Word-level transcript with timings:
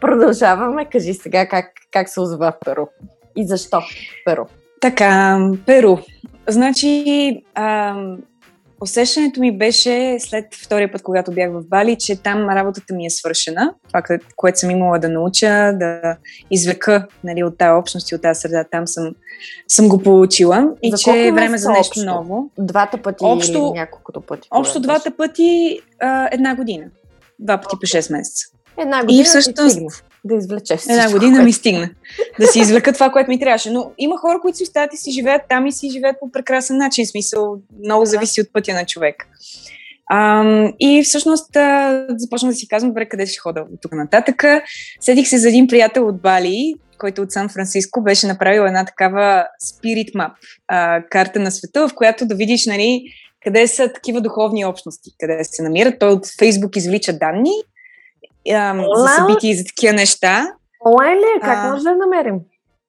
продължаваме. 0.00 0.84
Кажи 0.84 1.14
сега 1.14 1.48
как, 1.48 1.66
как 1.92 2.08
се 2.08 2.20
озова 2.20 2.52
в 2.52 2.64
Перу 2.64 2.86
и 3.36 3.46
защо 3.46 3.80
Перу. 4.24 4.44
Така, 4.80 5.38
Перу. 5.66 5.96
Значи, 6.48 7.04
ам, 7.54 8.18
усещането 8.80 9.40
ми 9.40 9.58
беше 9.58 10.16
след 10.20 10.44
втория 10.54 10.92
път, 10.92 11.02
когато 11.02 11.32
бях 11.32 11.52
в 11.52 11.62
Бали, 11.68 11.96
че 12.00 12.22
там 12.22 12.48
работата 12.48 12.94
ми 12.94 13.06
е 13.06 13.10
свършена. 13.10 13.74
Това, 13.88 14.02
което 14.36 14.58
съм 14.58 14.70
имала 14.70 14.98
да 14.98 15.08
науча, 15.08 15.72
да 15.74 16.16
извлека 16.50 17.06
нали, 17.24 17.44
от 17.44 17.58
тази 17.58 17.70
общност 17.70 18.10
и 18.10 18.14
от 18.14 18.22
тази 18.22 18.40
среда, 18.40 18.64
там 18.64 18.86
съм, 18.86 19.14
съм 19.68 19.88
го 19.88 20.02
получила. 20.02 20.68
И 20.82 20.90
за 20.90 20.96
че 20.96 21.26
е 21.26 21.32
време 21.32 21.58
за 21.58 21.68
нещо 21.70 21.88
общо? 21.88 22.04
ново. 22.04 22.50
Двата 22.58 23.02
пъти 23.02 23.24
Общо- 23.24 23.52
или 23.52 23.78
няколкото 23.78 24.20
пъти? 24.20 24.48
Общо 24.50 24.80
двата 24.80 25.16
пъти 25.16 25.80
а, 26.00 26.28
една 26.32 26.56
година. 26.56 26.84
Два 27.38 27.58
пъти 27.60 27.76
по 27.80 27.86
6 27.86 28.12
месеца. 28.12 28.55
Една 28.78 29.00
година 29.00 29.20
И 29.20 29.24
всъщност 29.24 29.72
стигна 29.72 29.90
да 30.24 30.34
извлечеш 30.34 30.82
една 30.82 31.00
всичко, 31.00 31.12
година 31.12 31.32
което- 31.32 31.44
ми 31.44 31.52
стигна 31.52 31.90
да 32.40 32.46
си 32.46 32.60
извлека 32.60 32.92
това, 32.92 33.10
което 33.10 33.30
ми 33.30 33.40
трябваше. 33.40 33.70
Но 33.70 33.90
има 33.98 34.16
хора, 34.16 34.40
които 34.40 34.56
си 34.58 34.62
остават 34.62 34.94
и 34.94 34.96
си 34.96 35.12
живеят 35.12 35.42
там 35.48 35.66
и 35.66 35.72
си 35.72 35.90
живеят 35.90 36.16
по 36.20 36.30
прекрасен 36.30 36.76
начин. 36.76 37.06
Смисъл, 37.06 37.56
много 37.84 38.04
зависи 38.04 38.40
от 38.40 38.52
пътя 38.52 38.74
на 38.74 38.86
човек. 38.86 39.28
Ам, 40.12 40.72
и 40.80 41.02
всъщност 41.04 41.56
а, 41.56 42.06
започнах 42.16 42.52
да 42.52 42.56
си 42.56 42.68
казвам, 42.68 42.90
добре, 42.90 43.08
къде 43.08 43.26
ще 43.26 43.38
хода 43.38 43.60
от 43.60 43.80
тук 43.82 43.92
нататък. 43.92 44.44
Седих 45.00 45.28
се 45.28 45.38
за 45.38 45.48
един 45.48 45.66
приятел 45.66 46.08
от 46.08 46.20
Бали, 46.22 46.74
който 46.98 47.22
от 47.22 47.32
Сан 47.32 47.48
Франциско 47.48 48.02
беше 48.02 48.26
направил 48.26 48.62
една 48.62 48.84
такава 48.84 49.46
spirit 49.64 50.14
map, 50.14 50.30
а, 50.68 51.02
карта 51.10 51.40
на 51.40 51.50
света, 51.50 51.88
в 51.88 51.94
която 51.94 52.26
да 52.26 52.34
видиш, 52.34 52.66
нали, 52.66 53.02
къде 53.44 53.66
са 53.66 53.92
такива 53.92 54.20
духовни 54.20 54.64
общности, 54.64 55.10
къде 55.18 55.44
се 55.44 55.62
намират. 55.62 55.98
Той 55.98 56.12
от 56.12 56.26
Фейсбук 56.38 56.76
извлича 56.76 57.12
данни 57.12 57.52
ам, 58.52 58.84
за 58.94 59.08
събития 59.08 59.50
и 59.50 59.56
за 59.56 59.64
такива 59.64 59.92
неща. 59.92 60.52
Онлайн 60.86 61.18
ли 61.18 61.24
е? 61.36 61.40
Как 61.40 61.58
А. 61.58 61.70
може 61.70 61.82
да 61.82 61.90
я 61.90 61.96
намерим? 61.96 62.40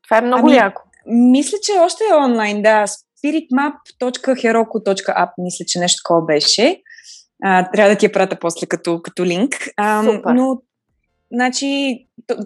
Това 0.03 0.17
е 0.17 0.21
много 0.21 0.47
Ами, 0.47 0.57
яко. 0.57 0.81
Мисля, 1.05 1.57
че 1.63 1.71
още 1.79 2.03
е 2.11 2.15
онлайн, 2.15 2.61
да. 2.61 2.85
spiritmap.heroku.app, 2.87 5.29
мисля, 5.37 5.65
че 5.67 5.79
нещо 5.79 6.01
такова 6.03 6.25
беше. 6.25 6.81
А, 7.43 7.71
трябва 7.71 7.91
да 7.91 7.97
ти 7.97 8.05
я 8.05 8.11
прата 8.11 8.37
после 8.41 8.67
като, 8.67 9.01
като 9.01 9.25
линк. 9.25 9.55
А, 9.77 10.03
Супер. 10.03 10.33
но, 10.33 10.61
значи, 11.31 11.97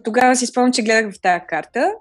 тогава 0.04 0.36
си 0.36 0.46
спомням, 0.46 0.74
че 0.74 0.84
гледах 0.84 1.14
в 1.14 1.22
тази 1.22 1.42
карта 1.48 1.92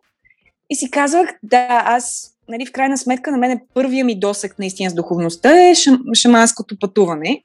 и 0.71 0.77
си 0.77 0.91
казвах, 0.91 1.29
да, 1.43 1.83
аз, 1.85 2.31
нали, 2.49 2.67
в 2.67 2.73
крайна 2.73 2.99
сметка, 2.99 3.31
на 3.31 3.39
мен 3.39 3.51
е 3.51 3.63
първия 3.75 4.05
ми 4.05 4.21
досък 4.21 4.59
наистина 4.59 4.91
с 4.91 4.95
духовността 4.95 5.71
е 5.71 5.75
шам, 5.75 6.03
шаманското 6.15 6.77
пътуване. 6.81 7.43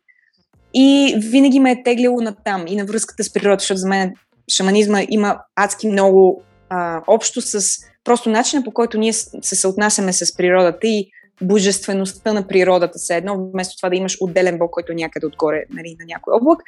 И 0.77 1.15
винаги 1.17 1.59
ме 1.59 1.71
е 1.71 1.83
теглило 1.83 2.21
на 2.21 2.35
там 2.45 2.67
и 2.67 2.75
на 2.75 2.85
връзката 2.85 3.23
с 3.23 3.33
природата, 3.33 3.61
защото 3.61 3.77
за 3.77 3.87
мен 3.87 4.13
шаманизма 4.53 5.01
има 5.09 5.39
адски 5.55 5.87
много 5.87 6.43
а, 6.69 7.01
общо 7.07 7.41
с 7.41 7.61
просто 8.03 8.29
начина 8.29 8.63
по 8.63 8.71
който 8.71 8.97
ние 8.97 9.13
се 9.13 9.55
съотнасяме 9.55 10.13
с 10.13 10.37
природата 10.37 10.87
и 10.87 11.11
божествеността 11.41 12.33
на 12.33 12.47
природата. 12.47 12.99
Се 12.99 13.15
едно, 13.15 13.49
вместо 13.53 13.77
това 13.77 13.89
да 13.89 13.95
имаш 13.95 14.17
отделен 14.21 14.57
бог, 14.57 14.71
който 14.71 14.91
е 14.91 14.95
някъде 14.95 15.25
отгоре 15.25 15.63
нали, 15.69 15.95
на 15.99 16.05
някой 16.07 16.33
облак, 16.33 16.59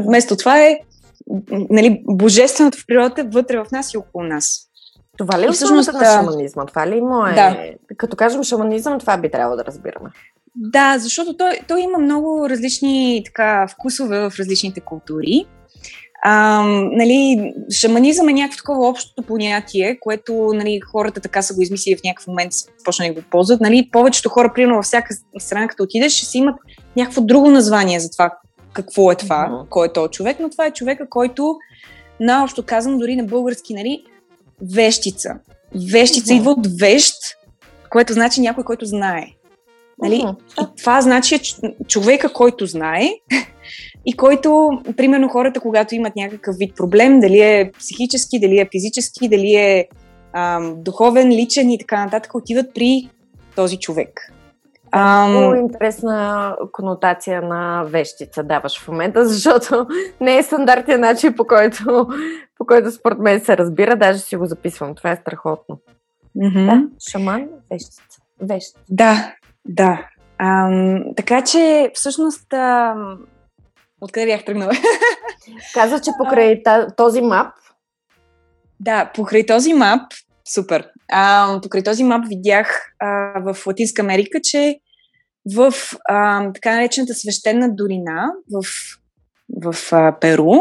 вместо 0.00 0.36
това 0.36 0.62
е 0.62 0.78
нали, 1.70 2.02
божественото 2.06 2.78
в 2.78 2.86
природата 2.86 3.24
вътре 3.24 3.58
в 3.58 3.66
нас 3.72 3.94
и 3.94 3.96
около 3.96 4.24
нас. 4.24 4.68
Това 5.18 5.40
ли 5.40 5.44
е 5.44 5.50
всъщност, 5.52 5.92
на 5.92 6.04
шаманизма? 6.04 6.66
Това 6.66 6.86
ли 6.86 7.00
му 7.00 7.26
е... 7.26 7.34
Да. 7.34 7.70
Като 7.96 8.16
кажем 8.16 8.44
шаманизъм, 8.44 9.00
това 9.00 9.18
би 9.18 9.30
трябвало 9.30 9.56
да 9.56 9.64
разбираме. 9.64 10.10
Да, 10.54 10.98
защото 10.98 11.36
той, 11.36 11.58
той 11.68 11.80
има 11.80 11.98
много 11.98 12.48
различни 12.48 13.22
така, 13.24 13.66
вкусове 13.68 14.18
в 14.18 14.32
различните 14.38 14.80
култури. 14.80 15.46
А, 16.24 16.62
нали, 16.92 17.52
шаманизъм 17.70 18.28
е 18.28 18.32
някакво 18.32 18.56
такова 18.56 18.88
общо 18.88 19.22
понятие, 19.22 19.98
което 20.00 20.50
нали, 20.54 20.80
хората 20.80 21.20
така 21.20 21.42
са 21.42 21.54
го 21.54 21.62
измислили 21.62 21.96
в 21.96 22.02
някакъв 22.04 22.26
момент, 22.26 22.52
почнали 22.84 23.14
да 23.14 23.20
го 23.20 23.26
ползват. 23.30 23.60
Нали, 23.60 23.88
повечето 23.92 24.28
хора, 24.28 24.52
примерно 24.54 24.76
във 24.76 24.84
всяка 24.84 25.14
страна, 25.38 25.68
като 25.68 25.82
отидеш, 25.82 26.12
ще 26.12 26.26
си 26.26 26.38
имат 26.38 26.56
някакво 26.96 27.20
друго 27.20 27.50
название 27.50 28.00
за 28.00 28.10
това 28.10 28.38
какво 28.72 29.12
е 29.12 29.14
това, 29.14 29.46
Мгм. 29.48 29.68
кой 29.70 29.86
е 29.86 29.92
този 29.92 30.10
човек, 30.10 30.36
но 30.40 30.50
това 30.50 30.66
е 30.66 30.72
човека, 30.72 31.08
който, 31.08 31.56
наобщо 32.20 32.62
казано, 32.62 32.98
дори 32.98 33.16
на 33.16 33.24
български, 33.24 33.74
нали, 33.74 34.04
вещица. 34.74 35.34
Вещица 35.92 36.34
Мгм. 36.34 36.40
идва 36.40 36.50
от 36.50 36.66
вещ, 36.80 37.14
което 37.90 38.12
значи 38.12 38.40
някой, 38.40 38.64
който 38.64 38.84
знае. 38.86 39.26
Нали? 40.02 40.22
Мгм. 40.22 40.36
И 40.62 40.76
това 40.78 41.00
значи 41.00 41.38
човека, 41.88 42.32
който 42.32 42.66
знае 42.66 43.08
и 44.06 44.16
който, 44.16 44.70
примерно 44.96 45.28
хората, 45.28 45.60
когато 45.60 45.94
имат 45.94 46.16
някакъв 46.16 46.56
вид 46.58 46.76
проблем, 46.76 47.20
дали 47.20 47.40
е 47.40 47.72
психически, 47.78 48.40
дали 48.40 48.58
е 48.58 48.68
физически, 48.72 49.28
дали 49.28 49.54
е 49.54 49.88
ам, 50.32 50.74
духовен, 50.76 51.28
личен 51.28 51.70
и 51.70 51.78
така 51.78 52.04
нататък, 52.04 52.34
отиват 52.34 52.74
при 52.74 53.08
този 53.56 53.76
човек. 53.76 54.32
Много 54.96 55.52
Ам, 55.52 55.56
интересна 55.56 56.56
конотация 56.72 57.42
на 57.42 57.82
вещица 57.82 58.42
даваш 58.42 58.80
в 58.80 58.88
момента, 58.88 59.26
защото 59.28 59.86
не 60.20 60.38
е 60.38 60.42
стандартен 60.42 61.00
начин, 61.00 61.34
по 61.34 61.44
който, 61.44 62.08
по 62.58 62.66
който 62.66 62.90
според 62.90 63.18
мен 63.18 63.40
се 63.40 63.56
разбира. 63.56 63.96
Даже 63.96 64.18
си 64.18 64.36
го 64.36 64.46
записвам. 64.46 64.94
Това 64.94 65.10
е 65.10 65.16
страхотно. 65.16 65.78
мгм. 66.36 66.66
Да, 66.66 66.82
шаман, 67.10 67.48
вещица. 67.70 68.20
Вещ. 68.40 68.76
Да, 68.90 69.34
да. 69.64 70.08
Ам, 70.38 71.04
така 71.16 71.44
че, 71.44 71.90
всъщност, 71.94 72.52
ам, 72.52 73.18
откъде 74.00 74.26
бях 74.26 74.44
тръгнала? 74.44 74.72
Каза, 75.74 76.00
че 76.00 76.10
покрай 76.18 76.62
този 76.96 77.20
мап, 77.20 77.54
Да, 78.80 79.12
покрай 79.14 79.46
този 79.46 79.74
мап, 79.74 80.02
супер. 80.54 80.88
А, 81.12 81.60
покрай 81.62 81.82
този 81.82 82.04
мап 82.04 82.24
видях 82.28 82.92
а, 82.98 83.06
в 83.52 83.66
Латинска 83.66 84.02
Америка, 84.02 84.38
че 84.42 84.78
в 85.54 85.72
а, 86.08 86.52
така 86.52 86.74
наречената 86.74 87.14
свещена 87.14 87.74
долина 87.74 88.32
в, 88.52 88.66
в 89.62 89.92
а, 89.92 90.18
Перу 90.20 90.52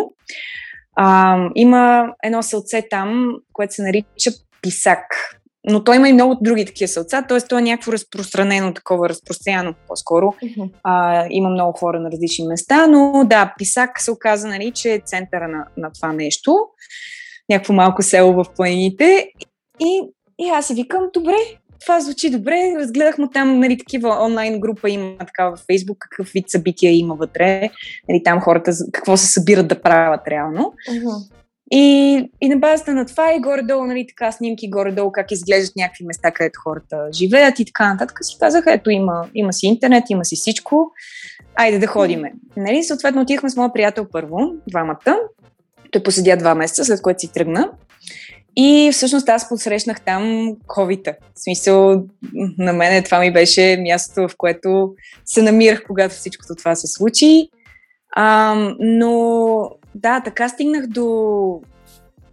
а, 0.95 1.37
има 1.55 2.13
едно 2.23 2.43
селце 2.43 2.87
там, 2.89 3.31
което 3.53 3.73
се 3.73 3.81
нарича 3.81 4.31
Писак. 4.61 5.05
Но 5.69 5.83
той 5.83 5.95
има 5.95 6.09
и 6.09 6.13
много 6.13 6.37
други 6.41 6.65
такива 6.65 6.87
селца, 6.87 7.21
т.е. 7.21 7.41
то 7.41 7.57
е 7.57 7.61
някакво 7.61 7.91
разпространено, 7.91 8.73
такова 8.73 9.09
разпространено 9.09 9.73
по-скоро. 9.87 10.33
А, 10.83 11.25
има 11.29 11.49
много 11.49 11.77
хора 11.77 11.99
на 11.99 12.11
различни 12.11 12.47
места, 12.47 12.87
но 12.87 13.23
да, 13.25 13.53
Писак 13.57 14.01
се 14.01 14.11
оказа, 14.11 14.47
нали, 14.47 14.71
че 14.71 14.93
е 14.93 15.01
центъра 15.05 15.47
на, 15.47 15.65
на 15.77 15.91
това 15.91 16.13
нещо. 16.13 16.57
Някакво 17.49 17.73
малко 17.73 18.01
село 18.01 18.33
в 18.33 18.45
планините. 18.55 19.27
И, 19.79 20.01
и 20.39 20.49
аз 20.49 20.67
си 20.67 20.73
викам, 20.73 21.09
добре, 21.13 21.35
това 21.81 21.99
звучи 21.99 22.29
добре. 22.29 22.73
Разгледах 22.79 23.17
му 23.17 23.29
там, 23.29 23.59
нали, 23.59 23.77
такива 23.77 24.17
онлайн 24.25 24.59
група 24.59 24.89
има 24.89 25.17
такава 25.17 25.55
в 25.55 25.63
Фейсбук, 25.65 25.97
какъв 25.99 26.29
вид 26.33 26.49
събития 26.49 26.91
има 26.97 27.15
вътре. 27.15 27.69
Нали, 28.09 28.23
там 28.23 28.41
хората 28.41 28.71
какво 28.91 29.17
се 29.17 29.27
събират 29.27 29.67
да 29.67 29.81
правят 29.81 30.21
реално. 30.27 30.73
И, 31.73 32.15
и 32.41 32.49
на 32.49 32.57
базата 32.57 32.93
на 32.93 33.05
това 33.05 33.33
и 33.33 33.39
горе-долу, 33.39 33.85
нали, 33.85 34.07
така 34.07 34.31
снимки, 34.31 34.69
горе-долу 34.69 35.11
как 35.11 35.31
изглеждат 35.31 35.75
някакви 35.75 36.05
места, 36.05 36.31
където 36.31 36.59
хората 36.63 37.07
живеят 37.13 37.59
и 37.59 37.65
така 37.65 37.93
нататък, 37.93 38.17
си 38.21 38.37
казах, 38.39 38.63
ето 38.67 38.89
има, 38.89 39.25
има 39.33 39.53
си 39.53 39.65
интернет, 39.65 40.03
има 40.09 40.25
си 40.25 40.35
всичко, 40.35 40.91
айде 41.55 41.79
да 41.79 41.87
ходиме. 41.87 42.33
Нали, 42.57 42.83
съответно 42.83 43.21
отихме 43.21 43.49
с 43.49 43.55
моя 43.55 43.73
приятел 43.73 44.07
първо, 44.11 44.37
двамата. 44.67 45.17
Той 45.91 46.03
поседя 46.03 46.37
два 46.37 46.55
месеца, 46.55 46.85
след 46.85 47.01
което 47.01 47.19
си 47.19 47.33
тръгна. 47.33 47.71
И 48.55 48.89
всъщност 48.93 49.29
аз 49.29 49.49
посрещнах 49.49 50.01
там 50.01 50.23
covid 50.67 51.15
В 51.35 51.39
смисъл, 51.43 52.03
на 52.57 52.73
мен 52.73 53.03
това 53.03 53.19
ми 53.19 53.33
беше 53.33 53.77
мястото, 53.81 54.27
в 54.27 54.37
което 54.37 54.93
се 55.25 55.41
намирах, 55.41 55.83
когато 55.87 56.15
всичкото 56.15 56.55
това 56.55 56.75
се 56.75 56.87
случи. 56.87 57.49
А, 58.15 58.55
но 58.79 59.69
да, 59.95 60.21
така 60.21 60.49
стигнах 60.49 60.87
до, 60.87 61.61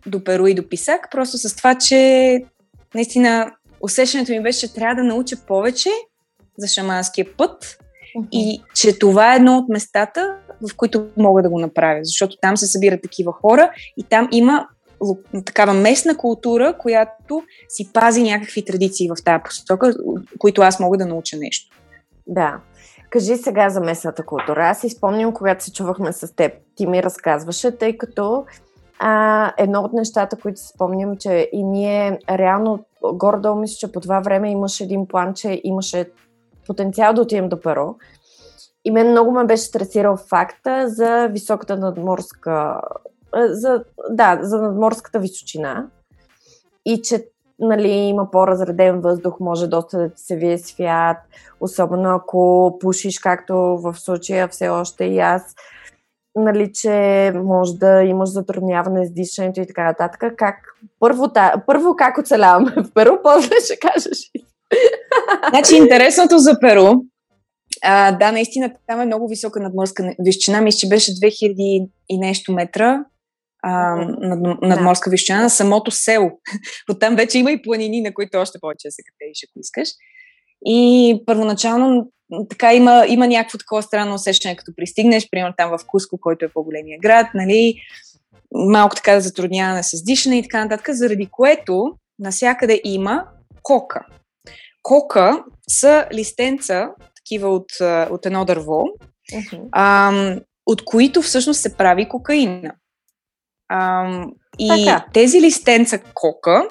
до 0.09 0.25
Перу 0.25 0.47
и 0.47 0.55
до 0.55 0.69
Писак, 0.69 1.09
просто 1.11 1.39
с 1.39 1.57
това, 1.57 1.75
че 1.75 2.43
наистина 2.95 3.53
усещането 3.81 4.33
ми 4.33 4.43
беше, 4.43 4.61
че 4.61 4.75
трябва 4.75 4.95
да 4.95 5.05
науча 5.05 5.37
повече 5.47 5.91
за 6.59 6.67
шаманския 6.67 7.27
път 7.37 7.79
и 8.33 8.63
че 8.75 8.99
това 8.99 9.33
е 9.33 9.37
едно 9.37 9.59
от 9.59 9.69
местата, 9.69 10.37
в 10.71 10.77
които 10.77 11.07
мога 11.17 11.43
да 11.43 11.51
го 11.51 11.59
направя, 11.59 12.01
защото 12.03 12.37
там 12.41 12.57
се 12.57 12.67
събират 12.67 13.03
такива 13.03 13.33
хора 13.33 13.71
и 13.97 14.03
там 14.03 14.29
има 14.33 14.69
такава 15.45 15.75
местна 15.75 16.17
култура, 16.17 16.75
която 16.79 17.43
си 17.69 17.93
пази 17.93 18.23
някакви 18.23 18.65
традиции 18.65 19.09
в 19.09 19.25
тази 19.25 19.43
посока, 19.45 19.95
които 20.39 20.63
аз 20.63 20.81
мога 20.81 20.99
да 20.99 21.07
науча 21.07 21.37
нещо. 21.37 21.77
Да. 22.27 22.61
Кажи 23.11 23.37
сега 23.37 23.71
за 23.71 23.81
местната 23.81 24.27
култура. 24.27 24.69
Аз 24.69 24.81
си 24.81 24.89
спомням, 24.89 25.33
когато 25.33 25.65
се 25.65 25.73
чувахме 25.73 26.13
с 26.13 26.35
теб, 26.37 26.53
ти 26.75 26.87
ми 26.87 27.03
разказваше, 27.03 27.79
тъй 27.79 27.99
като 27.99 28.45
а, 28.99 29.53
едно 29.59 29.81
от 29.81 29.93
нещата, 29.93 30.37
които 30.37 30.61
спомням, 30.61 31.17
че 31.17 31.49
и 31.53 31.65
ние 31.65 32.19
реално, 32.31 32.85
горе-долу 33.13 33.61
мисля, 33.61 33.77
че 33.79 33.93
по 33.93 34.01
това 34.01 34.21
време 34.21 34.51
имаше 34.51 34.85
един 34.85 35.07
план, 35.09 35.35
че 35.35 35.61
имаше 35.65 36.11
потенциал 36.67 37.15
да 37.15 37.21
отидем 37.21 37.49
до 37.49 37.61
Перу. 37.61 37.95
И 38.85 38.91
мен 38.91 39.11
много 39.11 39.31
ме 39.31 39.45
беше 39.45 39.63
стресирал 39.63 40.17
факта 40.17 40.89
за 40.89 41.29
високата 41.31 41.77
надморска 41.77 42.81
за, 43.37 43.85
да, 44.11 44.39
за 44.43 44.63
надморската 44.63 45.19
височина 45.19 45.87
и 46.85 47.03
че 47.03 47.25
нали, 47.59 47.89
има 47.89 48.31
по-разреден 48.31 49.01
въздух, 49.01 49.41
може 49.41 49.67
доста 49.67 49.99
да 49.99 50.09
ти 50.09 50.23
се 50.23 50.37
вие 50.37 50.59
свят, 50.59 51.17
особено 51.61 52.11
ако 52.15 52.77
пушиш, 52.81 53.19
както 53.19 53.55
в 53.57 53.95
случая 53.99 54.49
все 54.49 54.69
още 54.69 55.05
и 55.05 55.19
аз, 55.19 55.55
нали, 56.37 56.73
че 56.75 57.33
може 57.35 57.75
да 57.75 58.03
имаш 58.03 58.29
затрудняване 58.29 59.07
с 59.07 59.13
дишането 59.13 59.61
и 59.61 59.67
така 59.67 59.85
нататък. 59.85 60.25
Как? 60.37 60.55
Първо, 61.01 61.33
та, 61.33 61.63
първо 61.67 61.97
как 61.97 62.19
оцеляваме 62.19 62.71
в 62.77 62.93
Перу, 62.95 63.13
после 63.23 63.55
ще 63.65 63.79
кажеш. 63.79 64.19
Значи, 65.51 65.77
интересното 65.77 66.39
за 66.39 66.61
Перу, 66.61 66.93
а, 67.83 68.13
да, 68.13 68.33
наистина 68.33 68.73
там 68.87 69.01
е 69.01 69.07
много 69.07 69.29
висока 69.29 69.61
надморска 69.61 70.15
височина. 70.19 70.61
Мисля, 70.61 70.79
че 70.79 70.89
беше 70.89 71.11
2000 71.11 71.91
и 72.09 72.19
нещо 72.19 72.53
метра 72.53 73.05
а, 73.63 73.97
над, 74.21 74.63
надморска 74.63 75.11
да. 75.11 75.15
височина 75.15 75.43
на 75.43 75.51
самото 75.51 75.91
село. 75.91 76.31
Оттам 76.91 77.17
вече 77.17 77.39
има 77.39 77.53
и 77.53 77.63
планини, 77.63 78.01
на 78.01 78.15
които 78.15 78.39
още 78.39 78.59
повече 78.61 78.91
се 78.91 79.03
катериш, 79.03 79.39
ако 79.51 79.61
искаш. 79.61 79.89
И 80.67 81.23
първоначално 81.27 82.11
така 82.49 82.75
има, 82.75 83.05
има 83.09 83.27
някакво 83.27 83.59
такова 83.59 83.83
странно 83.83 84.15
усещане, 84.15 84.57
като 84.57 84.73
пристигнеш, 84.77 85.31
примерно 85.31 85.55
там 85.57 85.71
в 85.71 85.87
Куско, 85.87 86.19
който 86.21 86.45
е 86.45 86.49
по-големия 86.49 86.99
град, 86.99 87.27
нали, 87.35 87.75
малко 88.55 88.97
така 88.97 89.15
да 89.15 89.21
затрудняване 89.21 89.83
с 89.83 90.05
дишане 90.05 90.39
и 90.39 90.43
така 90.43 90.65
нататък, 90.65 90.95
заради 90.95 91.29
което 91.31 91.93
насякъде 92.19 92.81
има 92.85 93.25
кока. 93.63 94.07
Кока 94.83 95.45
са 95.69 96.07
листенца, 96.13 96.89
такива 97.17 97.49
от, 97.49 97.73
от 98.11 98.27
едно 98.27 98.45
дърво, 98.45 98.85
uh-huh. 99.33 99.69
а, 99.73 100.13
от 100.67 100.85
които 100.85 101.23
всъщност 101.23 101.61
се 101.61 101.77
прави 101.77 102.09
кокаина. 102.09 102.75
А, 103.69 104.11
и 104.59 104.69
така. 104.69 105.07
тези 105.13 105.41
листенца 105.41 105.99
кока, 106.15 106.69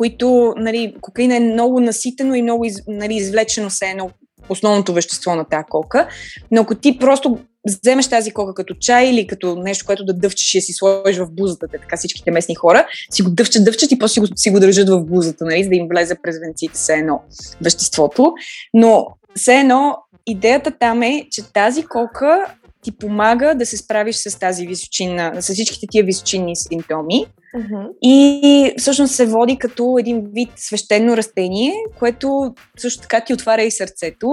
които, 0.00 0.54
нали, 0.56 0.94
кокаина 1.00 1.36
е 1.36 1.40
много 1.40 1.80
наситено 1.80 2.34
и 2.34 2.42
много 2.42 2.66
нали, 2.88 3.14
извлечено 3.14 3.70
се 3.70 3.86
едно 3.86 4.10
основното 4.48 4.92
вещество 4.92 5.34
на 5.34 5.44
тази 5.44 5.64
кока, 5.68 6.08
но 6.50 6.60
ако 6.60 6.74
ти 6.74 6.98
просто 6.98 7.38
вземеш 7.68 8.08
тази 8.08 8.30
кока 8.30 8.54
като 8.54 8.74
чай 8.80 9.08
или 9.08 9.26
като 9.26 9.56
нещо, 9.56 9.86
което 9.86 10.04
да 10.04 10.12
дъвчеш 10.12 10.54
и 10.54 10.60
си 10.60 10.72
сложиш 10.72 11.18
в 11.18 11.30
бузата, 11.30 11.66
така 11.68 11.96
всичките 11.96 12.30
местни 12.30 12.54
хора, 12.54 12.86
си 13.10 13.22
го 13.22 13.30
дъвчат, 13.30 13.64
дъвчат 13.64 13.92
и 13.92 13.98
после 13.98 14.12
си 14.12 14.20
го, 14.20 14.26
си 14.36 14.50
го 14.50 14.60
държат 14.60 14.88
в 14.88 15.04
бузата, 15.04 15.44
нали, 15.44 15.64
за 15.64 15.68
да 15.68 15.76
им 15.76 15.88
влезе 15.90 16.14
през 16.22 16.38
венците 16.38 16.74
все 16.74 16.94
едно 16.94 17.22
веществото. 17.62 18.32
Но 18.74 19.06
все 19.36 19.54
едно 19.54 19.96
идеята 20.26 20.70
там 20.70 21.02
е, 21.02 21.26
че 21.30 21.52
тази 21.52 21.82
кока 21.82 22.54
ти 22.82 22.92
помага 22.92 23.54
да 23.54 23.66
се 23.66 23.76
справиш 23.76 24.16
с 24.16 24.38
тази 24.38 24.66
височина, 24.66 25.32
с 25.42 25.54
всичките 25.54 25.86
тия 25.90 26.04
височинни 26.04 26.56
симптоми. 26.56 27.26
Uh-huh. 27.56 27.88
И 28.02 28.74
всъщност 28.78 29.14
се 29.14 29.26
води 29.26 29.58
като 29.58 29.96
един 30.00 30.28
вид 30.34 30.50
свещено 30.56 31.16
растение, 31.16 31.72
което 31.98 32.54
също 32.78 33.02
така 33.02 33.20
ти 33.20 33.34
отваря 33.34 33.62
и 33.62 33.70
сърцето 33.70 34.28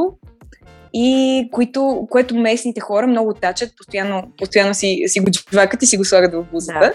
и 0.94 1.50
които, 1.52 2.08
което 2.10 2.36
местните 2.36 2.80
хора 2.80 3.08
много 3.08 3.34
тачат, 3.34 3.74
постоянно, 3.78 4.24
постоянно 4.38 4.74
си, 4.74 5.04
си 5.08 5.20
го 5.20 5.32
джвакат 5.32 5.84
и 5.84 5.86
си 5.86 5.98
го 5.98 6.06
слагат 6.06 6.34
в 6.34 6.46
бузата. 6.52 6.80
Да. 6.80 6.94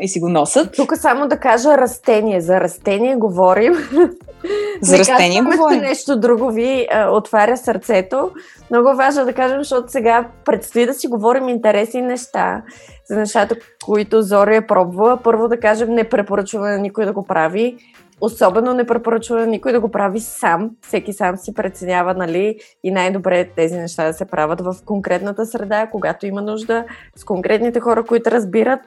И 0.00 0.08
си 0.08 0.20
го 0.20 0.28
носят. 0.28 0.76
Тук 0.76 0.96
само 0.96 1.28
да 1.28 1.36
кажа 1.36 1.78
растение. 1.78 2.40
За 2.40 2.60
растение 2.60 3.16
говорим. 3.16 3.74
За 4.82 4.98
растение 4.98 5.42
говорим. 5.42 5.80
нещо 5.80 6.20
друго 6.20 6.50
ви 6.50 6.86
а, 6.90 7.10
отваря 7.10 7.56
сърцето. 7.56 8.30
Много 8.70 8.96
важно 8.96 9.24
да 9.24 9.32
кажем, 9.32 9.58
защото 9.58 9.92
сега 9.92 10.28
предстои 10.44 10.86
да 10.86 10.94
си 10.94 11.06
говорим 11.08 11.48
интересни 11.48 12.02
неща. 12.02 12.62
За 13.10 13.16
нещата, 13.16 13.56
които 13.84 14.22
Зори 14.22 14.56
е 14.56 14.66
пробвала. 14.66 15.16
Първо 15.16 15.48
да 15.48 15.60
кажем, 15.60 15.94
не 15.94 16.08
препоръчваме 16.08 16.70
на 16.70 16.78
никой 16.78 17.04
да 17.04 17.12
го 17.12 17.26
прави. 17.26 17.76
Особено 18.20 18.74
не 18.74 18.86
препоръчва 18.86 19.46
никой 19.46 19.72
да 19.72 19.80
го 19.80 19.90
прави 19.90 20.20
сам. 20.20 20.70
Всеки 20.86 21.12
сам 21.12 21.36
си 21.36 21.54
преценява, 21.54 22.14
нали, 22.14 22.58
и 22.84 22.90
най-добре 22.90 23.40
е 23.40 23.48
тези 23.48 23.76
неща 23.76 24.06
да 24.06 24.12
се 24.12 24.24
правят 24.24 24.60
в 24.60 24.76
конкретната 24.84 25.46
среда, 25.46 25.86
когато 25.86 26.26
има 26.26 26.42
нужда, 26.42 26.84
с 27.16 27.24
конкретните 27.24 27.80
хора, 27.80 28.04
които 28.04 28.30
разбират. 28.30 28.80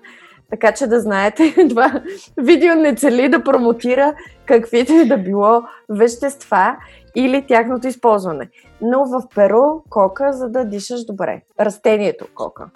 Така 0.54 0.72
че 0.74 0.88
да 0.88 1.00
знаете, 1.00 1.56
това 1.70 2.04
видео 2.38 2.76
не 2.76 2.96
цели 2.96 3.30
да 3.30 3.44
промотира 3.44 4.16
каквито 4.46 4.94
и 4.94 5.08
да 5.08 5.18
било 5.18 5.62
вещества 5.90 6.76
или 7.16 7.46
тяхното 7.48 7.88
използване. 7.88 8.50
Но 8.82 9.06
в 9.06 9.24
Перу 9.36 9.82
кока, 9.90 10.34
за 10.34 10.50
да 10.50 10.66
дишаш 10.66 11.06
добре. 11.06 11.42
Растението 11.60 12.28
кока. 12.36 12.70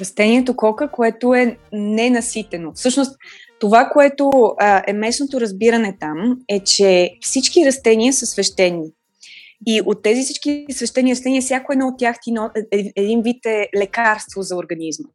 Растението 0.00 0.56
кока, 0.56 0.88
което 0.88 1.34
е 1.34 1.56
ненаситено. 1.72 2.72
Всъщност, 2.74 3.16
това, 3.60 3.90
което 3.92 4.30
а, 4.58 4.82
е 4.86 4.92
местното 4.92 5.40
разбиране 5.40 5.96
там, 6.00 6.38
е, 6.48 6.60
че 6.60 7.10
всички 7.20 7.66
растения 7.66 8.12
са 8.12 8.26
свещени. 8.26 8.90
И 9.66 9.82
от 9.86 10.02
тези 10.02 10.22
всички 10.22 10.66
свещени 10.70 11.10
растения, 11.10 11.42
всяко 11.42 11.72
едно 11.72 11.86
от 11.88 11.98
тях 11.98 12.16
ти 12.22 12.30
е, 12.56 12.78
е, 12.78 12.92
един 12.96 13.22
вид 13.22 13.46
е 13.46 13.68
лекарство 13.76 14.42
за 14.42 14.56
организма. 14.56 15.08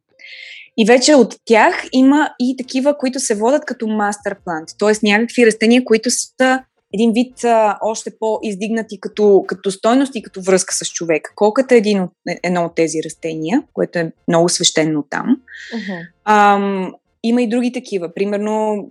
И 0.78 0.84
вече 0.84 1.14
от 1.14 1.36
тях 1.44 1.84
има 1.92 2.30
и 2.40 2.56
такива, 2.56 2.98
които 2.98 3.20
се 3.20 3.34
водят 3.34 3.64
като 3.64 3.86
мастер 3.86 4.36
плант, 4.44 4.68
т.е. 4.78 4.92
някакви 5.02 5.46
растения, 5.46 5.84
които 5.84 6.10
са 6.10 6.62
един 6.94 7.12
вид 7.12 7.44
а, 7.44 7.78
още 7.82 8.10
по-издигнати 8.20 9.00
като, 9.00 9.44
като 9.46 9.70
стойност 9.70 10.14
и 10.14 10.22
като 10.22 10.40
връзка 10.40 10.74
с 10.74 10.90
човека. 10.90 11.32
Колкото 11.36 11.74
е 11.74 11.76
един 11.76 12.02
от, 12.02 12.10
едно 12.42 12.64
от 12.64 12.74
тези 12.74 12.98
растения, 13.04 13.62
което 13.72 13.98
е 13.98 14.12
много 14.28 14.48
свещено 14.48 15.04
там. 15.10 15.36
Uh-huh. 15.74 16.06
Ам, 16.24 16.94
има 17.22 17.42
и 17.42 17.48
други 17.48 17.72
такива. 17.72 18.14
Примерно, 18.14 18.86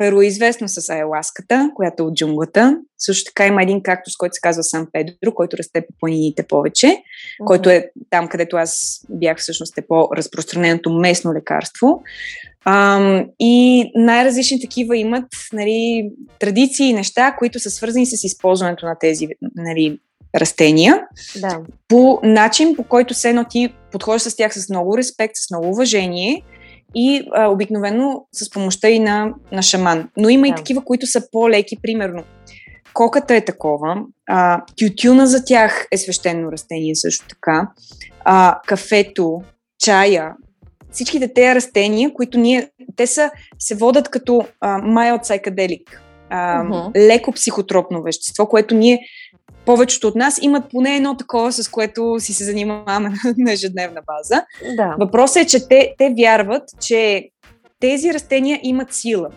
Перу 0.00 0.20
е 0.20 0.26
известно 0.26 0.68
с 0.68 0.88
айласката, 0.88 1.70
която 1.74 2.02
е 2.02 2.06
от 2.06 2.14
джунглата. 2.14 2.78
Също 2.98 3.24
така 3.24 3.46
има 3.46 3.62
един 3.62 3.82
кактус, 3.82 4.16
който 4.16 4.34
се 4.34 4.40
казва 4.40 4.62
Сан 4.62 4.86
Педро, 4.92 5.34
който 5.34 5.56
расте 5.56 5.80
по 5.80 5.94
планините 6.00 6.42
повече, 6.42 6.86
uh-huh. 6.86 7.44
който 7.44 7.70
е 7.70 7.90
там, 8.10 8.28
където 8.28 8.56
аз 8.56 9.00
бях 9.10 9.38
всъщност 9.38 9.78
е 9.78 9.86
по-разпространеното 9.88 10.92
местно 10.92 11.34
лекарство. 11.34 12.02
Ам, 12.64 13.26
и 13.40 13.84
най-различни 13.94 14.60
такива 14.60 14.96
имат 14.96 15.28
нали, 15.52 16.10
традиции 16.38 16.86
и 16.86 16.94
неща, 16.94 17.36
които 17.38 17.60
са 17.60 17.70
свързани 17.70 18.06
с 18.06 18.24
използването 18.24 18.86
на 18.86 18.96
тези 19.00 19.28
нали, 19.56 19.98
растения. 20.36 21.02
Да. 21.40 21.60
По 21.88 22.20
начин, 22.22 22.76
по 22.76 22.84
който 22.84 23.14
се 23.14 23.28
едно 23.28 23.44
ти 23.44 23.74
подходиш 23.92 24.22
с 24.22 24.36
тях 24.36 24.54
с 24.54 24.68
много 24.68 24.98
респект, 24.98 25.34
с 25.36 25.50
много 25.50 25.68
уважение 25.68 26.42
и 26.94 27.28
а, 27.34 27.46
обикновено 27.46 28.26
с 28.32 28.50
помощта 28.50 28.88
и 28.88 28.98
на, 28.98 29.34
на 29.52 29.62
шаман. 29.62 30.08
Но 30.16 30.28
има 30.28 30.42
да. 30.42 30.48
и 30.48 30.54
такива, 30.54 30.84
които 30.84 31.06
са 31.06 31.30
по-леки, 31.32 31.76
примерно. 31.82 32.24
Коката 32.94 33.34
е 33.34 33.44
такова, 33.44 34.02
а, 34.28 34.64
тютюна 34.76 35.26
за 35.26 35.44
тях 35.44 35.86
е 35.92 35.96
свещено 35.96 36.52
растение 36.52 36.94
също 36.94 37.26
така, 37.28 37.68
а, 38.24 38.60
кафето, 38.66 39.42
чая, 39.78 40.32
всичките 40.90 41.32
тези 41.34 41.54
растения, 41.54 42.12
които 42.14 42.38
ние, 42.38 42.70
те 42.96 43.06
са, 43.06 43.30
се 43.58 43.74
водят 43.74 44.08
като 44.08 44.44
а, 44.60 44.80
mild 44.80 45.22
psychedelic, 45.22 45.82
а, 46.30 46.64
uh-huh. 46.64 47.06
леко 47.08 47.32
психотропно 47.32 48.02
вещество, 48.02 48.46
което 48.46 48.74
ние 48.74 49.00
повечето 49.66 50.08
от 50.08 50.14
нас 50.14 50.38
имат 50.42 50.70
поне 50.70 50.96
едно 50.96 51.16
такова, 51.16 51.52
с 51.52 51.68
което 51.68 52.16
си 52.18 52.34
се 52.34 52.44
занимаваме 52.44 53.10
на 53.38 53.52
ежедневна 53.52 54.00
база. 54.06 54.44
Да. 54.76 54.96
Въпросът 55.00 55.36
е, 55.36 55.46
че 55.46 55.68
те, 55.68 55.94
те 55.98 56.14
вярват, 56.18 56.62
че 56.80 57.28
тези 57.80 58.14
растения 58.14 58.60
имат 58.62 58.94
сила. 58.94 59.28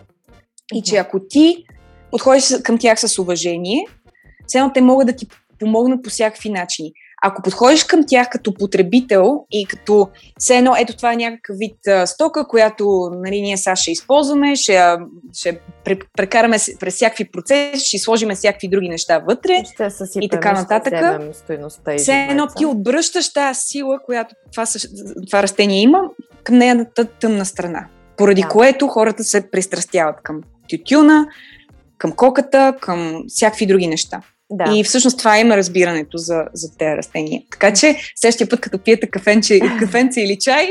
И 0.74 0.82
че 0.82 0.96
ако 0.96 1.20
ти 1.28 1.64
подходиш 2.10 2.54
към 2.62 2.78
тях 2.78 3.00
с 3.00 3.18
уважение, 3.18 3.86
все 4.46 4.70
те 4.74 4.80
могат 4.80 5.06
да 5.06 5.16
ти 5.16 5.26
помогнат 5.60 6.02
по 6.02 6.10
всякакви 6.10 6.50
начини. 6.50 6.92
Ако 7.26 7.42
подходиш 7.42 7.84
към 7.84 8.00
тях 8.06 8.28
като 8.30 8.54
потребител 8.54 9.44
и 9.50 9.66
като 9.66 10.08
все 10.38 10.56
едно, 10.56 10.74
ето 10.78 10.96
това 10.96 11.12
е 11.12 11.16
някакъв 11.16 11.56
вид 11.58 11.86
а, 11.86 12.06
стока, 12.06 12.48
която 12.48 13.10
нали, 13.12 13.40
ние 13.40 13.56
сега 13.56 13.76
ще 13.76 13.90
използваме, 13.90 14.56
ще, 14.56 14.96
ще 15.32 15.60
прекараме 16.16 16.56
през 16.80 16.94
всякакви 16.94 17.30
процеси, 17.32 17.88
ще 17.88 17.98
сложим 17.98 18.30
всякакви 18.34 18.68
други 18.68 18.88
неща 18.88 19.18
вътре 19.18 19.62
ще 19.64 20.18
и 20.20 20.28
така 20.28 20.52
нататък. 20.52 20.92
Все 21.98 22.26
едно 22.30 22.46
ти 22.56 22.66
отбръщаш 22.66 23.32
тази 23.32 23.60
сила, 23.60 23.98
която 24.04 24.34
това, 24.52 24.66
това 25.26 25.42
растение 25.42 25.80
има, 25.80 26.00
към 26.44 26.58
нейната 26.58 27.04
тъмна 27.04 27.44
страна. 27.44 27.86
Поради 28.16 28.42
да. 28.42 28.48
което 28.48 28.88
хората 28.88 29.24
се 29.24 29.50
пристрастяват 29.50 30.16
към 30.22 30.40
тютюна, 30.70 31.26
към 31.98 32.12
коката, 32.12 32.76
към 32.80 33.24
всякакви 33.28 33.66
други 33.66 33.86
неща. 33.86 34.20
Да. 34.56 34.72
И 34.76 34.84
всъщност 34.84 35.18
това 35.18 35.38
има 35.38 35.56
разбирането 35.56 36.16
за, 36.16 36.44
за 36.52 36.76
тези 36.78 36.96
растения. 36.96 37.42
Така 37.50 37.74
че 37.74 37.96
следващия 38.16 38.48
път, 38.48 38.60
като 38.60 38.78
пиете 38.78 39.10
кафенче, 39.10 39.60
кафенце 39.78 40.20
или 40.20 40.38
чай, 40.40 40.68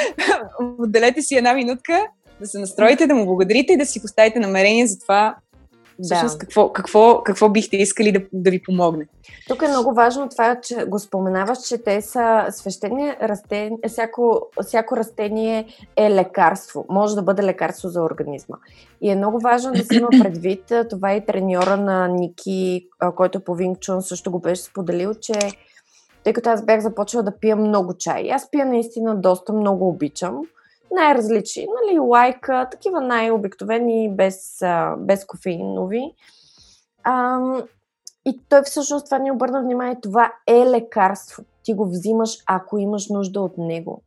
отделете 0.78 1.22
си 1.22 1.34
една 1.34 1.54
минутка, 1.54 2.06
да 2.40 2.46
се 2.46 2.58
настроите, 2.58 3.06
да 3.06 3.14
му 3.14 3.24
благодарите 3.24 3.72
и 3.72 3.76
да 3.76 3.86
си 3.86 4.02
поставите 4.02 4.38
намерение 4.38 4.86
за 4.86 4.98
това 4.98 5.36
Всъщност, 6.02 6.34
да. 6.34 6.38
какво, 6.38 6.72
какво, 6.72 7.22
какво 7.24 7.48
бихте 7.48 7.76
искали 7.76 8.12
да, 8.12 8.20
да 8.32 8.50
ви 8.50 8.62
помогне? 8.62 9.06
Тук 9.48 9.62
е 9.62 9.68
много 9.68 9.94
важно 9.94 10.28
това, 10.28 10.60
че 10.60 10.84
го 10.84 10.98
споменаваш, 10.98 11.58
че 11.68 11.78
те 11.78 12.02
са 12.02 12.46
свещени 12.50 13.16
растения, 13.22 13.78
всяко, 13.88 14.40
всяко 14.66 14.96
растение 14.96 15.66
е 15.96 16.10
лекарство, 16.10 16.84
може 16.88 17.14
да 17.14 17.22
бъде 17.22 17.42
лекарство 17.42 17.88
за 17.88 18.02
организма. 18.02 18.56
И 19.00 19.10
е 19.10 19.16
много 19.16 19.40
важно 19.40 19.72
да 19.72 19.84
си 19.84 19.96
има 19.96 20.08
предвид, 20.22 20.72
това 20.90 21.14
и 21.14 21.26
треньора 21.26 21.76
на 21.76 22.08
Ники, 22.08 22.86
който 23.16 23.40
по 23.40 23.54
Винчун 23.54 24.02
също 24.02 24.30
го 24.30 24.38
беше 24.38 24.62
споделил, 24.62 25.14
че 25.14 25.32
тъй 26.24 26.32
като 26.32 26.50
аз 26.50 26.64
бях 26.64 26.80
започнала 26.80 27.24
да 27.24 27.38
пия 27.38 27.56
много 27.56 27.94
чай. 27.98 28.30
Аз 28.32 28.50
пия 28.50 28.66
наистина 28.66 29.16
доста 29.16 29.52
много 29.52 29.88
обичам 29.88 30.42
най-различни, 30.96 31.66
нали, 31.82 31.98
лайка, 31.98 32.68
такива 32.70 33.00
най-обикновени, 33.00 34.10
без, 34.16 34.62
без 34.98 35.24
кофеинови. 35.24 36.14
А, 37.04 37.40
и 38.26 38.40
той 38.48 38.62
всъщност 38.62 39.04
това 39.04 39.18
ни 39.18 39.30
обърна 39.30 39.62
внимание. 39.62 40.00
Това 40.02 40.32
е 40.46 40.66
лекарство. 40.66 41.44
Ти 41.62 41.74
го 41.74 41.86
взимаш, 41.86 42.30
ако 42.46 42.78
имаш 42.78 43.08
нужда 43.08 43.40
от 43.40 43.58
него. 43.58 44.02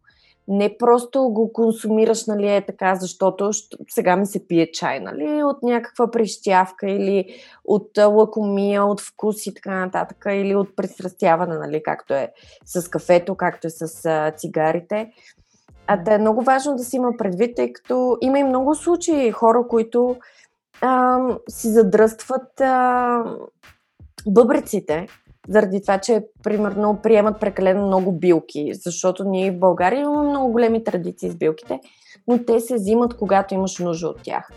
Не 0.48 0.78
просто 0.78 1.30
го 1.30 1.54
консумираш, 1.54 2.26
нали, 2.26 2.56
е 2.56 2.66
така, 2.66 2.96
защото 2.96 3.52
сега 3.90 4.16
ми 4.16 4.26
се 4.26 4.48
пие 4.48 4.72
чай, 4.72 5.00
нали, 5.00 5.44
от 5.44 5.64
някаква 5.64 6.12
прищявка 6.12 6.90
или 6.90 7.26
от 7.66 7.98
лакомия, 7.98 8.86
от 8.86 9.02
вкус 9.02 9.46
и 9.46 9.54
така 9.54 9.86
нататък, 9.86 10.26
или 10.30 10.56
от 10.56 10.76
пристрастяване, 10.76 11.58
нали, 11.58 11.84
както 11.84 12.14
е 12.14 12.32
с 12.66 12.90
кафето, 12.90 13.36
както 13.36 13.68
е 13.68 13.70
с 13.70 14.32
цигарите. 14.38 15.12
А 15.92 15.98
да 15.98 16.14
е 16.14 16.18
много 16.18 16.42
важно 16.42 16.76
да 16.76 16.84
си 16.84 16.96
има 16.96 17.12
предвид, 17.18 17.56
тъй 17.56 17.74
като 17.74 18.18
има 18.22 18.40
и 18.40 18.44
много 18.44 18.76
случаи 18.76 19.32
хора, 19.32 19.68
които 19.70 20.16
а, 20.82 21.20
си 21.50 21.68
задръстват 21.68 22.62
а, 22.62 23.24
бъбреците, 24.28 25.08
заради 25.48 25.82
това, 25.82 25.98
че 25.98 26.26
примерно 26.44 27.00
приемат 27.04 27.40
прекалено 27.40 27.88
много 27.88 28.12
билки, 28.12 28.72
защото 28.74 29.24
ние 29.24 29.52
в 29.52 29.60
България 29.60 30.02
имаме 30.02 30.30
много 30.30 30.52
големи 30.52 30.84
традиции 30.84 31.32
с 31.32 31.36
билките, 31.36 31.80
но 32.28 32.46
те 32.46 32.60
се 32.60 32.76
взимат, 32.76 33.18
когато 33.18 33.54
имаш 33.54 33.80
нужда 33.80 34.08
от 34.08 34.24
тях. 34.24 34.50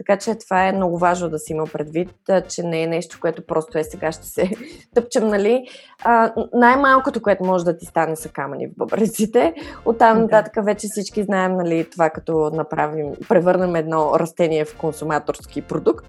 Така 0.00 0.16
че 0.18 0.34
това 0.34 0.66
е 0.66 0.72
много 0.72 0.98
важно 0.98 1.28
да 1.28 1.38
си 1.38 1.52
има 1.52 1.64
предвид, 1.66 2.10
че 2.48 2.62
не 2.62 2.82
е 2.82 2.86
нещо, 2.86 3.18
което 3.20 3.46
просто 3.46 3.78
е 3.78 3.84
сега 3.84 4.12
ще 4.12 4.26
се 4.26 4.50
тъпчем, 4.94 5.28
нали? 5.28 5.66
А, 6.04 6.32
най-малкото, 6.52 7.22
което 7.22 7.44
може 7.44 7.64
да 7.64 7.76
ти 7.76 7.86
стане 7.86 8.16
са 8.16 8.28
камъни 8.28 8.66
в 8.66 8.76
бъбреците. 8.76 9.54
Оттам 9.84 10.20
нататък 10.20 10.64
вече 10.64 10.86
всички 10.90 11.22
знаем, 11.22 11.56
нали, 11.56 11.90
това 11.90 12.10
като 12.10 12.50
направим, 12.54 13.12
превърнем 13.28 13.76
едно 13.76 14.18
растение 14.18 14.64
в 14.64 14.76
консуматорски 14.76 15.62
продукт, 15.62 16.06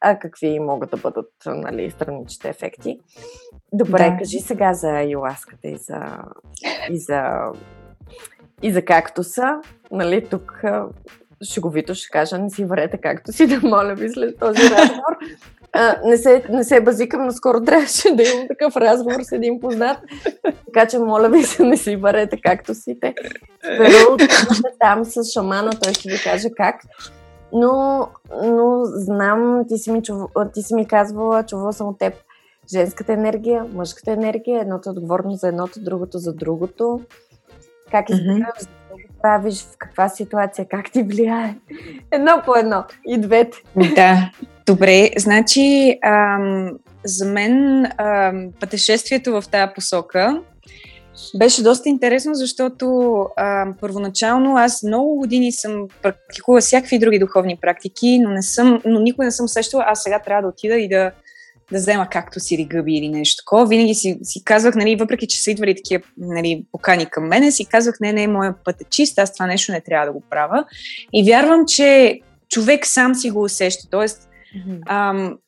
а 0.00 0.18
какви 0.18 0.58
могат 0.58 0.90
да 0.90 0.96
бъдат, 0.96 1.32
нали, 1.46 1.90
страничните 1.90 2.48
ефекти. 2.48 3.00
Добре, 3.72 4.10
да. 4.10 4.16
кажи 4.18 4.38
сега 4.38 4.74
за 4.74 5.02
юласката 5.02 5.68
и 5.68 5.76
за, 5.76 6.18
и 6.90 6.98
за 6.98 7.22
и 8.62 8.72
за 8.72 8.84
кактуса. 8.84 9.60
Нали, 9.90 10.28
тук 10.28 10.62
шеговито 11.44 11.94
ще 11.94 12.08
кажа, 12.08 12.38
не 12.38 12.50
си 12.50 12.64
варете 12.64 12.98
както 12.98 13.32
си, 13.32 13.46
да 13.46 13.68
моля 13.68 13.94
ви 13.94 14.08
след 14.08 14.38
този 14.38 14.62
разговор. 14.62 15.16
А, 15.72 15.96
не, 16.04 16.16
се, 16.16 16.44
не 16.50 16.64
се 16.64 16.80
базикам, 16.80 17.24
но 17.24 17.32
скоро 17.32 17.64
трябваше 17.64 18.14
да 18.14 18.22
имам 18.22 18.48
такъв 18.48 18.76
разговор 18.76 19.20
с 19.22 19.32
един 19.32 19.60
познат. 19.60 19.98
Така 20.66 20.86
че, 20.88 20.98
моля 20.98 21.28
ви 21.28 21.42
се, 21.42 21.64
не 21.64 21.76
си 21.76 21.96
варете 21.96 22.40
както 22.42 22.74
сите. 22.74 23.14
Перу, 23.62 24.16
там 24.80 25.04
с 25.04 25.24
шамана, 25.32 25.70
той 25.82 25.94
ще 25.94 26.08
ви 26.08 26.18
каже 26.24 26.48
как. 26.56 26.76
Но, 27.52 28.06
но 28.42 28.80
знам, 28.84 29.64
ти 29.68 29.78
си, 29.78 29.92
ми, 29.92 30.02
чув... 30.02 30.22
ти 30.54 30.62
си 30.62 30.74
ми 30.74 30.86
казвала, 30.86 31.46
чувала 31.46 31.72
съм 31.72 31.88
от 31.88 31.98
теб, 31.98 32.14
женската 32.72 33.12
енергия, 33.12 33.64
мъжката 33.72 34.12
енергия, 34.12 34.60
едното 34.60 34.88
е 34.88 34.92
отговорно 34.92 35.30
за 35.30 35.48
едното, 35.48 35.80
другото 35.80 36.18
за 36.18 36.32
другото. 36.32 37.00
Как 37.90 38.10
избираш, 38.10 38.38
mm-hmm 38.38 38.79
правиш, 39.22 39.62
в 39.62 39.78
каква 39.78 40.08
ситуация, 40.08 40.66
как 40.70 40.90
ти 40.92 41.02
влияе. 41.02 41.54
Едно 42.10 42.42
по 42.44 42.56
едно. 42.56 42.84
И 43.06 43.18
двете. 43.18 43.58
Да. 43.94 44.30
Добре, 44.66 45.10
значи 45.18 45.98
ам, 46.02 46.70
за 47.04 47.24
мен 47.26 47.84
ам, 47.98 48.48
пътешествието 48.60 49.32
в 49.32 49.44
тази 49.50 49.72
посока 49.74 50.40
беше 51.38 51.62
доста 51.62 51.88
интересно, 51.88 52.34
защото 52.34 53.26
ам, 53.36 53.74
първоначално 53.80 54.56
аз 54.56 54.82
много 54.82 55.16
години 55.16 55.52
съм 55.52 55.88
практикувала 56.02 56.60
всякакви 56.60 56.98
други 56.98 57.18
духовни 57.18 57.58
практики, 57.60 58.18
но, 58.18 58.30
не 58.30 58.42
съм, 58.42 58.82
но 58.84 59.00
никой 59.00 59.24
не 59.24 59.30
съм 59.30 59.48
сещала, 59.48 59.84
аз 59.86 60.02
сега 60.02 60.18
трябва 60.18 60.42
да 60.42 60.48
отида 60.48 60.74
и 60.74 60.88
да 60.88 61.10
да 61.72 61.78
взема 61.78 62.08
както 62.10 62.40
си 62.40 62.54
или 62.54 62.64
гъби 62.64 62.94
или 62.94 63.08
нещо 63.08 63.42
такова. 63.44 63.66
Винаги 63.66 63.94
си, 63.94 64.18
си 64.22 64.44
казвах, 64.44 64.74
нали, 64.74 64.96
въпреки 64.96 65.26
че 65.26 65.42
са 65.42 65.50
идвали 65.50 65.74
такива 65.74 66.02
нали, 66.16 66.64
покани 66.72 67.06
към 67.06 67.28
мене, 67.28 67.52
си 67.52 67.64
казвах, 67.64 67.94
не, 68.00 68.12
не, 68.12 68.26
моя 68.26 68.54
път 68.64 68.80
е 68.80 68.84
чист, 68.90 69.18
аз 69.18 69.34
това 69.34 69.46
нещо 69.46 69.72
не 69.72 69.80
трябва 69.80 70.06
да 70.06 70.12
го 70.12 70.22
правя. 70.30 70.64
И 71.12 71.24
вярвам, 71.24 71.64
че 71.66 72.20
човек 72.48 72.86
сам 72.86 73.14
си 73.14 73.30
го 73.30 73.42
усеща. 73.42 73.88
Тоест, 73.90 74.28
mm-hmm. 74.56 74.80
ам, 74.86 75.38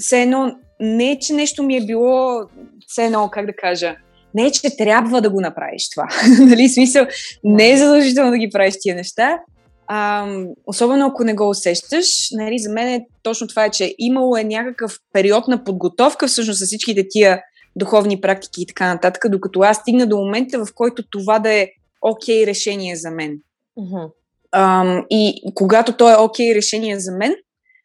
все 0.00 0.22
едно, 0.22 0.56
не 0.80 1.18
че 1.18 1.32
нещо 1.32 1.62
ми 1.62 1.76
е 1.76 1.86
било, 1.86 2.42
все 2.86 3.04
едно, 3.04 3.28
как 3.32 3.46
да 3.46 3.52
кажа, 3.52 3.96
не 4.34 4.46
е, 4.46 4.50
че 4.50 4.76
трябва 4.78 5.20
да 5.20 5.30
го 5.30 5.40
направиш 5.40 5.90
това. 5.90 6.08
нали, 6.40 6.68
смисъл, 6.68 7.06
не 7.44 7.70
е 7.70 7.76
задължително 7.76 8.30
да 8.30 8.38
ги 8.38 8.50
правиш 8.50 8.74
тия 8.80 8.94
неща, 8.94 9.38
а, 9.94 10.26
особено 10.66 11.06
ако 11.06 11.24
не 11.24 11.34
го 11.34 11.48
усещаш, 11.48 12.28
нали, 12.32 12.58
за 12.58 12.70
мен 12.70 12.88
е 12.88 13.06
точно 13.22 13.46
това, 13.46 13.64
е, 13.64 13.70
че 13.70 13.94
имало 13.98 14.36
е 14.36 14.44
някакъв 14.44 14.98
период 15.12 15.48
на 15.48 15.64
подготовка 15.64 16.26
всъщност 16.26 16.60
с 16.60 16.66
всичките 16.66 17.06
тия 17.10 17.42
духовни 17.76 18.20
практики 18.20 18.62
и 18.62 18.66
така 18.66 18.94
нататък, 18.94 19.24
докато 19.28 19.60
аз 19.60 19.76
стигна 19.76 20.06
до 20.06 20.16
момента, 20.16 20.64
в 20.64 20.74
който 20.74 21.02
това 21.10 21.38
да 21.38 21.52
е 21.52 21.68
окей 22.02 22.42
okay 22.42 22.46
решение 22.46 22.96
за 22.96 23.10
мен. 23.10 23.38
Uh-huh. 23.78 24.10
А, 24.52 24.96
и 25.10 25.52
когато 25.54 25.92
то 25.92 26.10
е 26.10 26.16
окей 26.16 26.50
okay 26.50 26.54
решение 26.54 27.00
за 27.00 27.12
мен, 27.12 27.34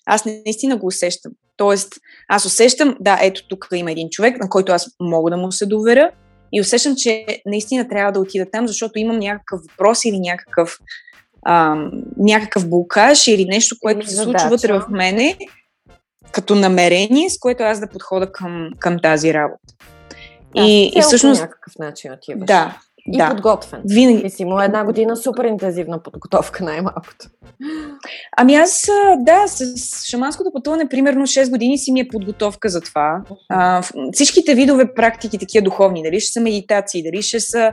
аз 0.05 0.25
наистина 0.25 0.77
го 0.77 0.87
усещам. 0.87 1.31
Тоест, 1.57 1.93
аз 2.27 2.45
усещам, 2.45 2.97
да, 2.99 3.19
ето 3.21 3.47
тук 3.47 3.67
има 3.73 3.91
един 3.91 4.09
човек, 4.09 4.39
на 4.41 4.49
който 4.49 4.71
аз 4.71 4.87
мога 4.99 5.31
да 5.31 5.37
му 5.37 5.51
се 5.51 5.65
доверя 5.65 6.11
и 6.53 6.61
усещам, 6.61 6.95
че 6.95 7.25
наистина 7.45 7.87
трябва 7.87 8.11
да 8.11 8.19
отида 8.19 8.45
там, 8.51 8.67
защото 8.67 8.99
имам 8.99 9.19
някакъв 9.19 9.61
въпрос 9.71 10.05
или 10.05 10.19
някакъв 10.19 10.79
а, 11.49 11.89
някакъв 12.17 12.69
блокаж 12.69 13.27
или 13.27 13.45
нещо, 13.45 13.75
което 13.81 14.07
се 14.07 14.15
случва 14.15 14.49
вътре 14.49 14.73
в 14.73 14.85
мене, 14.89 15.37
като 16.31 16.55
намерение, 16.55 17.29
с 17.29 17.39
което 17.39 17.63
аз 17.63 17.79
да 17.79 17.89
подхода 17.89 18.31
към, 18.31 18.69
към 18.79 18.99
тази 18.99 19.33
работа. 19.33 19.73
Да, 20.55 20.61
и, 20.61 20.91
и 20.95 21.01
всъщност. 21.01 21.41
някакъв 21.41 21.73
начин 21.79 22.11
отиваш. 22.13 22.47
Да. 22.47 22.77
И 23.13 23.17
да. 23.17 23.29
подготвен. 23.29 23.81
Винаги. 23.85 24.29
си 24.29 24.45
му 24.45 24.61
една 24.61 24.85
година 24.85 25.17
супер 25.17 25.43
интензивна 25.43 26.03
подготовка, 26.03 26.63
най-малкото. 26.63 27.25
Ами 28.37 28.55
аз, 28.55 28.89
да, 29.17 29.47
с 29.47 30.05
шаманското 30.05 30.51
пътуване, 30.53 30.89
примерно 30.89 31.27
6 31.27 31.49
години 31.49 31.77
си 31.77 31.91
ми 31.91 31.99
е 31.99 32.07
подготовка 32.07 32.69
за 32.69 32.81
това. 32.81 33.21
А, 33.49 33.83
всичките 34.13 34.55
видове 34.55 34.93
практики, 34.93 35.37
такива 35.37 35.63
духовни, 35.63 36.03
дали 36.03 36.19
ще 36.19 36.31
са 36.31 36.41
медитации, 36.41 37.03
дали 37.03 37.21
ще 37.21 37.39
са 37.39 37.71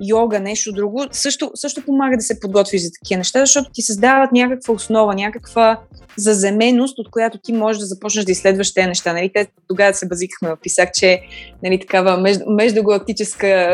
йога, 0.00 0.40
нещо 0.40 0.72
друго, 0.72 1.06
също, 1.12 1.50
също 1.54 1.84
помага 1.84 2.16
да 2.16 2.22
се 2.22 2.40
подготвиш 2.40 2.82
за 2.82 2.90
такива 3.02 3.18
неща, 3.18 3.40
защото 3.40 3.70
ти 3.72 3.82
създават 3.82 4.32
някаква 4.32 4.74
основа, 4.74 5.14
някаква 5.14 5.80
заземеност, 6.16 6.98
от 6.98 7.10
която 7.10 7.38
ти 7.38 7.52
можеш 7.52 7.80
да 7.80 7.86
започнеш 7.86 8.24
да 8.24 8.32
изследваш 8.32 8.74
тези 8.74 8.88
неща. 8.88 9.12
Нали? 9.12 9.30
Те 9.34 9.46
тогава 9.68 9.94
се 9.94 10.08
базикахме 10.08 10.56
писак, 10.62 10.94
че 10.94 11.20
нали, 11.62 11.80
такава 11.80 12.16
между, 12.16 12.44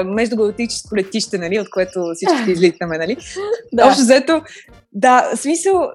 междугалактическо 0.07 0.97
летище, 0.97 1.39
нали, 1.39 1.61
от 1.61 1.71
което 1.71 2.01
всички 2.15 2.51
излитаме. 2.53 2.99
Нали? 2.99 3.17
да. 3.73 3.87
Общо 3.87 4.03
взето, 4.03 4.43
да, 4.93 5.31
смисъл, 5.37 5.89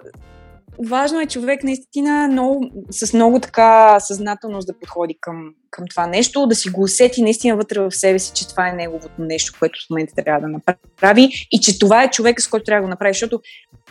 важно 0.85 1.21
е 1.21 1.25
човек 1.25 1.63
наистина 1.63 2.27
много, 2.27 2.65
с 2.91 3.13
много 3.13 3.39
така 3.39 3.99
съзнателност 3.99 4.67
да 4.67 4.79
подходи 4.79 5.17
към, 5.21 5.49
към 5.71 5.85
това 5.89 6.07
нещо, 6.07 6.47
да 6.47 6.55
си 6.55 6.69
го 6.69 6.81
усети 6.81 7.21
наистина 7.21 7.55
вътре 7.55 7.79
в 7.79 7.91
себе 7.91 8.19
си, 8.19 8.31
че 8.35 8.47
това 8.47 8.69
е 8.69 8.73
неговото 8.73 9.13
нещо, 9.19 9.53
което 9.59 9.79
в 9.85 9.89
момента 9.89 10.13
трябва 10.15 10.41
да 10.41 10.47
направи 10.47 11.29
и 11.51 11.59
че 11.59 11.79
това 11.79 12.03
е 12.03 12.09
човек, 12.09 12.41
с 12.41 12.47
който 12.47 12.63
трябва 12.63 12.81
да 12.81 12.85
го 12.85 12.89
направи, 12.89 13.13
защото 13.13 13.39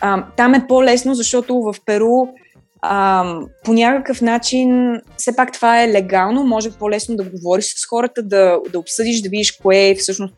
а, 0.01 0.25
там 0.37 0.53
е 0.53 0.67
по-лесно, 0.67 1.13
защото 1.13 1.61
в 1.61 1.75
Перу 1.85 2.27
а, 2.81 3.25
по 3.63 3.73
някакъв 3.73 4.21
начин, 4.21 4.99
все 5.17 5.35
пак 5.35 5.53
това 5.53 5.83
е 5.83 5.91
легално, 5.91 6.43
може 6.43 6.71
по-лесно 6.71 7.15
да 7.15 7.23
говориш 7.23 7.65
с 7.65 7.85
хората, 7.89 8.23
да, 8.23 8.59
да 8.71 8.79
обсъдиш, 8.79 9.21
да 9.21 9.29
видиш 9.29 9.51
кое 9.51 9.89
е 9.89 9.95
всъщност 9.95 10.33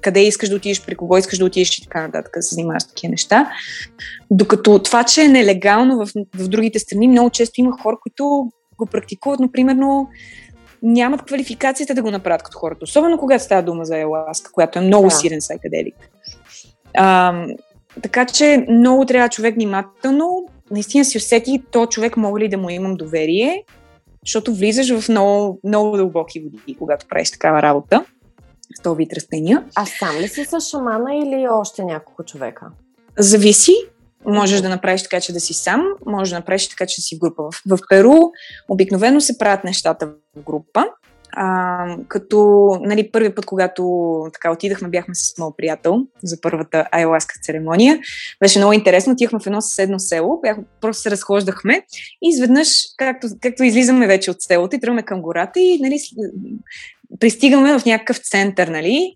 къде 0.00 0.20
искаш 0.20 0.48
да 0.48 0.56
отидеш, 0.56 0.86
при 0.86 0.94
кого 0.94 1.16
искаш 1.16 1.38
да 1.38 1.44
отидеш 1.44 1.78
и 1.78 1.82
така 1.82 2.02
нататък, 2.02 2.32
да 2.36 2.42
се 2.42 2.54
занимаваш 2.54 2.82
с 2.82 2.88
такива 2.88 3.10
неща. 3.10 3.52
Докато 4.30 4.82
това, 4.82 5.04
че 5.04 5.22
е 5.22 5.28
нелегално 5.28 5.96
в, 5.96 6.12
в 6.34 6.48
другите 6.48 6.78
страни, 6.78 7.08
много 7.08 7.30
често 7.30 7.60
има 7.60 7.72
хора, 7.82 7.96
които 8.02 8.50
го 8.78 8.86
практикуват, 8.86 9.40
но 9.40 9.52
примерно 9.52 10.08
нямат 10.82 11.22
квалификацията 11.22 11.94
да 11.94 12.02
го 12.02 12.10
направят 12.10 12.42
като 12.42 12.58
хората. 12.58 12.84
Особено 12.84 13.18
когато 13.18 13.44
става 13.44 13.62
дума 13.62 13.84
за 13.84 13.98
еласка, 13.98 14.52
която 14.52 14.78
е 14.78 14.82
много 14.82 15.08
да. 15.08 15.10
сирен 15.10 15.40
сайкаделик. 15.40 15.94
А, 16.94 17.34
така 18.02 18.26
че 18.26 18.66
много 18.68 19.06
трябва 19.06 19.28
човек 19.28 19.54
внимателно 19.54 20.48
наистина 20.70 21.04
си 21.04 21.18
усети, 21.18 21.62
то 21.70 21.86
човек 21.86 22.16
мога 22.16 22.40
ли 22.40 22.48
да 22.48 22.58
му 22.58 22.70
имам 22.70 22.94
доверие, 22.94 23.64
защото 24.26 24.54
влизаш 24.54 25.00
в 25.00 25.08
много, 25.08 25.60
много 25.64 25.96
дълбоки 25.96 26.40
води, 26.40 26.76
когато 26.78 27.06
правиш 27.08 27.30
такава 27.30 27.62
работа 27.62 28.04
този 28.82 28.96
вид 28.96 29.12
растения. 29.12 29.64
А 29.74 29.86
сам 29.86 30.16
ли 30.16 30.28
си 30.28 30.44
с 30.44 30.60
шамана 30.60 31.14
или 31.14 31.46
още 31.50 31.84
няколко 31.84 32.24
човека? 32.24 32.66
Зависи. 33.18 33.74
Можеш 34.26 34.60
да 34.60 34.68
направиш 34.68 35.02
така, 35.02 35.20
че 35.20 35.32
да 35.32 35.40
си 35.40 35.54
сам, 35.54 35.86
можеш 36.06 36.30
да 36.30 36.38
направиш 36.38 36.68
така, 36.68 36.86
че 36.86 37.00
да 37.00 37.02
си 37.02 37.16
в 37.16 37.18
група. 37.18 37.42
В, 37.42 37.76
в 37.76 37.78
Перу 37.88 38.14
обикновено 38.68 39.20
се 39.20 39.38
правят 39.38 39.64
нещата 39.64 40.06
в 40.06 40.42
група. 40.46 40.84
А, 41.32 41.96
като 42.08 42.68
нали, 42.80 43.10
първи 43.10 43.34
път, 43.34 43.46
когато 43.46 43.82
така 44.32 44.52
отидахме, 44.52 44.88
бяхме 44.88 45.14
с 45.14 45.38
моят 45.38 45.56
приятел 45.56 45.98
за 46.22 46.40
първата 46.40 46.88
айласка 46.92 47.34
церемония. 47.42 47.98
Беше 48.40 48.58
много 48.58 48.72
интересно. 48.72 49.12
Отидахме 49.12 49.40
в 49.40 49.46
едно 49.46 49.60
съседно 49.60 50.00
село, 50.00 50.40
бях, 50.42 50.56
просто 50.80 51.02
се 51.02 51.10
разхождахме 51.10 51.82
и 52.22 52.28
изведнъж, 52.28 52.68
както, 52.96 53.28
както 53.40 53.64
излизаме 53.64 54.06
вече 54.06 54.30
от 54.30 54.42
селото 54.42 54.76
и 54.76 54.80
тръгваме 54.80 55.02
към 55.02 55.22
гората 55.22 55.60
и 55.60 55.78
нали, 55.82 55.98
пристигаме 57.20 57.78
в 57.78 57.84
някакъв 57.84 58.18
център, 58.18 58.68
нали, 58.68 59.14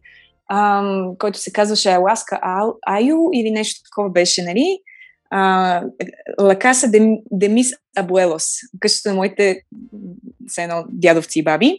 ам, 0.50 1.12
който 1.18 1.38
се 1.38 1.52
казваше 1.52 1.88
Айласка 1.88 2.38
Айо 2.86 3.18
или 3.34 3.50
нещо 3.50 3.82
такова 3.84 4.10
беше, 4.10 4.42
нали, 4.42 4.78
Лакаса 6.40 6.90
Демис 7.32 7.72
Абуелос, 7.96 8.46
къщата 8.80 9.08
на 9.08 9.14
моите 9.14 9.60
все 10.46 10.62
едно 10.62 10.84
дядовци 10.88 11.38
и 11.38 11.44
баби. 11.44 11.66
Mm-hmm. 11.66 11.78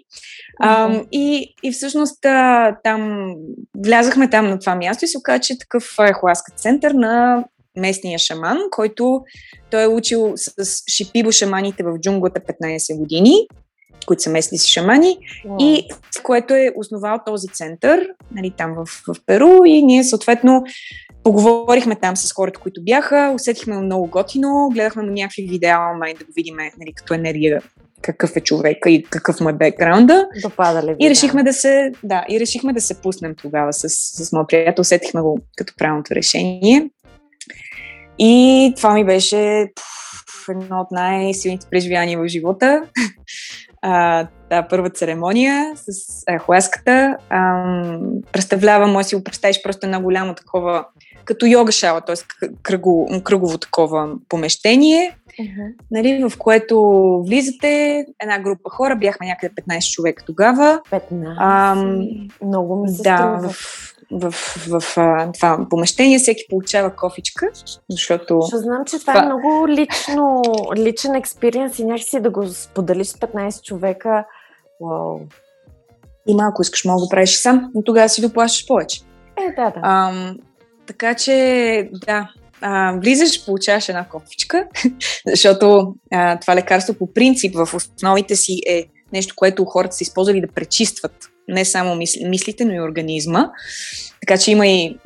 А, 0.59 1.03
и, 1.11 1.55
и 1.63 1.71
всъщност 1.71 2.25
а, 2.25 2.75
там 2.83 3.33
влязахме 3.77 4.29
там 4.29 4.49
на 4.49 4.59
това 4.59 4.75
място 4.75 5.05
и 5.05 5.07
се 5.07 5.17
оказа, 5.17 5.39
че 5.39 5.59
такъв 5.59 5.95
е 5.99 6.13
хуаска 6.13 6.51
център 6.55 6.91
на 6.91 7.45
местния 7.77 8.19
шаман, 8.19 8.57
който 8.71 9.23
той 9.71 9.83
е 9.83 9.87
учил 9.87 10.33
с 10.35 10.83
шипибо 10.91 11.31
шаманите 11.31 11.83
в 11.83 11.99
джунглата 11.99 12.39
15 12.39 12.97
години, 12.97 13.47
които 14.05 14.23
са 14.23 14.29
местни 14.29 14.57
си 14.57 14.71
шамани, 14.71 15.17
wow. 15.45 15.63
и 15.63 15.87
в 16.19 16.23
което 16.23 16.53
е 16.53 16.71
основал 16.75 17.17
този 17.25 17.47
център, 17.47 18.07
нали, 18.31 18.53
там 18.57 18.73
в, 18.73 18.85
в 18.85 19.15
Перу 19.25 19.63
и 19.65 19.83
ние 19.83 20.03
съответно 20.03 20.63
Поговорихме 21.25 21.95
там 21.95 22.17
с 22.17 22.33
хората, 22.33 22.59
които 22.59 22.83
бяха, 22.83 23.31
усетихме 23.35 23.77
много 23.77 24.07
готино, 24.07 24.69
гледахме 24.73 25.03
му 25.03 25.11
някакви 25.11 25.47
видеа 25.49 25.77
онлайн 25.93 26.17
да 26.17 26.25
го 26.25 26.31
видим 26.35 26.55
нали, 26.55 26.93
като 26.95 27.13
енергия 27.13 27.61
какъв 28.01 28.35
е 28.35 28.41
човека 28.41 28.89
и 28.89 29.03
какъв 29.03 29.39
му 29.39 29.49
е 29.49 29.53
бекграунда. 29.53 30.27
Допада 30.43 30.83
ли 30.83 30.95
и 30.99 31.09
решихме 31.09 31.43
да 31.43 31.53
се, 31.53 31.91
да, 32.03 32.25
и 32.29 32.39
решихме 32.39 32.73
да 32.73 32.81
се 32.81 33.01
пуснем 33.01 33.35
тогава 33.35 33.73
с, 33.73 33.89
с 33.89 34.31
моят 34.31 34.47
приятел. 34.47 34.81
Усетихме 34.81 35.21
го 35.21 35.39
като 35.57 35.73
правилното 35.77 36.15
решение. 36.15 36.89
И 38.19 38.73
това 38.77 38.93
ми 38.93 39.05
беше 39.05 39.67
пф, 39.75 40.49
едно 40.49 40.79
от 40.79 40.91
най-силните 40.91 41.67
преживявания 41.71 42.19
в 42.19 42.27
живота. 42.27 42.83
А, 43.87 44.27
та 44.49 44.67
първа 44.67 44.89
церемония 44.89 45.73
с 45.75 46.23
ахуаската. 46.37 47.17
представлява, 48.31 48.87
може 48.87 49.03
да 49.05 49.09
си 49.09 49.15
го 49.15 49.23
представиш 49.23 49.63
просто 49.63 49.85
едно 49.85 50.01
голямо 50.01 50.33
такова 50.33 50.85
като 51.25 51.45
йога 51.45 51.71
шала, 51.71 52.01
т.е. 52.01 52.15
Кръгово, 52.63 53.21
кръгово 53.23 53.57
такова 53.57 54.09
помещение, 54.29 55.17
uh-huh. 55.39 55.73
нали, 55.91 56.29
в 56.29 56.37
което 56.37 56.77
влизате 57.27 58.05
една 58.19 58.39
група 58.39 58.69
хора, 58.69 58.95
бяхме 58.95 59.27
някъде 59.27 59.53
15 59.53 59.93
човека 59.93 60.23
тогава. 60.25 60.81
15? 60.91 61.35
Ам, 61.39 62.07
Много 62.45 62.75
ми 62.75 62.89
се 62.89 63.03
Да, 63.03 63.39
в, 63.43 63.49
в, 63.49 63.94
в, 64.15 64.31
в 64.31 64.79
в 64.79 65.31
това 65.33 65.67
помещение 65.69 66.19
всеки 66.19 66.43
получава 66.49 66.95
кофичка, 66.95 67.49
защото... 67.89 68.39
Ще 68.47 68.57
знам, 68.57 68.85
че 68.85 68.99
това, 68.99 69.13
това 69.13 69.23
е 69.23 69.25
много 69.25 69.67
лично, 69.67 70.41
личен 70.75 71.15
експириенс 71.15 71.79
и 71.79 71.85
някакси 71.85 72.19
да 72.19 72.29
го 72.29 72.47
споделиш 72.47 73.07
с 73.07 73.13
15 73.13 73.61
човека. 73.61 74.25
Вау. 74.81 75.19
И 76.27 76.35
малко 76.35 76.61
искаш, 76.61 76.85
мога 76.85 76.99
да 76.99 77.05
го 77.05 77.09
правиш 77.09 77.41
сам, 77.41 77.71
но 77.75 77.83
тогава 77.83 78.09
си 78.09 78.21
доплащаш 78.21 78.67
повече. 78.67 79.01
Е, 79.37 79.55
да, 79.55 79.69
да. 79.69 79.79
Ам, 79.83 80.37
така 80.87 81.15
че, 81.15 81.89
да, 82.05 82.29
а, 82.61 82.97
влизаш, 82.99 83.45
получаваш 83.45 83.89
една 83.89 84.07
кофичка, 84.09 84.67
защото 85.27 85.93
а, 86.13 86.39
това 86.39 86.55
лекарство 86.55 86.93
по 86.93 87.13
принцип 87.13 87.55
в 87.55 87.73
основите 87.73 88.35
си 88.35 88.61
е 88.69 88.85
нещо, 89.13 89.33
което 89.37 89.65
хората 89.65 89.95
са 89.95 90.03
използвали 90.03 90.41
да 90.41 90.47
пречистват 90.47 91.29
не 91.47 91.65
само 91.65 91.95
мисли, 91.95 92.25
мислите, 92.25 92.65
но 92.65 92.73
и 92.73 92.79
организма. 92.79 93.49
Така 94.21 94.37
че 94.37 94.51
има 94.51 94.67
и. 94.67 94.97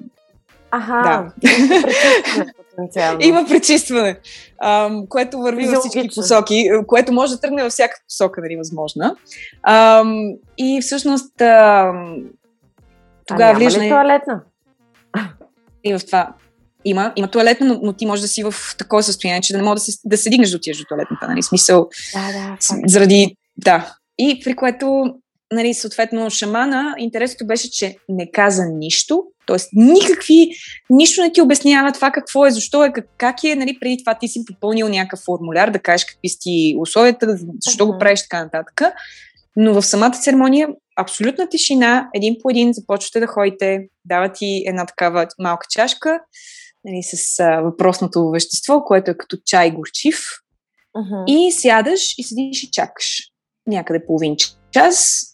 Ага, 0.71 1.31
да. 1.43 3.17
има 3.19 3.45
пречистване, 3.47 4.19
а, 4.59 4.91
което 5.09 5.39
върви 5.39 5.65
във 5.65 5.83
всички 5.83 6.15
посоки, 6.15 6.69
което 6.87 7.11
може 7.13 7.33
да 7.33 7.41
тръгне 7.41 7.63
във 7.63 7.71
всяка 7.71 7.97
посока, 8.07 8.41
нали, 8.41 8.55
възможна. 8.55 9.15
А, 9.63 10.03
и 10.57 10.81
всъщност. 10.81 11.41
А, 11.41 11.93
тогава 13.27 13.51
а 13.51 13.59
няма 13.59 13.85
ли 13.85 13.89
туалетна? 13.89 14.41
и 15.83 15.97
в 15.97 16.05
това 16.05 16.33
има, 16.85 17.13
има 17.15 17.27
туалетна, 17.27 17.67
но, 17.67 17.79
но 17.83 17.93
ти 17.93 18.05
можеш 18.05 18.21
да 18.21 18.27
си 18.27 18.43
в 18.43 18.53
такова 18.77 19.03
състояние, 19.03 19.41
че 19.41 19.53
да 19.53 19.59
не 19.59 19.65
можеш 19.65 19.85
да 19.85 19.91
се, 19.91 19.99
да 20.05 20.17
се 20.17 20.29
дигнеш 20.29 20.51
до 20.51 20.59
тия 20.59 20.75
до 20.77 20.83
туалетната, 20.83 21.27
нали? 21.27 21.43
Смисъл. 21.43 21.89
Да, 22.13 22.31
да. 22.31 22.57
Заради. 22.87 23.35
Да. 23.57 23.95
И 24.17 24.41
при 24.43 24.55
което, 24.55 25.13
нали, 25.53 25.73
съответно, 25.73 26.29
шамана, 26.29 26.95
интересното 26.97 27.47
беше, 27.47 27.71
че 27.71 27.95
не 28.09 28.31
каза 28.31 28.65
нищо, 28.65 29.23
т.е. 29.47 29.57
никакви, 29.73 30.49
нищо 30.89 31.21
не 31.21 31.31
ти 31.31 31.41
обяснява 31.41 31.91
това 31.91 32.11
какво 32.11 32.45
е, 32.45 32.51
защо 32.51 32.83
е, 32.83 32.91
как, 32.93 33.05
как 33.17 33.43
е, 33.43 33.55
нали, 33.55 33.77
преди 33.81 33.97
това 33.97 34.17
ти 34.17 34.27
си 34.27 34.45
попълнил 34.45 34.89
някакъв 34.89 35.19
формуляр, 35.19 35.69
да 35.69 35.79
кажеш 35.79 36.05
какви 36.05 36.29
си 36.29 36.75
условията, 36.79 37.37
защо 37.61 37.83
uh-huh. 37.83 37.91
го 37.91 37.97
правиш 37.97 38.21
така 38.21 38.43
нататък. 38.43 38.81
Но 39.55 39.73
в 39.73 39.85
самата 39.85 40.11
церемония 40.11 40.67
абсолютна 40.97 41.49
тишина, 41.49 42.09
един 42.13 42.35
по 42.41 42.49
един 42.49 42.73
започвате 42.73 43.19
да 43.19 43.27
ходите, 43.27 43.79
дава 44.05 44.31
ти 44.31 44.63
една 44.67 44.85
такава 44.85 45.27
малка 45.39 45.67
чашка 45.69 46.19
нали, 46.83 47.03
с 47.03 47.39
а, 47.39 47.61
въпросното 47.61 48.29
вещество, 48.29 48.83
което 48.83 49.11
е 49.11 49.17
като 49.17 49.37
чай 49.45 49.71
горчив. 49.71 50.19
Uh-huh. 50.97 51.25
И 51.27 51.51
сядаш 51.51 52.17
и 52.17 52.23
седиш 52.23 52.63
и 52.63 52.71
чакаш 52.71 53.19
някъде 53.67 54.05
половин 54.05 54.35
час. 54.71 55.25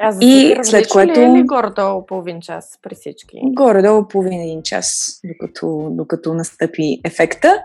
А 0.00 0.12
за 0.12 0.18
и 0.22 0.56
след 0.62 0.88
което... 0.88 1.20
Ли 1.20 1.40
е 1.40 1.42
горе-долу 1.42 2.06
половин 2.06 2.40
час 2.40 2.78
при 2.82 2.94
всички? 2.94 3.36
Горе-долу 3.42 4.08
половин 4.08 4.40
един 4.40 4.62
час, 4.62 5.20
докато, 5.24 5.88
докато 5.90 6.34
настъпи 6.34 7.00
ефекта. 7.04 7.62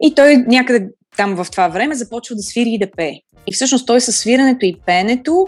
И 0.00 0.14
той 0.14 0.36
някъде 0.36 0.88
там 1.16 1.44
в 1.44 1.50
това 1.50 1.68
време 1.68 1.94
започва 1.94 2.36
да 2.36 2.42
свири 2.42 2.70
и 2.70 2.78
да 2.78 2.90
пее. 2.90 3.14
И 3.46 3.52
всъщност 3.52 3.86
той 3.86 4.00
със 4.00 4.16
свирането 4.16 4.66
и 4.66 4.76
пеенето 4.86 5.46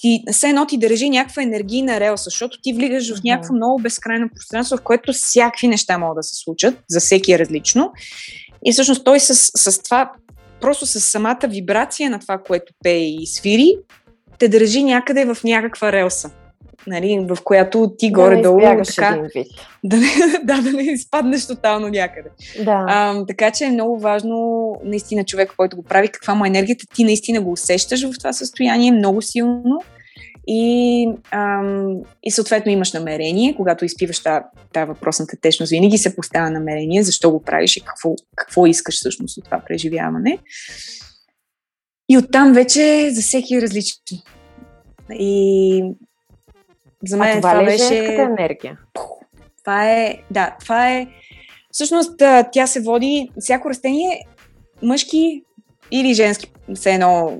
ти, 0.00 0.22
все 0.32 0.48
едно 0.48 0.66
ти 0.66 0.78
държи 0.78 1.10
някаква 1.10 1.42
енергийна 1.42 2.00
релса, 2.00 2.24
защото 2.24 2.58
ти 2.62 2.72
влизаш 2.72 3.18
в 3.18 3.24
някакво 3.24 3.54
много 3.54 3.82
безкрайно 3.82 4.28
пространство, 4.34 4.76
в 4.76 4.82
което 4.82 5.12
всякакви 5.12 5.68
неща 5.68 5.98
могат 5.98 6.16
да 6.16 6.22
се 6.22 6.34
случат, 6.34 6.78
за 6.88 7.00
всеки 7.00 7.32
е 7.32 7.38
различно. 7.38 7.92
И 8.64 8.72
всъщност 8.72 9.04
той 9.04 9.20
с, 9.20 9.34
с 9.34 9.82
това, 9.82 10.12
просто 10.60 10.86
с 10.86 11.00
самата 11.00 11.40
вибрация 11.48 12.10
на 12.10 12.18
това, 12.18 12.38
което 12.38 12.72
пее 12.84 13.08
и 13.08 13.26
свири, 13.26 13.72
те 14.38 14.48
държи 14.48 14.84
някъде 14.84 15.24
в 15.24 15.36
някаква 15.44 15.92
релса 15.92 16.30
нали, 16.86 17.26
в 17.28 17.38
която 17.44 17.94
ти 17.98 18.10
да 18.10 18.12
горе-долу 18.12 18.60
така, 18.60 19.22
да, 19.84 19.96
не, 19.96 20.08
да, 20.44 20.62
да 20.62 20.72
не 20.72 20.82
изпаднеш 20.82 21.46
тотално 21.46 21.88
някъде. 21.88 22.28
Да. 22.64 22.84
А, 22.88 23.26
така 23.26 23.50
че 23.50 23.64
е 23.64 23.70
много 23.70 23.98
важно 23.98 24.74
наистина 24.84 25.24
човек, 25.24 25.54
който 25.56 25.76
го 25.76 25.82
прави, 25.82 26.08
каква 26.08 26.34
му 26.34 26.44
е 26.44 26.48
енергията, 26.48 26.86
ти 26.94 27.04
наистина 27.04 27.40
го 27.40 27.52
усещаш 27.52 28.10
в 28.10 28.18
това 28.18 28.32
състояние 28.32 28.92
много 28.92 29.22
силно 29.22 29.82
и, 30.48 31.08
ам, 31.30 31.96
и 32.22 32.30
съответно 32.30 32.72
имаш 32.72 32.92
намерение, 32.92 33.54
когато 33.56 33.84
изпиваш 33.84 34.22
тази 34.22 34.44
та 34.72 34.84
въпросната 34.84 35.36
течност, 35.40 35.70
винаги 35.70 35.98
се 35.98 36.16
поставя 36.16 36.50
намерение, 36.50 37.02
защо 37.02 37.30
го 37.30 37.42
правиш 37.42 37.76
и 37.76 37.80
какво, 37.80 38.14
какво 38.36 38.66
искаш 38.66 38.96
всъщност 38.96 39.38
от 39.38 39.44
това 39.44 39.60
преживяване. 39.66 40.38
И 42.08 42.18
оттам 42.18 42.52
вече 42.52 43.10
за 43.10 43.22
всеки 43.22 43.54
е 43.54 43.62
различно. 43.62 44.18
И 45.12 45.82
за 47.06 47.16
мен 47.16 47.38
а 47.38 47.40
това, 47.40 47.50
това 47.50 47.62
ли 47.62 47.66
е 47.66 47.70
беше... 47.70 48.04
енергия? 48.04 48.78
Това 49.58 49.90
е, 49.90 50.18
да, 50.30 50.56
това 50.60 50.90
е... 50.92 51.06
Всъщност 51.70 52.22
тя 52.52 52.66
се 52.66 52.80
води, 52.80 53.30
всяко 53.40 53.70
растение, 53.70 54.26
мъжки 54.82 55.42
или 55.90 56.14
женски, 56.14 56.52
все 56.74 56.94
едно 56.94 57.38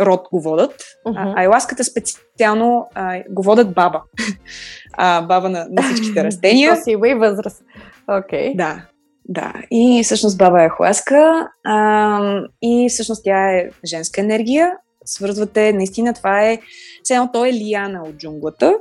род 0.00 0.28
го 0.32 0.40
водат. 0.40 0.82
Uh-huh. 1.06 1.38
Айласката 1.38 1.84
специално 1.84 2.88
а, 2.94 3.22
го 3.30 3.42
водат 3.42 3.74
баба. 3.74 4.02
а, 4.92 5.22
баба 5.22 5.48
на, 5.50 5.66
на 5.70 5.82
всичките 5.82 6.24
растения. 6.24 6.76
Сила 6.76 7.08
и 7.10 7.14
възраст. 7.14 7.64
Окей. 8.08 8.52
Okay. 8.52 8.56
Да, 8.56 8.86
да. 9.24 9.52
И 9.70 10.00
всъщност 10.04 10.38
баба 10.38 10.62
е 10.62 10.68
хуаска. 10.68 11.48
А, 11.64 12.42
и 12.62 12.86
всъщност 12.90 13.24
тя 13.24 13.50
е 13.50 13.70
женска 13.84 14.20
енергия. 14.20 14.72
Свързвате, 15.04 15.72
наистина 15.72 16.14
това 16.14 16.44
е, 16.44 16.58
все 17.02 17.14
едно 17.14 17.30
той 17.32 17.48
е 17.48 17.52
лияна 17.52 18.02
от 18.02 18.16
джунглата 18.16 18.74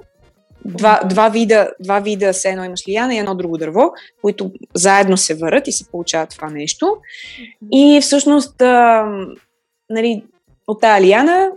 два, 0.66 1.02
два, 1.10 1.30
вида, 1.30 1.70
два 1.80 2.00
вида, 2.00 2.34
се 2.34 2.50
едно 2.50 2.64
имаш 2.64 2.88
лияна 2.88 3.16
и 3.16 3.18
едно 3.18 3.36
друго 3.36 3.58
дърво, 3.58 3.92
които 4.22 4.52
заедно 4.74 5.18
се 5.18 5.36
върят 5.36 5.68
и 5.68 5.72
се 5.72 5.90
получава 5.92 6.26
това 6.26 6.50
нещо. 6.50 6.98
И 7.72 8.00
всъщност, 8.02 8.62
а, 8.62 9.06
нали, 9.90 10.24
от 10.68 10.82
тази 10.82 11.06
лияна 11.06 11.50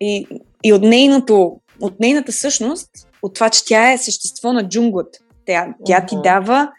и, 0.00 0.26
и 0.64 0.72
от, 0.72 0.82
нейното, 0.82 1.56
от 1.80 2.00
нейната 2.00 2.32
същност, 2.32 2.90
от 3.22 3.34
това, 3.34 3.50
че 3.50 3.64
тя 3.64 3.92
е 3.92 3.98
същество 3.98 4.52
на 4.52 4.68
джунглата, 4.68 5.18
тя, 5.46 5.74
тя 5.84 6.06
ти 6.06 6.16
дава 6.24 6.72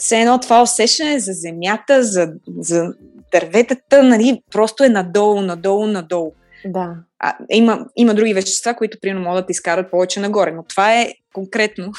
все 0.00 0.20
едно 0.20 0.38
това 0.38 0.62
усещане 0.62 1.18
за 1.18 1.32
земята, 1.32 2.02
за, 2.02 2.32
за 2.58 2.94
дърветата, 3.32 4.02
нали, 4.02 4.42
просто 4.52 4.84
е 4.84 4.88
надолу, 4.88 5.40
надолу, 5.40 5.86
надолу. 5.86 6.32
Да. 6.64 6.94
А, 7.18 7.36
има, 7.50 7.86
има 7.96 8.14
други 8.14 8.34
вещества, 8.34 8.74
които 8.74 8.98
примерно 9.02 9.24
могат 9.24 9.46
да 9.46 9.50
изкарат 9.50 9.90
повече 9.90 10.20
нагоре, 10.20 10.52
но 10.52 10.62
това 10.62 10.94
е 10.94 11.12
конкретно 11.34 11.92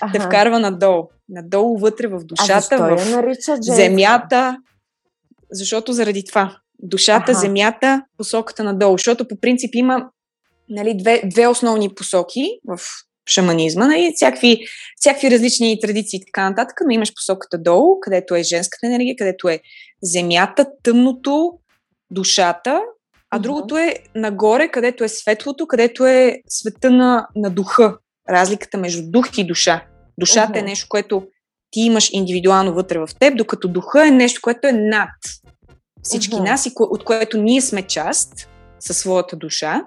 ага. 0.00 0.12
те 0.18 0.20
вкарва 0.20 0.58
надолу. 0.58 1.08
Надолу 1.28 1.78
вътре 1.78 2.06
в 2.06 2.24
душата, 2.24 2.76
а 2.80 2.96
в 2.96 3.60
земята. 3.60 4.56
Защото 5.50 5.92
заради 5.92 6.24
това. 6.24 6.56
Душата, 6.78 7.32
ага. 7.32 7.40
земята, 7.40 8.02
посоката 8.18 8.64
надолу. 8.64 8.98
Защото 8.98 9.28
по 9.28 9.36
принцип 9.40 9.74
има 9.74 10.06
нали, 10.68 10.96
две, 10.96 11.22
две 11.24 11.46
основни 11.46 11.94
посоки 11.94 12.50
в 12.68 12.80
шаманизма, 13.28 13.86
нали, 13.86 14.12
всякакви, 14.14 14.66
всякакви 14.96 15.30
различни 15.30 15.80
традиции 15.80 16.16
и 16.16 16.24
така 16.26 16.50
нататък, 16.50 16.80
но 16.84 16.90
имаш 16.90 17.14
посоката 17.14 17.58
долу, 17.58 18.00
където 18.00 18.34
е 18.34 18.42
женската 18.42 18.86
енергия, 18.86 19.16
където 19.16 19.48
е 19.48 19.60
земята, 20.02 20.66
тъмното, 20.82 21.52
душата, 22.10 22.80
а 23.30 23.38
другото 23.38 23.76
е 23.76 23.94
нагоре, 24.14 24.68
където 24.68 25.04
е 25.04 25.08
светлото, 25.08 25.66
където 25.66 26.06
е 26.06 26.40
света 26.48 26.90
на, 26.90 27.26
на 27.36 27.50
духа. 27.50 27.96
Разликата 28.30 28.78
между 28.78 29.10
дух 29.10 29.28
и 29.38 29.44
душа. 29.44 29.84
Душата 30.18 30.52
uh-huh. 30.52 30.60
е 30.60 30.62
нещо, 30.62 30.86
което 30.88 31.26
ти 31.70 31.80
имаш 31.80 32.10
индивидуално 32.12 32.74
вътре 32.74 32.98
в 32.98 33.08
теб, 33.20 33.36
докато 33.36 33.68
духа 33.68 34.06
е 34.06 34.10
нещо, 34.10 34.40
което 34.42 34.68
е 34.68 34.72
над 34.72 35.10
всички 36.02 36.34
uh-huh. 36.34 36.48
нас 36.50 36.66
и 36.66 36.72
от 36.76 37.04
което 37.04 37.42
ние 37.42 37.60
сме 37.60 37.82
част 37.82 38.48
със 38.80 38.98
своята 38.98 39.36
душа 39.36 39.82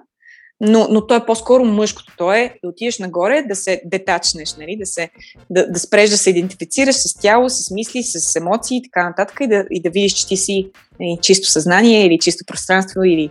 но, 0.60 0.86
но 0.90 1.06
то 1.06 1.14
е 1.14 1.26
по-скоро 1.26 1.64
мъжкото. 1.64 2.12
То 2.18 2.32
е 2.32 2.54
да 2.62 2.68
отидеш 2.68 2.98
нагоре, 2.98 3.42
да 3.48 3.54
се 3.54 3.82
детачнеш, 3.84 4.56
нали? 4.56 4.76
да, 4.80 4.86
се, 4.86 5.10
да, 5.50 5.70
да 5.70 5.78
спреш 5.78 6.10
да 6.10 6.18
се 6.18 6.30
идентифицираш 6.30 6.94
с 6.94 7.14
тяло, 7.20 7.48
с 7.48 7.70
мисли, 7.70 8.02
с 8.02 8.36
емоции 8.36 8.76
и 8.76 8.82
така 8.82 9.08
нататък 9.08 9.38
и 9.40 9.46
да, 9.46 9.64
и 9.70 9.82
да 9.82 9.90
видиш, 9.90 10.12
че 10.12 10.26
ти 10.26 10.36
си 10.36 10.70
нали, 11.00 11.18
чисто 11.22 11.50
съзнание 11.50 12.06
или 12.06 12.18
чисто 12.18 12.44
пространство 12.46 13.04
или 13.04 13.30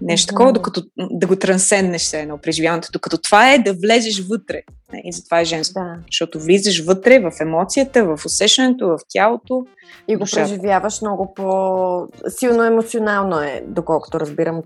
нещо 0.00 0.26
такова, 0.26 0.52
докато 0.52 0.82
да 0.96 1.26
го 1.26 1.36
трансценднеш 1.36 2.02
се 2.02 2.20
едно 2.20 2.38
преживяването. 2.38 2.88
Докато 2.92 3.18
това 3.18 3.52
е 3.52 3.58
да 3.58 3.72
влезеш 3.72 4.20
вътре. 4.20 4.62
Нали? 4.92 5.02
И 5.04 5.12
затова 5.12 5.40
е 5.40 5.44
женско. 5.44 5.80
Да. 5.80 5.96
Защото 6.10 6.40
влизаш 6.40 6.84
вътре 6.84 7.18
в 7.18 7.32
емоцията, 7.40 8.04
в 8.04 8.26
усещането, 8.26 8.88
в 8.88 8.98
тялото. 9.08 9.66
И 10.08 10.16
го 10.16 10.20
душата. 10.20 10.42
преживяваш 10.42 11.00
много 11.00 11.34
по-силно 11.34 12.64
емоционално 12.64 13.40
е, 13.40 13.62
доколкото 13.66 14.20
разбирам 14.20 14.62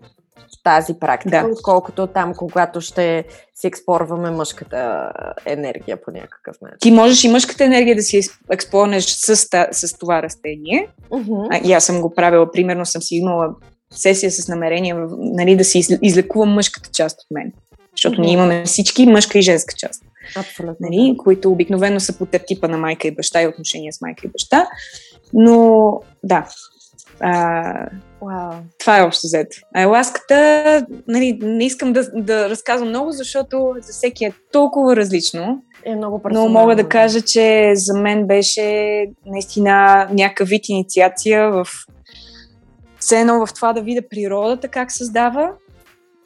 тази 0.64 0.94
практика, 1.00 1.42
да. 1.42 1.48
отколкото 1.52 2.06
там, 2.06 2.34
когато 2.34 2.80
ще 2.80 3.24
си 3.54 3.66
експорваме 3.66 4.30
мъжката 4.30 5.12
енергия 5.46 6.02
по 6.02 6.10
някакъв 6.10 6.56
начин. 6.62 6.78
Ти 6.80 6.90
можеш 6.90 7.24
и 7.24 7.28
мъжката 7.28 7.64
енергия 7.64 7.96
да 7.96 8.02
си 8.02 8.20
експорнеш 8.50 9.04
с, 9.04 9.36
с 9.72 9.98
това 9.98 10.22
растение. 10.22 10.88
Uh-huh. 11.10 11.62
И 11.62 11.72
аз 11.72 11.84
съм 11.84 12.00
го 12.00 12.14
правила, 12.14 12.52
примерно 12.52 12.86
съм 12.86 13.02
си 13.02 13.14
имала 13.14 13.48
сесия 13.94 14.30
с 14.30 14.48
намерение 14.48 14.96
нали, 15.18 15.56
да 15.56 15.64
си 15.64 15.82
излекувам 16.02 16.54
мъжката 16.54 16.90
част 16.92 17.20
от 17.20 17.26
мен. 17.30 17.52
Защото 17.96 18.16
uh-huh. 18.16 18.24
ние 18.24 18.32
имаме 18.32 18.64
всички 18.64 19.06
мъжка 19.06 19.38
и 19.38 19.42
женска 19.42 19.74
част. 19.78 20.02
Абсолютно. 20.36 20.76
Нали, 20.80 21.16
които 21.16 21.50
обикновено 21.50 22.00
са 22.00 22.18
по 22.18 22.26
типа 22.26 22.68
на 22.68 22.78
майка 22.78 23.08
и 23.08 23.14
баща 23.14 23.42
и 23.42 23.46
отношения 23.46 23.92
с 23.92 24.00
майка 24.00 24.26
и 24.26 24.30
баща. 24.30 24.68
Но 25.32 26.00
да, 26.24 26.46
а, 27.20 27.86
Wow. 28.20 28.58
Това 28.78 28.98
е 28.98 29.02
общо 29.02 29.26
взето. 29.26 29.56
Айласката, 29.74 30.86
нали, 31.08 31.38
не 31.42 31.64
искам 31.64 31.92
да, 31.92 32.10
да 32.14 32.50
разказвам 32.50 32.88
много, 32.88 33.10
защото 33.10 33.74
за 33.80 33.92
всеки 33.92 34.24
е 34.24 34.32
толкова 34.52 34.96
различно. 34.96 35.62
Е 35.84 35.96
много 35.96 36.20
Но 36.30 36.48
мога 36.48 36.76
да 36.76 36.88
кажа, 36.88 37.20
че 37.20 37.72
за 37.74 37.94
мен 37.94 38.26
беше 38.26 39.06
наистина 39.26 40.08
някакъв 40.12 40.48
вид 40.48 40.68
инициация 40.68 41.50
в 41.50 41.66
все 42.98 43.20
едно 43.20 43.46
в 43.46 43.54
това 43.54 43.72
да 43.72 43.82
видя 43.82 44.02
природата 44.10 44.68
как 44.68 44.92
създава 44.92 45.52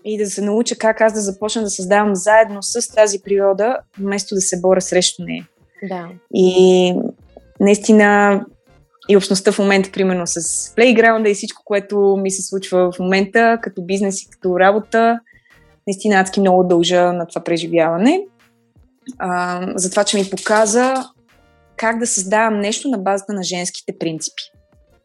и 0.05 0.19
да 0.19 0.27
се 0.27 0.43
науча 0.43 0.77
как 0.77 1.01
аз 1.01 1.13
да 1.13 1.21
започна 1.21 1.63
да 1.63 1.71
създавам 1.71 2.15
заедно 2.15 2.63
с 2.63 2.95
тази 2.95 3.19
природа, 3.25 3.77
вместо 3.99 4.35
да 4.35 4.41
се 4.41 4.61
боря 4.61 4.81
срещу 4.81 5.23
нея. 5.23 5.49
Да. 5.89 6.09
И 6.35 6.95
наистина 7.61 8.41
и 9.09 9.17
общността 9.17 9.53
в 9.53 9.59
момента, 9.59 9.93
примерно 9.93 10.27
с 10.27 10.75
плейграунда 10.75 11.31
и 11.31 11.35
всичко, 11.35 11.63
което 11.65 12.17
ми 12.23 12.31
се 12.31 12.43
случва 12.43 12.93
в 12.93 12.99
момента, 12.99 13.59
като 13.63 13.83
бизнес 13.83 14.23
и 14.23 14.31
като 14.31 14.61
работа, 14.61 15.21
наистина 15.87 16.21
адски 16.21 16.41
много 16.41 16.65
дължа 16.65 17.13
на 17.13 17.27
това 17.27 17.45
преживяване. 17.45 18.27
А, 19.19 19.67
за 19.77 19.91
това, 19.91 20.05
че 20.05 20.17
ми 20.17 20.31
показа 20.31 21.05
как 21.77 21.99
да 21.99 22.07
създавам 22.07 22.61
нещо 22.61 22.89
на 22.89 22.99
базата 22.99 23.33
на 23.33 23.43
женските 23.43 23.99
принципи, 23.99 24.43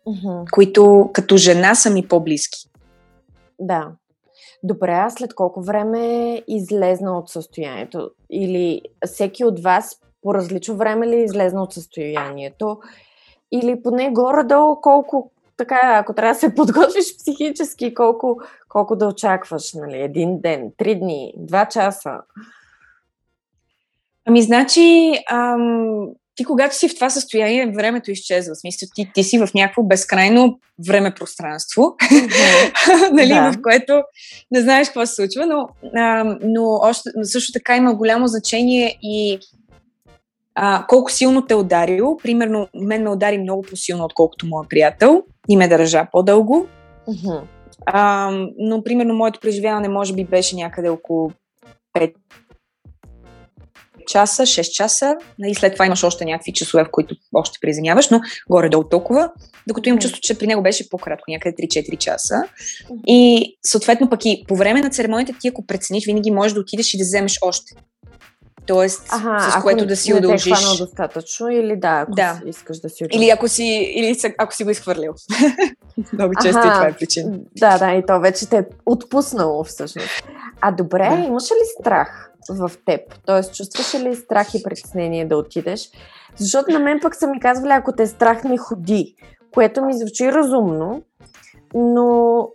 uh-huh. 0.07 0.49
които 0.51 1.09
като 1.13 1.38
жена 1.38 1.75
са 1.75 1.89
ми 1.89 2.07
по-близки. 2.07 2.59
Да. 3.59 3.91
Добре, 4.63 4.91
а 4.91 5.09
след 5.09 5.35
колко 5.35 5.62
време 5.62 6.33
е 6.33 6.43
излезна 6.47 7.17
от 7.17 7.29
състоянието? 7.29 8.09
Или 8.31 8.81
всеки 9.05 9.45
от 9.45 9.63
вас 9.63 9.95
по 10.21 10.33
различно 10.33 10.75
време 10.75 11.07
ли 11.07 11.23
излезна 11.23 11.63
от 11.63 11.73
състоянието? 11.73 12.77
Или 13.51 13.81
поне 13.83 14.09
горе-долу 14.09 14.81
колко 14.81 15.31
така, 15.57 15.79
ако 15.83 16.13
трябва 16.13 16.33
да 16.33 16.39
се 16.39 16.55
подготвиш 16.55 17.17
психически, 17.17 17.93
колко, 17.93 18.41
колко 18.69 18.95
да 18.95 19.07
очакваш, 19.07 19.73
нали, 19.73 20.01
един 20.01 20.41
ден, 20.41 20.71
три 20.77 20.95
дни, 20.95 21.33
два 21.38 21.65
часа? 21.65 22.12
Ами, 24.25 24.41
значи, 24.41 25.13
ам, 25.31 26.07
ти 26.35 26.45
когато 26.45 26.75
си 26.75 26.89
в 26.89 26.95
това 26.95 27.09
състояние, 27.09 27.71
времето 27.75 28.12
изчезва. 28.12 28.55
В 28.55 28.59
смисъл, 28.59 28.89
ти, 28.95 29.12
ти 29.13 29.23
си 29.23 29.39
в 29.39 29.49
някакво 29.55 29.83
безкрайно 29.83 30.59
време-пространство, 30.88 31.81
mm-hmm. 31.81 33.12
нали, 33.13 33.33
да. 33.33 33.51
в 33.51 33.62
което 33.62 34.03
не 34.51 34.62
знаеш 34.62 34.88
какво 34.88 35.05
се 35.05 35.15
случва, 35.15 35.45
но, 35.45 35.69
ам, 36.01 36.38
но 36.41 36.79
още, 36.83 37.09
също 37.23 37.53
така 37.53 37.75
има 37.75 37.95
голямо 37.95 38.27
значение 38.27 38.97
и 39.01 39.39
а, 40.62 40.86
колко 40.88 41.12
силно 41.12 41.45
те 41.45 41.54
е 41.54 41.58
ударил. 41.58 42.17
Примерно, 42.24 42.67
мен 42.76 43.04
ме 43.04 43.10
удари 43.10 43.38
много 43.38 43.62
по-силно, 43.62 44.04
отколкото 44.06 44.48
моя 44.48 44.67
приятел 44.69 45.24
и 45.50 45.58
ме 45.58 45.67
държа 45.67 46.08
по-дълго. 46.12 46.67
Uh-huh. 47.08 47.41
А, 47.86 48.32
но, 48.58 48.84
примерно, 48.84 49.15
моето 49.15 49.39
преживяване 49.39 49.89
може 49.89 50.13
би 50.13 50.26
беше 50.26 50.56
някъде 50.56 50.89
около 50.89 51.32
5 51.98 52.13
часа, 54.08 54.43
6 54.43 54.72
часа. 54.72 55.15
И 55.22 55.41
нали, 55.41 55.56
след 55.56 55.74
това 55.74 55.86
имаш 55.86 56.04
още 56.04 56.26
някакви 56.26 56.54
часове, 56.54 56.84
в 56.84 56.91
които 56.91 57.15
още 57.34 57.58
приземяваш, 57.62 58.10
но 58.10 58.22
горе-долу 58.50 58.84
толкова. 58.84 59.32
Докато 59.67 59.89
имам 59.89 60.00
чувство, 60.00 60.22
че 60.22 60.38
при 60.38 60.48
него 60.48 60.62
беше 60.62 60.89
по-кратко, 60.89 61.32
някъде 61.32 61.56
3-4 61.56 61.98
часа. 61.98 62.36
И 63.08 63.54
съответно 63.65 64.10
пък 64.10 64.26
и 64.26 64.43
по 64.48 64.56
време 64.56 64.82
на 64.82 64.89
церемонията 64.89 65.34
ти, 65.39 65.48
ако 65.48 65.65
прецениш, 65.65 66.06
винаги 66.06 66.32
можеш 66.32 66.54
да 66.54 66.60
отидеш 66.60 66.93
и 66.93 66.98
да 66.98 67.04
вземеш 67.04 67.39
още. 67.41 67.76
Тоест, 68.69 69.08
Аха, 69.10 69.51
с 69.51 69.62
което 69.62 69.86
да 69.86 69.95
си 69.95 70.13
не 70.13 70.19
удължиш. 70.19 70.53
Ако 70.53 70.71
не 70.71 70.77
достатъчно 70.77 71.49
или 71.49 71.75
да, 71.75 71.99
ако 71.99 72.12
да. 72.12 72.41
искаш 72.45 72.79
да 72.79 72.89
си 72.89 73.03
удължиш. 73.03 73.21
Или 73.21 73.29
ако 73.29 73.47
си, 73.47 73.63
или 73.95 74.17
ако 74.38 74.55
си 74.55 74.63
го 74.63 74.69
изхвърлил. 74.69 75.13
Много 76.13 76.34
често 76.41 76.60
и 76.60 76.62
това 76.62 76.88
е 76.88 76.93
причина. 76.93 77.39
Да, 77.60 77.77
да, 77.77 77.91
и 77.93 78.05
то 78.05 78.19
вече 78.19 78.49
те 78.49 78.58
е 78.58 78.65
отпуснало 78.86 79.63
всъщност. 79.63 80.23
А 80.62 80.71
добре, 80.71 81.10
да. 81.10 81.23
имаш 81.25 81.43
ли 81.43 81.65
страх 81.79 82.32
в 82.49 82.71
теб? 82.86 83.01
Тоест, 83.25 83.55
чувстваш 83.55 84.01
ли 84.01 84.15
страх 84.15 84.53
и 84.53 84.63
притеснение 84.63 85.25
да 85.25 85.38
отидеш? 85.38 85.89
Защото 86.38 86.71
на 86.71 86.79
мен 86.79 86.99
пък 87.01 87.15
са 87.15 87.27
ми 87.27 87.39
казвали, 87.39 87.71
ако 87.71 87.95
те 87.95 88.03
е 88.03 88.08
страх, 88.08 88.43
не 88.43 88.58
ходи. 88.58 89.15
Което 89.53 89.86
ми 89.86 89.97
звучи 89.97 90.32
разумно, 90.32 91.01
но 91.73 92.49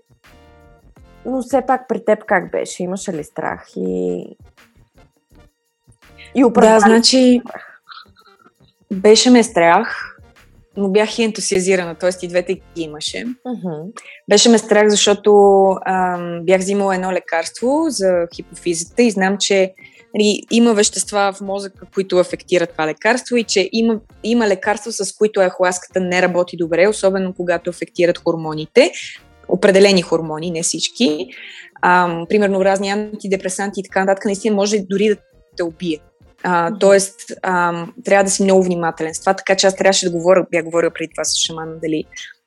но 1.27 1.43
все 1.43 1.63
пак 1.67 1.89
при 1.89 2.05
теб 2.05 2.25
как 2.25 2.51
беше? 2.51 2.83
Имаше 2.83 3.13
ли 3.13 3.25
страх 3.25 3.67
и 3.77 4.27
и 6.35 6.45
Да, 6.55 6.81
значи 6.81 7.41
беше 8.93 9.31
ме 9.31 9.43
страх, 9.43 10.15
но 10.77 10.89
бях 10.89 11.19
и 11.19 11.23
ентусиазирана, 11.23 11.95
т.е. 11.95 12.11
и 12.23 12.29
двете 12.29 12.55
ги 12.55 12.63
имаше. 12.77 13.19
Uh-huh. 13.19 13.93
Беше 14.29 14.49
ме 14.49 14.59
страх, 14.59 14.89
защото 14.89 15.31
ам, 15.87 16.41
бях 16.43 16.61
взимала 16.61 16.95
едно 16.95 17.13
лекарство 17.13 17.85
за 17.89 18.27
хипофизата 18.35 19.03
и 19.03 19.11
знам, 19.11 19.37
че 19.39 19.73
нали, 20.15 20.43
има 20.51 20.75
вещества 20.75 21.33
в 21.33 21.41
мозъка, 21.41 21.87
които 21.95 22.19
афектират 22.19 22.71
това 22.71 22.87
лекарство 22.87 23.37
и 23.37 23.45
че 23.45 23.69
има, 23.73 24.01
има 24.25 24.49
лекарства, 24.49 24.93
с 24.93 25.13
които 25.13 25.41
ахуаската 25.41 26.01
не 26.01 26.23
работи 26.23 26.57
добре, 26.57 26.89
особено 26.89 27.35
когато 27.35 27.71
афектират 27.71 28.19
хормоните. 28.19 28.93
Определени 29.49 30.03
хормони, 30.03 30.51
не 30.51 30.63
всички. 30.63 31.27
Ам, 31.83 32.27
примерно 32.29 32.65
разни 32.65 32.89
антидепресанти 32.89 33.81
и 33.81 33.83
така 33.83 34.01
нататък, 34.01 34.25
наистина 34.25 34.57
може 34.57 34.79
дори 34.79 35.09
да 35.09 35.17
те 35.57 35.63
убие 35.63 35.99
А, 36.47 36.79
тоест, 36.81 37.15
а, 37.43 37.87
трябва 38.05 38.25
да 38.25 38.31
си 38.31 38.43
много 38.43 38.63
внимателен 38.63 39.15
с 39.15 39.21
това, 39.21 39.35
така 39.35 39.57
че 39.57 39.67
аз 39.67 39.77
трябваше 39.77 40.07
да 40.07 40.13
говоря, 40.13 40.47
бях 40.51 40.65
говорила 40.65 40.91
преди 40.91 41.11
това 41.15 41.25
с 41.25 41.37
шамана, 41.37 41.73
дали, 41.83 42.05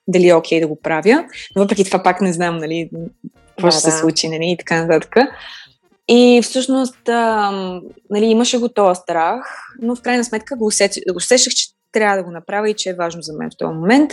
дали 0.08 0.28
е 0.28 0.36
окей 0.36 0.58
okay 0.58 0.62
да 0.62 0.68
го 0.68 0.82
правя. 0.82 1.26
Но 1.56 1.62
въпреки 1.62 1.84
това 1.84 2.04
пак 2.04 2.22
не 2.22 2.34
знам, 2.34 2.58
нали, 2.58 2.90
какво 3.50 3.68
да, 3.68 3.72
ще 3.72 3.88
да. 3.88 3.92
се 3.92 3.98
случи, 4.00 4.30
нали, 4.30 4.52
и 4.52 4.58
така 4.58 4.86
нататък. 4.86 5.16
И 6.08 6.42
всъщност, 6.44 7.10
а, 7.10 7.52
нали, 8.10 8.26
имаше 8.26 8.58
го 8.58 8.70
този 8.70 9.00
страх, 9.02 9.42
но 9.82 9.96
в 9.96 10.02
крайна 10.02 10.24
сметка 10.24 10.56
го, 10.56 10.66
усещах, 11.16 11.54
че 11.54 11.68
трябва 11.92 12.18
да 12.18 12.24
го 12.24 12.32
направя 12.32 12.70
и 12.70 12.74
че 12.74 12.90
е 12.90 12.94
важно 12.94 13.22
за 13.22 13.34
мен 13.34 13.50
в 13.50 13.58
този 13.58 13.74
момент. 13.74 14.12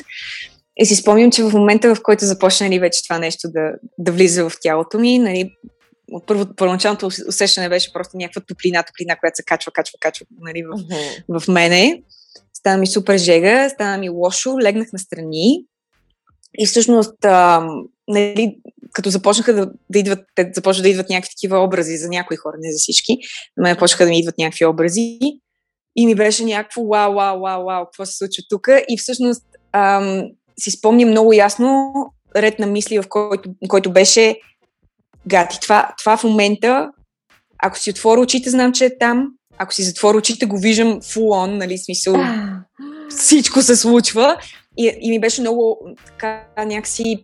И 0.76 0.86
си 0.86 0.96
спомням, 0.96 1.30
че 1.30 1.42
в 1.42 1.52
момента, 1.52 1.94
в 1.94 2.02
който 2.02 2.24
започна 2.24 2.66
нали, 2.66 2.78
вече 2.78 3.02
това 3.02 3.18
нещо 3.18 3.48
да, 3.50 3.72
да 3.98 4.12
влиза 4.12 4.48
в 4.48 4.52
тялото 4.62 4.98
ми, 4.98 5.18
нали, 5.18 5.50
първо, 6.26 6.54
първоначалното 6.56 7.06
усещане 7.06 7.68
беше 7.68 7.92
просто 7.92 8.16
някаква 8.16 8.42
топлина, 8.42 8.82
топлина, 8.82 9.16
която 9.20 9.36
се 9.36 9.42
качва, 9.42 9.72
качва, 9.72 9.98
качва 10.00 10.26
нали, 10.40 10.62
в, 10.62 11.40
в 11.40 11.48
мене. 11.48 12.02
Стана 12.54 12.78
ми 12.78 12.86
супер 12.86 13.18
жега, 13.18 13.68
стана 13.68 13.98
ми 13.98 14.08
лошо, 14.08 14.60
легнах 14.60 14.92
на 14.92 14.98
страни 14.98 15.64
и 16.58 16.66
всъщност, 16.66 17.24
а, 17.24 17.66
нали, 18.08 18.56
като 18.92 19.10
започнаха 19.10 19.54
да, 19.54 19.70
да 19.90 19.98
идват, 19.98 20.18
те 20.34 20.50
започнаха 20.54 20.82
да 20.82 20.88
идват 20.88 21.08
някакви 21.08 21.30
такива 21.30 21.58
образи 21.58 21.96
за 21.96 22.08
някои 22.08 22.36
хора, 22.36 22.56
не 22.60 22.72
за 22.72 22.78
всички, 22.78 23.18
но 23.56 23.62
ме 23.62 23.76
почнаха 23.76 24.04
да 24.04 24.10
ми 24.10 24.18
идват 24.18 24.38
някакви 24.38 24.64
образи. 24.64 25.18
И 25.96 26.06
ми 26.06 26.14
беше 26.14 26.44
някакво 26.44 26.86
вау, 26.86 27.14
вау, 27.14 27.40
вау, 27.40 27.64
вау, 27.64 27.84
какво 27.84 28.06
се 28.06 28.16
случва 28.16 28.42
тук? 28.48 28.68
И 28.88 28.98
всъщност 28.98 29.44
ам, 29.72 30.22
си 30.60 30.70
спомням 30.70 31.10
много 31.10 31.32
ясно 31.32 31.92
ред 32.36 32.58
на 32.58 32.66
мисли, 32.66 32.98
в 32.98 33.08
който, 33.08 33.50
който 33.68 33.92
беше 33.92 34.36
гати. 35.26 35.60
Това, 35.60 35.90
това 35.98 36.16
в 36.16 36.24
момента, 36.24 36.90
ако 37.58 37.78
си 37.78 37.90
отворя 37.90 38.20
очите, 38.20 38.50
знам, 38.50 38.72
че 38.72 38.84
е 38.84 38.98
там. 38.98 39.26
Ако 39.58 39.74
си 39.74 39.82
затворя 39.82 40.18
очите, 40.18 40.46
го 40.46 40.58
виждам 40.58 41.00
full 41.00 41.46
on, 41.46 41.56
нали, 41.56 41.78
смисъл, 41.78 42.16
всичко 43.08 43.62
се 43.62 43.76
случва. 43.76 44.36
И, 44.78 44.98
и 45.00 45.10
ми 45.10 45.20
беше 45.20 45.40
много 45.40 45.78
така 46.06 46.44
някакси, 46.66 47.22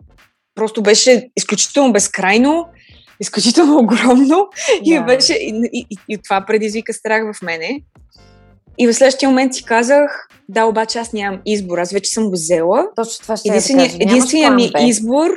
просто 0.54 0.82
беше 0.82 1.28
изключително 1.36 1.92
безкрайно, 1.92 2.68
изключително 3.20 3.78
огромно. 3.82 4.26
Да. 4.26 4.48
И, 4.84 5.00
беше, 5.00 5.32
и, 5.32 5.68
и, 5.72 5.86
и, 5.90 5.96
и 6.08 6.18
това 6.18 6.44
предизвика 6.46 6.92
страх 6.92 7.22
в 7.34 7.42
мене. 7.42 7.80
И 8.78 8.86
в 8.86 8.94
следващия 8.94 9.28
момент 9.28 9.54
си 9.54 9.64
казах, 9.64 10.28
да, 10.48 10.64
обаче 10.64 10.98
аз 10.98 11.12
нямам 11.12 11.40
избор, 11.46 11.78
аз 11.78 11.92
вече 11.92 12.10
съм 12.10 12.24
го 12.24 12.32
взела. 12.32 12.86
Точно 12.96 13.22
това 13.22 13.36
ще 13.36 13.48
единствения, 13.48 13.88
да 13.88 13.96
единствения 14.00 14.50
ми 14.50 14.72
избор 14.80 15.30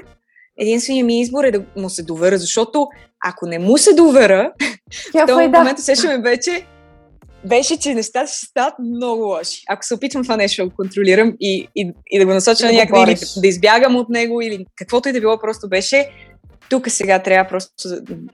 единственият 0.60 1.06
ми 1.06 1.22
избор 1.22 1.44
е 1.44 1.52
да 1.52 1.64
му 1.78 1.90
се 1.90 2.04
доверя, 2.04 2.38
защото 2.38 2.88
ако 3.26 3.46
не 3.46 3.60
му 3.60 3.78
се 3.78 3.94
доверя, 3.94 4.52
в 5.14 5.26
този 5.28 5.48
да. 5.48 5.58
момент 5.58 5.80
усещаме 5.80 6.22
вече, 6.22 6.66
беше, 7.46 7.78
че 7.78 7.94
нещата 7.94 8.28
ще 8.28 8.46
стават 8.46 8.74
много 8.80 9.24
лоши. 9.24 9.62
Ако 9.70 9.86
се 9.86 9.94
опитвам 9.94 10.24
това 10.24 10.38
нещо 10.38 10.64
да 10.64 10.70
го 10.70 10.76
контролирам 10.76 11.34
и, 11.40 11.68
и, 11.76 11.94
и 12.08 12.20
да 12.20 12.26
го 12.26 12.34
насоча 12.34 12.66
на 12.66 12.72
някъде 12.72 13.12
или 13.12 13.20
да 13.38 13.48
избягам 13.48 13.96
от 13.96 14.10
него 14.10 14.42
или 14.42 14.66
каквото 14.76 15.10
и 15.10 15.12
да 15.12 15.20
било, 15.20 15.40
просто 15.40 15.70
беше 15.70 16.10
тук 16.70 16.90
сега 16.90 17.20
трябва 17.20 17.50
просто 17.50 17.72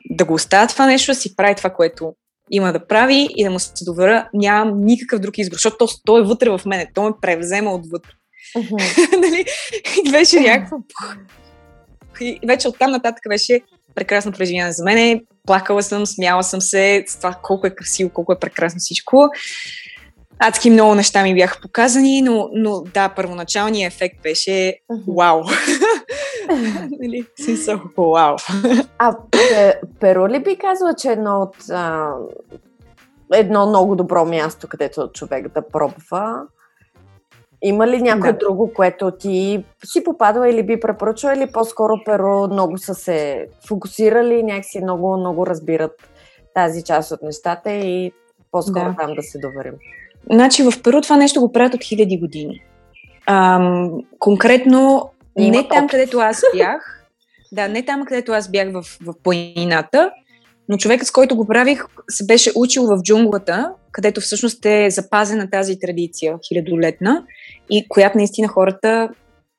да 0.10 0.26
го 0.26 0.34
оставя 0.34 0.68
това 0.68 0.86
нещо, 0.86 1.12
да 1.12 1.16
си 1.16 1.36
прави 1.36 1.56
това, 1.56 1.70
което 1.70 2.14
има 2.52 2.74
да 2.74 2.88
прави 2.88 3.28
и 3.36 3.44
да 3.44 3.52
му 3.52 3.60
се 3.60 3.86
доверя. 3.86 4.30
Нямам 4.34 4.86
никакъв 4.86 5.20
друг 5.20 5.38
избор, 5.38 5.56
защото 5.56 5.78
то, 5.78 5.88
то 6.06 6.18
е 6.18 6.22
вътре 6.22 6.50
в 6.50 6.62
мене, 6.66 6.92
то 6.94 7.04
ме 7.04 7.12
превзема 7.22 7.72
отвътре. 7.72 8.12
Uh-huh. 8.58 9.22
нали? 9.22 9.46
беше 10.12 10.40
някакво 10.40 10.78
и 12.22 12.40
вече 12.48 12.68
оттам 12.68 12.92
нататък 12.92 13.24
беше 13.30 13.62
прекрасно 13.96 14.32
преживяване 14.32 14.72
за 14.72 14.84
мен. 14.84 15.22
Плакала 15.48 15.84
съм, 15.84 16.06
смяла 16.06 16.44
съм 16.44 16.62
се 16.62 17.04
с 17.08 17.18
това 17.18 17.34
колко 17.44 17.68
е 17.68 17.76
красиво, 17.76 18.10
колко 18.10 18.34
е 18.34 18.40
прекрасно 18.40 18.80
всичко. 18.80 19.30
Адски 20.40 20.70
много 20.70 20.96
неща 20.96 21.24
ми 21.24 21.36
бяха 21.36 21.62
показани, 21.62 22.22
но, 22.22 22.50
но 22.54 22.82
да, 22.82 23.10
първоначалният 23.10 23.94
ефект 23.94 24.22
беше 24.24 24.80
вау. 25.18 25.44
Нали? 27.02 27.26
Смисъл, 27.44 27.80
вау. 27.98 28.36
А 28.98 29.18
Перо 30.00 30.28
ли 30.28 30.44
би 30.44 30.58
казала, 30.58 30.94
че 30.94 31.08
едно 31.08 31.42
от 31.42 31.56
а, 31.70 32.12
едно 33.34 33.66
много 33.66 33.96
добро 33.96 34.26
място, 34.26 34.68
където 34.68 35.10
човек 35.14 35.54
да 35.54 35.68
пробва 35.68 36.42
има 37.62 37.88
ли 37.88 38.02
някое 38.02 38.32
да. 38.32 38.38
друго, 38.38 38.74
което 38.74 39.12
ти 39.12 39.64
си 39.86 40.04
попадала 40.04 40.50
или 40.50 40.64
би 40.64 40.80
препоръчала 40.80 41.34
или 41.34 41.52
по-скоро 41.52 41.94
перо 42.06 42.48
много 42.48 42.78
са 42.78 42.96
се 42.96 43.48
фокусирали, 43.68 44.44
някакси 44.44 44.82
много, 44.84 45.18
много 45.18 45.48
разбират 45.48 46.10
тази 46.54 46.84
част 46.84 47.12
от 47.12 47.22
нещата 47.22 47.72
и 47.72 48.12
по-скоро 48.52 48.90
да. 48.90 48.96
там 49.00 49.14
да 49.16 49.24
се 49.24 49.40
доверим? 49.40 49.74
Значи 50.32 50.64
в 50.64 50.82
Перу 50.84 51.02
това 51.02 51.18
нещо 51.18 51.42
го 51.42 51.52
правят 51.52 51.74
от 51.74 51.84
хиляди 51.84 52.20
години. 52.20 52.64
Ам, 53.26 53.92
конкретно 54.20 55.12
не 55.38 55.68
там, 55.68 55.88
където 55.88 56.20
аз 56.20 56.42
бях, 56.56 57.06
да, 57.52 57.68
не 57.68 57.86
там, 57.86 58.06
където 58.06 58.32
аз 58.32 58.52
бях 58.52 58.74
в, 58.74 58.84
в 59.02 59.14
планината, 59.24 60.12
но 60.70 60.78
човекът, 60.78 61.08
с 61.08 61.12
който 61.12 61.36
го 61.36 61.48
правих, 61.48 61.84
се 62.10 62.26
беше 62.26 62.52
учил 62.56 62.84
в 62.84 63.02
джунглата, 63.04 63.72
където 63.92 64.22
всъщност 64.22 64.66
е 64.66 64.90
запазена 64.90 65.50
тази 65.50 65.80
традиция, 65.80 66.36
хилядолетна, 66.48 67.24
и 67.70 67.88
която 67.90 68.18
наистина 68.18 68.48
хората 68.48 69.10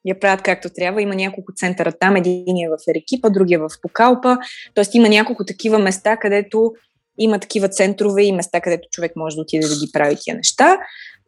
я 0.04 0.20
правят 0.20 0.42
както 0.42 0.68
трябва. 0.70 1.02
Има 1.02 1.14
няколко 1.14 1.52
центъра 1.56 1.92
там, 1.92 2.16
един 2.16 2.56
е 2.56 2.68
в 2.68 2.90
Ерекипа, 2.90 3.30
другия 3.30 3.60
в 3.60 3.68
Покалпа, 3.82 4.38
т.е. 4.74 4.84
има 4.92 5.08
няколко 5.08 5.44
такива 5.44 5.78
места, 5.78 6.16
където 6.16 6.72
има 7.18 7.38
такива 7.38 7.68
центрове 7.68 8.22
и 8.22 8.32
места, 8.32 8.60
където 8.60 8.88
човек 8.90 9.12
може 9.16 9.36
да 9.36 9.42
отиде 9.42 9.68
да 9.68 9.74
ги 9.74 9.92
прави 9.92 10.16
тия 10.20 10.36
неща. 10.36 10.78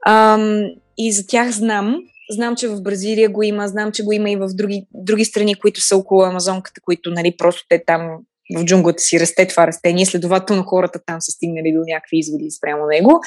Ам, 0.06 0.64
и 0.98 1.12
за 1.12 1.26
тях 1.26 1.50
знам, 1.50 1.96
знам, 2.30 2.56
че 2.56 2.68
в 2.68 2.82
Бразилия 2.82 3.28
го 3.28 3.42
има, 3.42 3.68
знам, 3.68 3.92
че 3.92 4.04
го 4.04 4.12
има 4.12 4.30
и 4.30 4.36
в 4.36 4.48
други, 4.54 4.86
други 4.94 5.24
страни, 5.24 5.54
които 5.54 5.80
са 5.80 5.96
около 5.96 6.22
Амазонката, 6.22 6.80
които 6.80 7.10
нали, 7.10 7.36
просто 7.38 7.66
те 7.68 7.82
там 7.86 8.18
в 8.56 8.64
джунглата 8.64 9.02
си 9.02 9.20
расте 9.20 9.46
това 9.46 9.66
растение, 9.66 10.06
следователно 10.06 10.62
хората 10.62 11.00
там 11.06 11.20
са 11.20 11.32
стигнали 11.32 11.72
до 11.72 11.80
някакви 11.86 12.18
изводи 12.18 12.50
спрямо 12.50 12.86
него. 12.86 13.20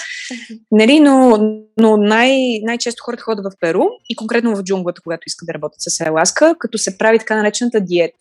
Нали, 0.72 1.00
но, 1.00 1.38
но 1.80 1.98
най- 1.98 2.60
най-често 2.64 3.04
хората 3.04 3.24
ходят 3.24 3.46
в 3.46 3.58
Перу 3.60 3.84
и 4.10 4.16
конкретно 4.16 4.56
в 4.56 4.64
джунглата, 4.64 5.02
когато 5.02 5.22
искат 5.28 5.48
да 5.48 5.54
работят 5.54 5.82
с 5.82 6.00
Еласка, 6.00 6.56
като 6.60 6.78
се 6.78 6.98
прави 6.98 7.20
така 7.20 7.36
наречената 7.36 7.82
диета. 7.82 8.18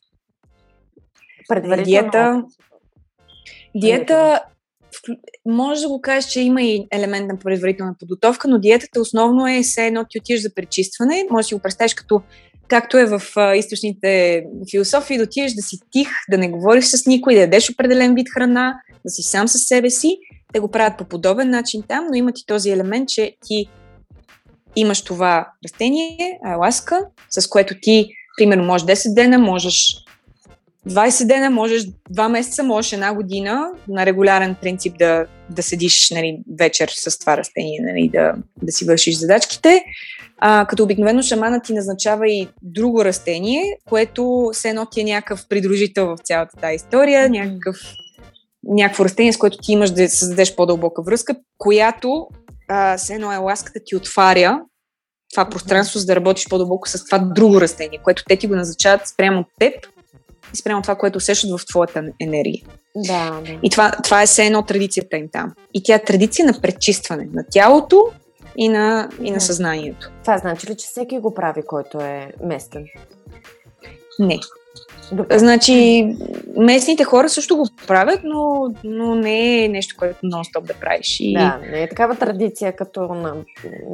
Диета, 1.85 2.45
диета 3.75 4.41
може 5.47 5.81
да 5.81 5.89
го 5.89 6.01
кажеш, 6.01 6.31
че 6.31 6.41
има 6.41 6.63
и 6.63 6.87
елемент 6.93 7.29
на 7.29 7.39
предварителна 7.39 7.95
подготовка, 7.99 8.49
но 8.49 8.59
диетата 8.59 9.01
основно 9.01 9.47
е 9.47 9.63
все 9.63 9.87
едно 9.87 10.05
ти 10.11 10.19
отиваш 10.19 10.43
за 10.43 10.55
пречистване. 10.55 11.27
Може 11.31 11.45
да 11.45 11.49
си 11.49 11.55
го 11.55 11.61
представиш 11.61 11.95
като 11.95 12.23
както 12.69 12.99
е 12.99 13.07
в 13.07 13.23
а, 13.37 13.57
източните 13.57 14.45
философии, 14.71 15.17
да 15.17 15.25
отидеш 15.25 15.53
да 15.53 15.63
си 15.63 15.79
тих, 15.91 16.09
да 16.31 16.39
не 16.39 16.49
говориш 16.49 16.85
с 16.85 17.07
никой, 17.07 17.35
да 17.35 17.41
ядеш 17.41 17.71
определен 17.71 18.15
вид 18.15 18.27
храна, 18.35 18.75
да 19.05 19.11
си 19.11 19.23
сам 19.23 19.49
със 19.49 19.63
себе 19.63 19.91
си. 19.91 20.19
Те 20.53 20.61
го 20.61 20.71
правят 20.71 20.99
по 20.99 21.05
подобен 21.05 21.51
начин 21.51 21.83
там, 21.89 22.07
но 22.11 22.15
имат 22.15 22.39
и 22.39 22.47
този 22.47 22.71
елемент, 22.71 23.09
че 23.09 23.37
ти 23.47 23.67
имаш 24.77 25.03
това 25.03 25.49
растение, 25.65 26.39
ласка, 26.59 27.01
с 27.31 27.47
което 27.49 27.75
ти, 27.83 28.09
примерно, 28.37 28.65
можеш 28.65 28.87
10 28.87 29.15
дена, 29.15 29.39
можеш 29.39 30.04
20 30.89 31.27
дена, 31.27 31.51
можеш 31.51 31.87
2 32.13 32.29
месеца, 32.29 32.63
можеш 32.63 32.93
една 32.93 33.15
година 33.15 33.71
на 33.89 34.07
регулярен 34.07 34.57
принцип 34.63 34.99
да, 34.99 35.27
да 35.51 35.63
седиш 35.63 36.11
нали, 36.11 36.39
вечер 36.59 36.89
с 36.89 37.19
това 37.19 37.37
растение, 37.37 37.81
нали, 37.83 38.11
да, 38.13 38.35
да 38.63 38.73
си 38.73 38.85
вършиш 38.85 39.17
задачките. 39.17 39.85
А, 40.39 40.67
като 40.67 40.83
обикновено 40.83 41.23
шамана 41.23 41.63
ти 41.63 41.73
назначава 41.73 42.29
и 42.29 42.49
друго 42.63 43.05
растение, 43.05 43.77
което 43.89 44.51
все 44.53 44.69
едно 44.69 44.87
ти 44.87 45.01
е 45.01 45.05
някакъв 45.05 45.49
придружител 45.49 46.07
в 46.07 46.17
цялата 46.25 46.57
тази 46.57 46.75
история, 46.75 47.31
някакъв, 47.31 47.77
някакво 48.65 49.05
растение, 49.05 49.33
с 49.33 49.39
което 49.39 49.59
ти 49.59 49.73
имаш 49.73 49.91
да 49.91 50.09
създадеш 50.09 50.55
по-дълбока 50.55 51.03
връзка, 51.03 51.35
която 51.59 52.27
а, 52.69 52.97
все 52.99 53.15
едно 53.15 53.33
е 53.33 53.37
ласката 53.37 53.81
ти 53.85 53.97
отваря 53.97 54.61
това 55.35 55.49
пространство, 55.49 55.99
за 55.99 56.07
да 56.07 56.17
работиш 56.17 56.49
по-дълбоко 56.49 56.89
с 56.89 57.05
това 57.05 57.19
друго 57.19 57.61
растение, 57.61 57.99
което 58.03 58.25
те 58.29 58.37
ти 58.37 58.47
го 58.47 58.55
назначават 58.55 59.09
спрямо 59.09 59.41
от 59.41 59.47
теб 59.59 59.75
и 60.55 60.57
спрямо 60.57 60.83
това, 60.83 60.95
което 60.95 61.17
усещат 61.17 61.51
в 61.51 61.67
твоята 61.67 62.03
енергия. 62.21 62.63
Да, 62.97 63.41
да. 63.47 63.59
И 63.63 63.71
това, 63.71 63.93
това 64.05 64.23
е 64.23 64.27
все 64.27 64.47
едно 64.47 64.63
традицията 64.63 65.17
им 65.17 65.29
там. 65.33 65.53
И 65.75 65.83
тя 65.83 65.95
е 65.95 66.05
традиция 66.05 66.47
на 66.47 66.61
пречистване 66.61 67.29
на 67.33 67.45
тялото 67.51 68.07
и 68.57 68.69
на, 68.69 69.09
и 69.23 69.31
на 69.31 69.41
съзнанието. 69.41 70.11
Това 70.23 70.39
значи 70.39 70.67
ли, 70.67 70.77
че 70.77 70.87
всеки 70.87 71.19
го 71.19 71.35
прави, 71.35 71.63
който 71.67 72.01
е 72.01 72.33
местен? 72.45 72.85
Не. 74.19 74.39
Добре. 75.13 75.39
Значи, 75.39 76.07
местните 76.57 77.05
хора 77.05 77.29
също 77.29 77.57
го 77.57 77.69
правят, 77.87 78.21
но, 78.25 78.75
но 78.85 79.15
не 79.15 79.65
е 79.65 79.69
нещо, 79.69 79.95
което 79.99 80.27
нон-стоп 80.27 80.63
да 80.63 80.75
правиш. 80.75 81.17
И... 81.21 81.33
Да, 81.33 81.61
не 81.71 81.83
е 81.83 81.89
такава 81.89 82.15
традиция, 82.15 82.77
като 82.77 83.01
на 83.01 83.35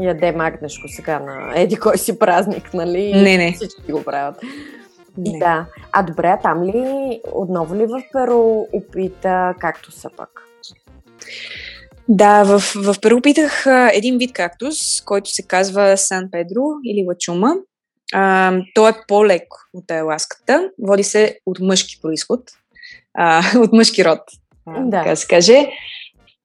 яде 0.00 0.32
магнешко 0.32 0.88
сега 0.88 1.18
на 1.18 1.60
еди 1.60 1.76
кой 1.76 1.98
си 1.98 2.18
празник, 2.18 2.74
нали? 2.74 3.12
Не, 3.12 3.36
не. 3.36 3.52
Всички 3.52 3.92
го 3.92 4.02
правят. 4.02 4.36
Не. 5.20 5.38
Да. 5.38 5.66
А 5.92 6.02
добре, 6.02 6.38
там 6.42 6.62
ли, 6.64 7.20
отново 7.32 7.74
ли 7.74 7.86
в 7.86 8.02
Перу 8.12 8.66
опита 8.72 9.54
както 9.58 9.92
са 9.92 10.10
пък? 10.16 10.30
Да, 12.08 12.44
в, 12.44 12.58
в 12.76 13.00
Перу 13.02 13.20
питах 13.20 13.66
един 13.92 14.18
вид 14.18 14.32
кактус, 14.32 15.00
който 15.00 15.30
се 15.30 15.42
казва 15.42 15.96
Сан 15.96 16.28
Педро 16.32 16.62
или 16.84 17.06
Лачума. 17.08 17.54
А, 18.12 18.52
той 18.74 18.90
е 18.90 18.94
по-лек 19.08 19.46
от 19.74 19.90
айласката. 19.90 20.70
Води 20.82 21.02
се 21.02 21.38
от 21.46 21.58
мъжки 21.60 22.00
происход, 22.02 22.40
а, 23.14 23.42
от 23.58 23.72
мъжки 23.72 24.04
род, 24.04 24.20
да. 24.66 24.98
така 24.98 25.16
се 25.16 25.26
каже. 25.26 25.70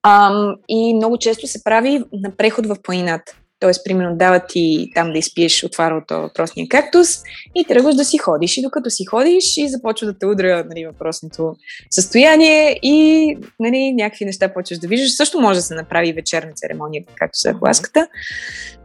А, 0.03 0.33
и 0.69 0.93
много 0.95 1.17
често 1.17 1.47
се 1.47 1.63
прави 1.63 2.03
на 2.13 2.31
преход 2.37 2.65
в 2.65 2.75
планината. 2.83 3.35
Тоест, 3.59 3.81
примерно, 3.85 4.17
дават 4.17 4.43
ти 4.49 4.91
там 4.95 5.11
да 5.11 5.17
изпиеш 5.19 5.63
отварното 5.63 6.21
въпросния 6.21 6.67
кактус 6.69 7.07
и 7.55 7.65
тръгваш 7.65 7.95
да 7.95 8.05
си 8.05 8.17
ходиш. 8.17 8.57
И 8.57 8.61
докато 8.61 8.89
си 8.89 9.05
ходиш 9.05 9.57
и 9.57 9.69
започва 9.69 10.07
да 10.07 10.17
те 10.17 10.25
удря 10.25 10.65
нали, 10.69 10.85
въпросното 10.85 11.55
състояние 11.89 12.79
и 12.83 13.37
нали, 13.59 13.93
някакви 13.93 14.25
неща 14.25 14.53
почваш 14.53 14.79
да 14.79 14.87
виждаш. 14.87 15.15
Също 15.15 15.41
може 15.41 15.59
да 15.59 15.63
се 15.63 15.75
направи 15.75 16.13
вечерна 16.13 16.51
церемония, 16.55 17.03
както 17.15 17.39
се 17.39 17.55
ласката. 17.61 18.07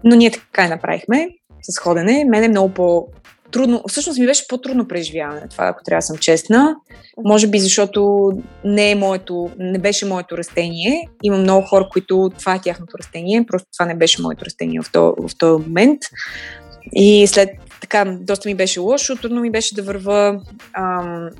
Но 0.04 0.16
ние 0.16 0.30
така 0.30 0.64
и 0.64 0.68
направихме 0.68 1.28
с 1.62 1.78
ходене. 1.78 2.24
Мене 2.24 2.46
е 2.46 2.48
много 2.48 2.74
по 2.74 3.06
трудно, 3.50 3.82
всъщност 3.88 4.18
ми 4.18 4.26
беше 4.26 4.48
по-трудно 4.48 4.88
преживяване, 4.88 5.48
това, 5.50 5.66
ако 5.66 5.84
трябва 5.84 5.98
да 5.98 6.06
съм 6.06 6.18
честна. 6.18 6.76
Може 7.24 7.46
би 7.46 7.58
защото 7.58 8.30
не, 8.64 8.90
е 8.90 8.94
моето, 8.94 9.50
не 9.58 9.78
беше 9.78 10.06
моето 10.06 10.38
растение. 10.38 11.08
Има 11.22 11.36
много 11.36 11.66
хора, 11.66 11.88
които 11.92 12.30
това 12.38 12.54
е 12.54 12.60
тяхното 12.60 12.98
растение, 12.98 13.46
просто 13.48 13.68
това 13.72 13.86
не 13.86 13.94
беше 13.94 14.22
моето 14.22 14.44
растение 14.44 14.80
в 14.80 14.92
този, 14.92 15.28
в 15.28 15.38
този 15.38 15.62
момент. 15.62 16.00
И 16.92 17.26
след 17.26 17.50
така, 17.80 18.04
доста 18.20 18.48
ми 18.48 18.54
беше 18.54 18.80
лошо, 18.80 19.16
трудно 19.16 19.40
ми 19.40 19.50
беше 19.50 19.74
да 19.74 19.82
върва. 19.82 20.40
Ам, 20.72 21.30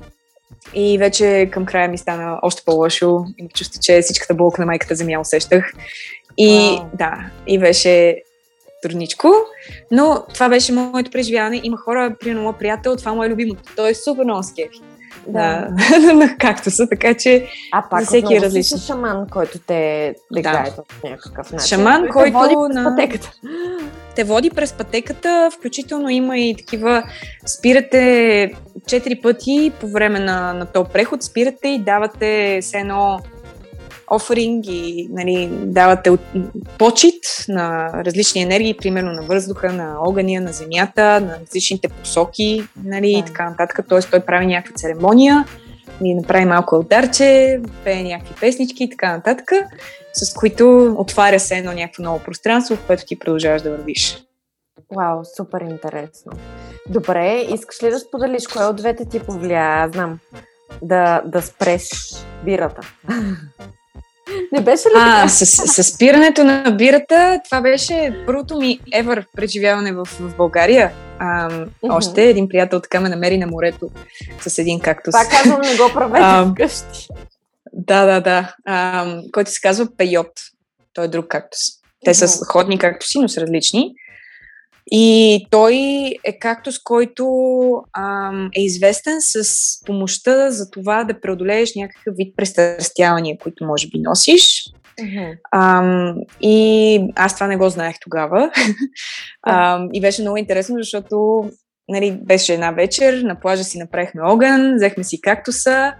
и 0.73 0.97
вече 0.97 1.49
към 1.51 1.65
края 1.65 1.89
ми 1.89 1.97
стана 1.97 2.39
още 2.41 2.61
по-лошо. 2.65 3.25
И 3.37 3.47
чувства, 3.53 3.79
че 3.81 4.01
всичката 4.01 4.33
болка 4.33 4.61
на 4.61 4.65
майката 4.65 4.95
земя 4.95 5.19
усещах. 5.19 5.73
И 6.37 6.49
wow. 6.49 6.85
да, 6.97 7.29
и 7.47 7.59
беше 7.59 8.21
трудничко, 8.81 9.33
но 9.91 10.23
това 10.33 10.49
беше 10.49 10.71
моето 10.71 11.11
преживяване. 11.11 11.61
Има 11.63 11.77
хора, 11.77 12.15
примерно 12.19 12.41
моят 12.43 12.59
приятел, 12.59 12.95
това 12.95 13.13
му 13.13 13.23
е 13.23 13.29
любимото. 13.29 13.61
Той 13.75 13.91
е 13.91 13.93
супер 13.93 14.23
много 14.23 14.43
скефи. 14.43 14.81
Да. 15.27 15.67
на 16.13 16.37
кактуса, 16.39 16.87
така 16.89 17.13
че 17.13 17.47
а, 17.71 17.89
пак 17.89 17.99
за 17.99 18.05
всеки 18.05 18.35
е 18.35 18.41
различен. 18.41 18.77
шаман, 18.77 19.27
който 19.31 19.59
те 19.59 20.13
да. 20.31 20.65
по 21.01 21.07
някакъв 21.07 21.51
начин. 21.51 21.67
Шаман, 21.67 22.07
който 22.09 22.37
води 22.37 22.55
на... 22.73 22.83
пътеката. 22.83 23.31
Те 24.15 24.23
води 24.23 24.49
през 24.49 24.73
пътеката, 24.73 25.49
включително 25.57 26.09
има 26.09 26.37
и 26.37 26.55
такива, 26.57 27.03
спирате 27.45 28.53
четири 28.87 29.15
пъти 29.15 29.71
по 29.79 29.87
време 29.87 30.19
на, 30.19 30.53
на 30.53 30.65
този 30.65 30.89
преход, 30.93 31.23
спирате 31.23 31.67
и 31.67 31.79
давате 31.79 32.59
се 32.61 32.77
едно 32.77 33.19
оферинг 34.15 34.65
и 34.67 35.07
нали, 35.11 35.49
давате 35.51 36.09
от, 36.09 36.19
почет 36.77 37.23
на 37.47 37.91
различни 38.05 38.41
енергии, 38.41 38.77
примерно 38.77 39.11
на 39.11 39.21
въздуха, 39.21 39.73
на 39.73 39.95
огъня, 39.99 40.41
на 40.41 40.53
земята, 40.53 41.21
на 41.21 41.37
различните 41.41 41.87
посоки 41.87 42.67
нали, 42.83 43.11
да. 43.11 43.19
и 43.19 43.23
така 43.25 43.49
нататък. 43.49 43.85
Тоест 43.89 44.11
той 44.11 44.19
прави 44.19 44.45
някаква 44.45 44.75
церемония, 44.75 45.45
ни 46.01 46.15
направи 46.15 46.45
малко 46.45 46.75
алдарче, 46.75 47.61
пее 47.83 48.03
някакви 48.03 48.35
песнички 48.39 48.83
и 48.83 48.89
така 48.89 49.11
нататък, 49.11 49.51
с 50.13 50.33
които 50.33 50.95
отваря 50.97 51.39
се 51.39 51.57
едно 51.57 51.73
някакво 51.73 52.03
ново 52.03 52.19
пространство, 52.19 52.75
в 52.75 52.87
което 52.87 53.03
ти 53.05 53.19
продължаваш 53.19 53.61
да 53.61 53.71
вървиш. 53.71 54.23
Вау, 54.95 55.21
супер 55.37 55.61
интересно. 55.61 56.31
Добре, 56.89 57.45
искаш 57.53 57.83
ли 57.83 57.89
да 57.89 57.99
споделиш 57.99 58.47
кое 58.47 58.65
от 58.65 58.75
двете 58.75 59.05
ти 59.05 59.19
повлия? 59.19 59.61
Аз 59.61 59.91
знам 59.91 60.19
да, 60.81 61.21
да 61.25 61.41
спреш 61.41 61.89
бирата. 62.45 62.81
Не 64.51 64.61
беше 64.61 64.89
ли 64.89 64.93
а, 64.95 65.15
така? 65.15 65.29
С, 65.29 65.45
с 65.45 65.83
спирането 65.83 66.43
на 66.43 66.71
бирата, 66.77 67.41
това 67.45 67.61
беше 67.61 68.23
първото 68.25 68.57
ми 68.57 68.79
ever 68.95 69.25
преживяване 69.35 69.93
в, 69.93 70.05
в 70.05 70.35
България. 70.37 70.91
А, 71.19 71.49
uh-huh. 71.49 71.67
Още 71.83 72.23
един 72.23 72.49
приятел 72.49 72.79
така 72.79 72.99
ме 72.99 73.09
намери 73.09 73.37
на 73.37 73.47
морето 73.47 73.89
с 74.47 74.57
един 74.57 74.79
кактус. 74.79 75.11
Пак 75.11 75.29
казвам, 75.31 75.61
не 75.61 75.77
го 75.77 75.93
правете 75.93 76.51
вкъщи. 76.51 77.07
Да, 77.73 78.05
да, 78.05 78.21
да. 78.21 78.55
А, 78.65 79.07
който 79.31 79.51
се 79.51 79.61
казва 79.61 79.87
пейот. 79.97 80.31
Той 80.93 81.05
е 81.05 81.07
друг 81.07 81.27
кактус. 81.27 81.59
Те 82.05 82.13
са 82.13 82.45
ходни 82.45 82.79
кактуси, 82.79 83.19
но 83.19 83.29
са 83.29 83.41
различни. 83.41 83.93
И 84.91 85.47
той 85.51 85.75
е 86.23 86.39
кактус, 86.39 86.79
който 86.83 87.25
ам, 87.97 88.49
е 88.55 88.61
известен 88.61 89.17
с 89.19 89.45
помощта 89.85 90.51
за 90.51 90.69
това 90.71 91.03
да 91.03 91.21
преодолееш 91.21 91.75
някакъв 91.75 92.15
вид 92.17 92.35
престрастявания, 92.37 93.37
които 93.37 93.65
може 93.65 93.87
би 93.87 93.99
носиш. 93.99 94.63
Uh-huh. 94.99 95.37
Ам, 95.51 96.15
и 96.41 96.99
аз 97.15 97.35
това 97.35 97.47
не 97.47 97.57
го 97.57 97.69
знаех 97.69 97.95
тогава. 98.01 98.51
ам, 99.47 99.89
и 99.93 100.01
беше 100.01 100.21
много 100.21 100.37
интересно, 100.37 100.75
защото 100.77 101.43
нали, 101.89 102.19
беше 102.23 102.53
една 102.53 102.71
вечер, 102.71 103.21
на 103.21 103.39
плажа 103.39 103.63
си 103.63 103.77
направихме 103.77 104.21
огън, 104.21 104.75
взехме 104.75 105.03
си 105.03 105.21
кактуса 105.21 105.93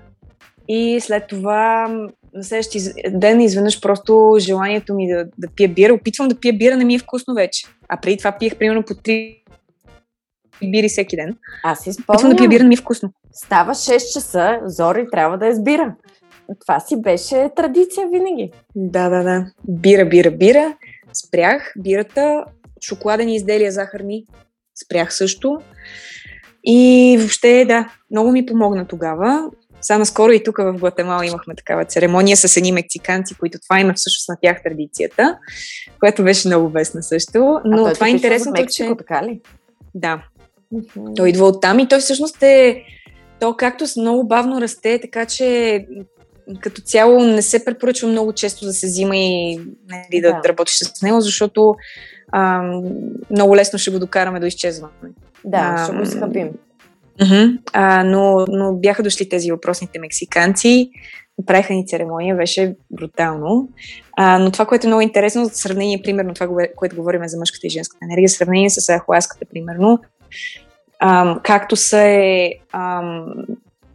и 0.67 1.00
след 1.02 1.28
това 1.28 1.88
на 2.34 2.44
следващия 2.44 2.82
ден 3.10 3.41
изведнъж 3.41 3.82
просто 3.82 4.36
желанието 4.39 4.96
ми 4.96 5.08
да, 5.08 5.26
да 5.38 5.48
пия 5.56 5.70
бира. 5.70 5.94
Опитвам 5.94 6.28
да 6.28 6.39
пия 6.39 6.54
бира, 6.54 6.78
не 6.78 6.86
ми 6.86 6.96
е 6.96 7.00
вкусно 7.00 7.34
вече. 7.34 7.67
А 7.89 7.98
преди 7.98 8.17
това 8.17 8.32
пиех 8.32 8.58
примерно 8.58 8.84
по 8.84 8.96
три 8.96 9.44
бири 10.72 10.89
всеки 10.89 11.15
ден. 11.15 11.38
Аз 11.63 11.80
си 11.84 11.94
спомням. 11.94 12.15
Опитвам 12.15 12.32
да 12.32 12.38
пия 12.38 12.50
бира, 12.50 12.63
не 12.63 12.70
ми 12.70 12.74
е 12.74 12.78
вкусно. 12.78 13.13
Става 13.34 13.74
6 13.74 14.13
часа, 14.13 14.60
Зори 14.65 15.08
трябва 15.12 15.38
да 15.38 15.48
е 15.48 15.54
с 15.54 15.63
бира. 15.63 15.96
Това 16.60 16.80
си 16.80 17.02
беше 17.02 17.50
традиция 17.56 18.08
винаги. 18.08 18.52
Да, 18.76 19.10
да, 19.10 19.24
да. 19.24 19.46
Бира, 19.67 20.06
бира, 20.06 20.32
бира. 20.32 20.78
Спрях 21.13 21.74
бирата, 21.78 22.46
шоколадени 22.82 23.36
изделия 23.36 23.72
захарни. 23.72 24.26
Спрях 24.86 25.13
също. 25.13 25.62
И 26.63 27.15
въобще, 27.20 27.65
да, 27.65 27.89
много 28.12 28.32
ми 28.32 28.46
помогна 28.46 28.88
тогава. 28.88 29.50
Само 29.82 30.06
скоро 30.06 30.32
и 30.32 30.44
тук 30.44 30.58
в 30.58 30.74
Гватемала 30.74 31.26
имахме 31.26 31.56
такава 31.56 31.86
церемония 31.86 32.38
с 32.38 32.58
едни 32.58 32.72
мексиканци, 32.72 33.36
които 33.36 33.60
това 33.60 33.80
има 33.80 33.94
всъщност 33.94 34.30
на 34.30 34.38
тях 34.41 34.63
традицията, 34.63 35.38
която 36.00 36.24
беше 36.24 36.48
много 36.48 36.70
весна 36.70 37.04
също. 37.04 37.60
Но 37.65 37.86
а 37.86 37.94
това 37.94 38.08
е 38.08 38.10
интересно, 38.10 38.52
Мексико, 38.52 38.89
че... 38.89 38.98
така 38.98 39.24
ли? 39.24 39.41
Да. 39.96 40.24
Uh-huh. 40.74 41.15
Той 41.15 41.30
идва 41.30 41.46
оттам 41.48 41.80
и 41.80 41.88
той 41.88 42.00
всъщност 42.00 42.44
е... 42.44 42.84
То 43.39 43.56
както 43.58 43.86
много 43.98 44.28
бавно 44.28 44.62
расте, 44.62 45.00
така 45.02 45.26
че 45.26 45.86
като 46.60 46.82
цяло 46.82 47.24
не 47.24 47.41
се 47.41 47.65
препоръчва 47.65 48.08
много 48.08 48.34
често 48.34 48.65
да 48.65 48.74
се 48.74 48.88
взима 48.88 49.17
и 49.17 49.60
нали, 49.89 50.22
да, 50.22 50.41
да 50.44 50.50
работиш 50.50 50.76
с 50.76 51.02
него, 51.02 51.22
защото 51.22 51.76
а, 52.32 52.62
много 53.32 53.56
лесно 53.56 53.80
ще 53.80 53.91
го 53.91 54.00
докараме 54.00 54.39
до 54.39 54.46
изчезване. 54.46 54.94
Да, 55.46 55.76
а, 55.78 55.86
ще 55.86 55.96
го 55.96 56.02
изхъбим. 56.02 56.50
Uh-huh. 57.22 57.60
А, 57.74 58.04
но, 58.04 58.46
но 58.50 58.74
бяха 58.74 59.04
дошли 59.04 59.30
тези 59.30 59.52
въпросните 59.52 60.00
мексиканци, 60.00 60.92
направиха 61.38 61.74
ни 61.74 61.88
церемония, 61.88 62.36
беше 62.36 62.76
брутално. 62.92 63.70
А, 64.18 64.40
но 64.40 64.52
това, 64.52 64.66
което 64.66 64.88
е 64.88 64.90
много 64.90 65.02
интересно, 65.02 65.46
за 65.46 65.54
сравнение, 65.54 66.02
примерно, 66.02 66.34
това, 66.34 66.48
което 66.76 66.96
говорим 66.96 67.22
за 67.26 67.38
мъжката 67.38 67.68
и 67.68 67.70
женската 67.70 68.06
енергия, 68.06 68.30
сравнение 68.30 68.70
с 68.70 68.98
ахуаската, 68.98 69.46
примерно, 69.46 70.00
ам, 71.00 71.40
както 71.44 71.76
се 71.76 72.54
ам, 72.72 73.26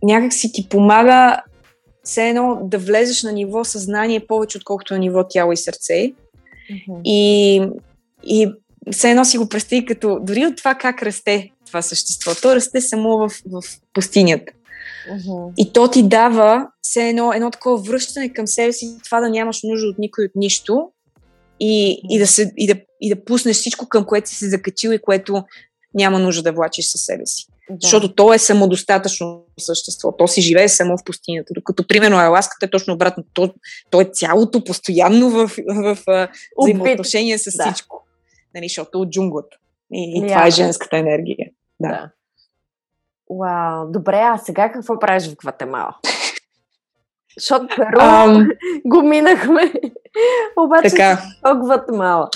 някак 0.03 0.33
си 0.33 0.53
ти 0.53 0.69
помага 0.69 1.43
все 2.05 2.29
едно 2.29 2.59
да 2.63 2.79
влезеш 2.79 3.23
на 3.23 3.33
ниво 3.33 3.65
съзнание 3.65 4.27
повече, 4.27 4.59
отколкото 4.59 4.95
на 4.95 4.99
ниво 4.99 5.29
тяло 5.29 5.53
и 5.53 5.57
сърце. 5.57 5.93
Mm-hmm. 5.93 7.01
И, 7.05 7.63
и 8.25 8.53
все 8.93 9.11
едно 9.11 9.25
си 9.25 9.39
го 9.39 9.49
представи 9.49 9.85
като 9.85 10.19
дори 10.23 10.47
от 10.47 10.57
това 10.57 10.75
как 10.75 11.03
расте 11.03 11.51
това 11.67 11.83
същество. 11.83 12.35
То 12.43 12.55
расте 12.55 12.81
само 12.81 13.19
в, 13.19 13.31
в 13.47 13.63
пустинята. 13.93 14.53
Uh-huh. 15.11 15.53
И 15.57 15.73
то 15.73 15.89
ти 15.89 16.03
дава 16.03 16.69
все 16.83 17.09
едно, 17.09 17.33
едно 17.33 17.51
такова 17.51 17.77
връщане 17.77 18.33
към 18.33 18.47
себе 18.47 18.73
си, 18.73 18.97
това 19.05 19.21
да 19.21 19.31
нямаш 19.31 19.61
нужда 19.65 19.87
от 19.87 19.99
никой 19.99 20.25
от 20.25 20.33
нищо 20.35 20.91
и, 21.61 21.67
uh-huh. 21.67 22.07
и, 22.11 22.19
да, 22.19 22.27
се, 22.27 22.53
и, 22.57 22.67
да, 22.67 22.75
и 23.01 23.15
да 23.15 23.25
пуснеш 23.25 23.57
всичко, 23.57 23.89
към 23.89 24.05
което 24.05 24.29
си 24.29 24.37
се 24.37 24.49
закачил 24.49 24.91
и 24.91 24.99
което 24.99 25.45
няма 25.95 26.19
нужда 26.19 26.43
да 26.43 26.53
влачиш 26.53 26.87
със 26.87 27.01
себе 27.01 27.27
си. 27.27 27.47
Да. 27.71 27.77
Защото 27.83 28.15
то 28.15 28.35
е 28.35 28.39
самодостатъчно 28.39 29.45
същество. 29.59 30.13
То 30.13 30.29
си 30.29 30.43
живее 30.43 30.69
само 30.69 30.99
в 30.99 31.05
пустинята. 31.05 31.55
Докато, 31.55 31.87
примерно, 31.87 32.19
Аласката 32.19 32.67
е 32.67 32.71
точно 32.71 32.95
обратно. 32.95 33.25
То, 33.35 33.55
то 33.91 34.01
е 34.01 34.11
цялото 34.13 34.65
постоянно 34.65 35.31
в, 35.31 35.51
в, 35.69 35.99
в 36.07 36.29
взаимоотношение 36.63 37.39
с 37.39 37.57
да. 37.57 37.65
всичко. 37.65 38.07
Нали, 38.55 38.69
защото 38.69 39.01
от 39.01 39.11
джунглата. 39.11 39.57
И, 39.93 40.19
и 40.19 40.29
това 40.29 40.47
е 40.47 40.51
женската 40.51 40.97
енергия. 40.97 41.51
Да. 41.81 41.89
да. 41.89 42.11
Вау, 43.31 43.93
добре, 43.93 44.21
а 44.23 44.39
сега 44.39 44.73
какво 44.73 44.99
правиш 44.99 45.29
в 45.29 45.37
Гватемала? 45.37 45.97
Защото 47.39 47.67
Перу 47.77 47.99
um, 48.01 48.49
го 48.85 49.03
минахме. 49.03 49.73
Обаче 50.57 50.89
така. 50.89 51.23
в 51.43 51.55
Гватемала. 51.55 52.29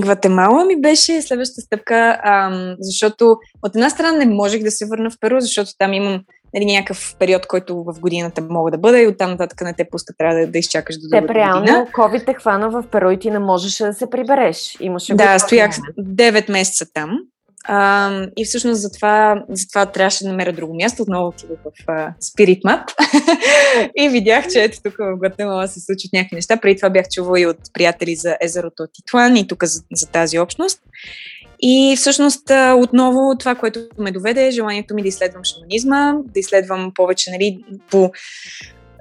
Гватемала 0.00 0.64
ми 0.64 0.80
беше 0.80 1.22
следващата 1.22 1.60
стъпка, 1.60 2.20
ам, 2.24 2.76
защото 2.78 3.36
от 3.62 3.74
една 3.74 3.90
страна 3.90 4.12
не 4.12 4.26
можех 4.26 4.62
да 4.62 4.70
се 4.70 4.86
върна 4.86 5.10
в 5.10 5.18
Перу, 5.20 5.40
защото 5.40 5.70
там 5.78 5.92
имам 5.92 6.24
нали, 6.54 6.64
някакъв 6.64 7.16
период, 7.18 7.46
който 7.46 7.84
в 7.84 8.00
годината 8.00 8.42
мога 8.50 8.70
да 8.70 8.78
бъда 8.78 9.00
и 9.00 9.06
оттам 9.06 9.30
нататък 9.30 9.60
не 9.60 9.74
те 9.74 9.88
пуска, 9.90 10.14
трябва 10.18 10.40
да, 10.40 10.46
да 10.46 10.58
изчакаш 10.58 10.96
до 10.96 11.08
другата 11.08 11.26
Те 11.26 11.34
реално 11.34 11.60
година. 11.60 11.86
COVID 11.92 12.26
те 12.26 12.34
хвана 12.34 12.70
в 12.70 12.84
Перу 12.90 13.10
и 13.10 13.18
ти 13.18 13.30
не 13.30 13.38
можеше 13.38 13.84
да 13.84 13.94
се 13.94 14.10
прибереш. 14.10 14.76
Имаше 14.80 15.14
Да, 15.14 15.38
стоях 15.38 15.70
9 15.98 16.52
месеца 16.52 16.86
там. 16.94 17.18
А, 17.64 18.10
и 18.36 18.44
всъщност 18.44 18.80
затова, 18.80 19.44
затова 19.48 19.86
трябваше 19.86 20.24
да 20.24 20.30
намеря 20.30 20.52
друго 20.52 20.74
място. 20.74 21.02
Отново 21.02 21.28
отидох 21.28 21.58
в 21.64 21.86
uh, 21.86 22.12
Spirit 22.22 22.62
Map 22.62 22.84
и 23.96 24.08
видях, 24.08 24.48
че 24.48 24.62
ето 24.62 24.78
тук 24.84 24.94
в 24.98 25.16
Гватемала 25.16 25.68
се 25.68 25.80
случват 25.80 26.12
някакви 26.12 26.36
неща. 26.36 26.56
Преди 26.56 26.76
това 26.76 26.90
бях 26.90 27.06
чувала 27.08 27.40
и 27.40 27.46
от 27.46 27.56
приятели 27.74 28.16
за 28.16 28.36
езерото 28.40 28.86
Титлан 28.92 29.36
и 29.36 29.48
тук 29.48 29.64
за, 29.64 29.82
за 29.92 30.06
тази 30.06 30.38
общност. 30.38 30.80
И 31.60 31.94
всъщност 31.96 32.50
отново 32.76 33.38
това, 33.38 33.54
което 33.54 33.80
ме 33.98 34.12
доведе 34.12 34.46
е 34.46 34.50
желанието 34.50 34.94
ми 34.94 35.02
да 35.02 35.08
изследвам 35.08 35.44
шаманизма, 35.44 36.14
да 36.24 36.40
изследвам 36.40 36.92
повече 36.94 37.30
нали, 37.30 37.64
по 37.90 38.10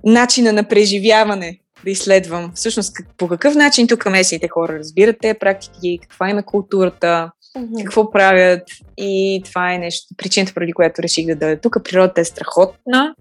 начина 0.03 0.53
на 0.53 0.63
преживяване 0.63 1.59
да 1.83 1.91
изследвам 1.91 2.51
всъщност 2.55 2.97
по 3.17 3.27
какъв 3.27 3.55
начин 3.55 3.87
тук 3.87 4.05
местните 4.05 4.47
хора 4.47 4.79
разбират 4.79 5.15
те 5.21 5.33
практики, 5.33 5.99
каква 6.01 6.29
им 6.29 6.37
е 6.37 6.43
културата, 6.43 7.31
mm-hmm. 7.57 7.83
какво 7.83 8.11
правят 8.11 8.63
и 8.97 9.41
това 9.45 9.73
е 9.73 9.77
нещо, 9.77 10.07
причината, 10.17 10.53
преди 10.53 10.73
която 10.73 11.03
реших 11.03 11.25
да 11.25 11.35
дойда 11.35 11.61
тук. 11.61 11.77
Природата 11.83 12.21
е 12.21 12.25
страхотна, 12.25 13.15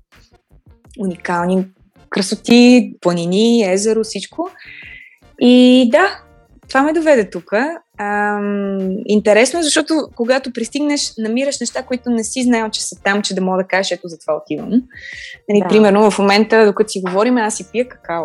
уникални 0.98 1.66
красоти, 2.10 2.94
планини, 3.00 3.72
езеро, 3.72 4.04
всичко. 4.04 4.50
И 5.40 5.88
да, 5.92 6.20
това 6.68 6.82
ме 6.82 6.92
доведе 6.92 7.30
тук. 7.30 7.52
интересно 9.06 9.60
е, 9.60 9.62
защото 9.62 10.08
когато 10.16 10.52
пристигнеш, 10.52 11.12
намираш 11.18 11.60
неща, 11.60 11.82
които 11.82 12.10
не 12.10 12.24
си 12.24 12.42
знаел, 12.42 12.70
че 12.70 12.84
са 12.84 12.96
там, 13.04 13.22
че 13.22 13.34
да 13.34 13.40
мога 13.40 13.62
да 13.62 13.68
кажеш, 13.68 13.92
ето 13.92 14.08
за 14.08 14.18
това 14.18 14.36
отивам. 14.36 14.70
Нали, 15.48 15.60
да. 15.60 15.68
Примерно 15.68 16.10
в 16.10 16.18
момента, 16.18 16.66
докато 16.66 16.90
си 16.90 17.02
говорим, 17.06 17.36
аз 17.36 17.56
си 17.56 17.64
пия 17.72 17.88
какао. 17.88 18.24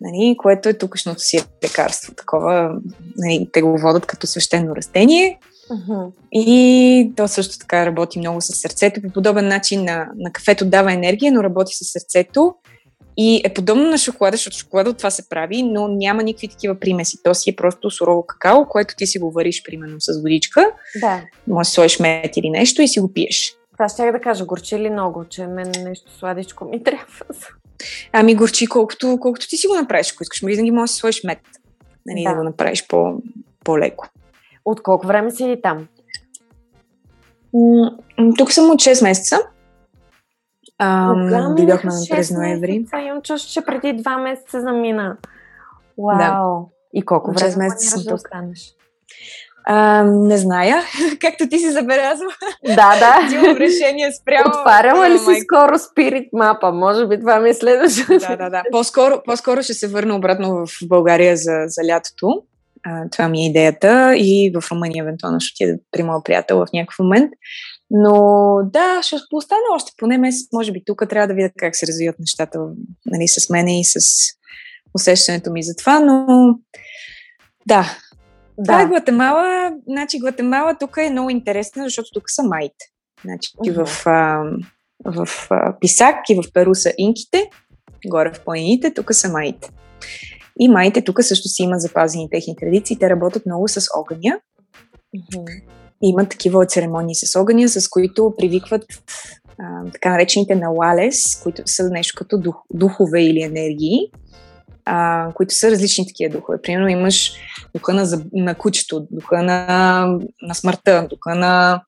Нали, 0.00 0.36
което 0.38 0.68
е 0.68 0.78
тукашното 0.78 1.20
си 1.20 1.40
лекарство. 1.64 2.14
Такова, 2.14 2.70
нали, 3.16 3.48
те 3.52 3.62
го 3.62 3.78
водят 3.78 4.06
като 4.06 4.26
свещено 4.26 4.76
растение. 4.76 5.38
Uh-huh. 5.70 6.12
И 6.32 7.12
то 7.16 7.28
също 7.28 7.58
така 7.58 7.86
работи 7.86 8.18
много 8.18 8.40
с 8.40 8.46
сърцето. 8.46 9.02
По 9.02 9.10
подобен 9.10 9.48
начин 9.48 9.84
на, 9.84 10.08
на 10.16 10.32
кафето 10.32 10.64
дава 10.64 10.92
енергия, 10.92 11.32
но 11.32 11.42
работи 11.42 11.74
с 11.74 11.92
сърцето. 11.92 12.54
И 13.20 13.42
е 13.44 13.54
подобно 13.54 13.90
на 13.90 13.98
шоколада, 13.98 14.36
защото 14.36 14.56
шоколада 14.56 14.90
от 14.90 14.96
това 14.96 15.10
се 15.10 15.28
прави, 15.28 15.62
но 15.62 15.88
няма 15.88 16.22
никакви 16.22 16.48
такива 16.48 16.80
примеси. 16.80 17.22
То 17.22 17.34
си 17.34 17.50
е 17.50 17.56
просто 17.56 17.90
сурово 17.90 18.26
какао, 18.26 18.66
което 18.68 18.94
ти 18.96 19.06
си 19.06 19.18
го 19.18 19.30
вариш 19.30 19.62
примерно 19.62 19.96
с 20.00 20.22
водичка. 20.22 20.70
Да. 21.00 21.22
Може 21.46 21.66
да 21.66 21.70
сложиш 21.70 21.98
мед 22.00 22.36
или 22.36 22.50
нещо 22.50 22.82
и 22.82 22.88
си 22.88 23.00
го 23.00 23.12
пиеш. 23.12 23.54
Това 23.72 23.88
ще 23.88 24.12
да 24.12 24.20
кажа, 24.20 24.44
горчи 24.44 24.78
ли 24.78 24.90
много, 24.90 25.24
че 25.24 25.46
мен 25.46 25.72
нещо 25.84 26.12
сладичко 26.18 26.64
ми 26.64 26.82
трябва. 26.84 27.24
Ами 28.12 28.34
горчи 28.34 28.66
колкото, 28.66 29.18
колкото 29.20 29.48
ти 29.48 29.56
си 29.56 29.66
го 29.66 29.74
направиш, 29.74 30.12
ако 30.12 30.22
искаш. 30.22 30.40
Винаги 30.42 30.70
можеш 30.70 30.90
да 30.90 30.94
си 30.94 31.00
сложиш 31.00 31.24
мед. 31.24 31.38
Нали, 32.06 32.24
да. 32.24 32.30
да 32.30 32.36
го 32.36 32.44
направиш 32.44 32.86
по, 32.86 33.14
по-леко. 33.64 34.08
От 34.64 34.82
колко 34.82 35.06
време 35.06 35.30
си 35.30 35.56
там? 35.62 35.88
тук 38.38 38.52
съм 38.52 38.70
от 38.70 38.80
6 38.80 39.02
месеца. 39.02 39.38
Ам, 40.78 41.54
дойдохме 41.56 41.90
през 42.10 42.30
ноември. 42.30 42.84
Това 42.86 43.00
имам 43.00 43.22
чувство, 43.22 43.52
че 43.52 43.64
преди 43.66 43.92
два 43.92 44.18
месеца 44.18 44.60
замина. 44.60 45.16
Вау! 45.98 46.18
Да. 46.18 46.64
И 46.94 47.04
колко 47.04 47.32
време 47.32 47.56
месеца 47.56 47.90
съм 47.90 48.02
да 48.08 48.14
останеш? 48.14 48.74
А, 49.70 50.02
не 50.02 50.38
зная, 50.38 50.82
както 51.20 51.48
ти 51.48 51.58
си 51.58 51.70
забелязва. 51.70 52.26
Да, 52.66 52.98
да. 52.98 53.34
Имам 53.34 53.56
решение 53.56 54.12
спрямо. 54.12 54.44
Отваряла 54.48 55.10
ли 55.10 55.18
си 55.18 55.40
скоро 55.40 55.78
Spirit 55.78 56.28
мапа? 56.32 56.72
Може 56.72 57.06
би 57.06 57.20
това 57.20 57.40
ми 57.40 57.48
е 57.48 57.54
следващото. 57.54 58.18
Да, 58.18 58.36
да, 58.36 58.50
да. 58.50 58.62
По-скоро, 58.72 59.22
по-скоро 59.24 59.62
ще 59.62 59.74
се 59.74 59.88
върна 59.88 60.16
обратно 60.16 60.66
в 60.66 60.88
България 60.88 61.36
за, 61.36 61.64
за 61.66 61.88
лятото. 61.88 62.42
А, 62.86 63.10
това 63.10 63.28
ми 63.28 63.42
е 63.42 63.46
идеята. 63.46 64.14
И 64.16 64.52
в 64.54 64.70
Румъния 64.70 65.02
евентуално 65.02 65.40
ще 65.40 65.64
отида 65.64 65.78
при 65.92 66.02
моя 66.02 66.22
приятел 66.24 66.58
в 66.58 66.66
някакъв 66.74 66.98
момент. 66.98 67.30
Но 67.90 68.54
да, 68.72 69.02
ще 69.02 69.16
остана 69.32 69.60
още 69.74 69.92
поне 69.96 70.18
месец, 70.18 70.48
може 70.52 70.72
би 70.72 70.82
тук 70.86 71.02
трябва 71.08 71.28
да 71.28 71.34
видя 71.34 71.50
как 71.58 71.76
се 71.76 71.86
развиват 71.86 72.18
нещата 72.18 72.58
нали, 73.06 73.28
с 73.28 73.50
мене 73.50 73.80
и 73.80 73.84
с 73.84 74.00
усещането 74.94 75.52
ми 75.52 75.62
за 75.62 75.74
това, 75.76 76.00
но 76.00 76.26
да. 77.66 77.96
Да. 78.58 78.64
Това 78.64 78.82
е 78.82 78.86
Гватемала. 78.86 79.72
Значи 79.88 80.18
Гватемала 80.18 80.76
тук 80.80 80.96
е 80.96 81.10
много 81.10 81.30
интересна, 81.30 81.84
защото 81.84 82.08
тук 82.14 82.24
са 82.26 82.42
майите. 82.42 82.84
Значи 83.24 83.50
uh-huh. 83.52 83.84
в, 83.84 84.06
а, 84.06 84.44
в 85.04 85.28
а, 85.50 85.78
Писак 85.80 86.16
и 86.30 86.34
в 86.34 86.52
Перу 86.52 86.74
са 86.74 86.92
инките, 86.98 87.50
горе 88.06 88.32
в 88.32 88.44
планините, 88.44 88.94
тук 88.94 89.14
са 89.14 89.28
майите. 89.28 89.70
И 90.60 90.68
майите 90.68 91.04
тук 91.04 91.22
също 91.22 91.48
си 91.48 91.62
има 91.62 91.78
запазени 91.78 92.30
техни 92.30 92.56
традиции. 92.56 92.98
Те 92.98 93.10
работят 93.10 93.46
много 93.46 93.68
с 93.68 93.86
огъня. 93.94 94.40
Uh-huh 95.16 95.62
има 96.02 96.28
такива 96.28 96.66
церемонии 96.66 97.14
с 97.14 97.40
огъня, 97.40 97.68
с 97.68 97.88
които 97.88 98.34
привикват 98.38 98.84
а, 99.58 99.90
така 99.92 100.10
наречените 100.10 100.54
налалес, 100.54 101.40
които 101.42 101.62
са 101.66 101.90
нещо 101.90 102.14
като 102.18 102.38
дух, 102.38 102.56
духове 102.74 103.22
или 103.22 103.42
енергии, 103.42 103.98
а, 104.84 105.28
които 105.34 105.54
са 105.54 105.70
различни 105.70 106.06
такива 106.06 106.36
духове. 106.36 106.62
Примерно 106.62 106.88
имаш 106.88 107.32
духа 107.74 107.94
на, 107.94 108.22
на 108.32 108.54
кучето, 108.54 109.06
духа 109.10 109.42
на, 109.42 110.06
на 110.42 110.54
смъртта, 110.54 111.06
духа 111.10 111.34
на 111.34 111.82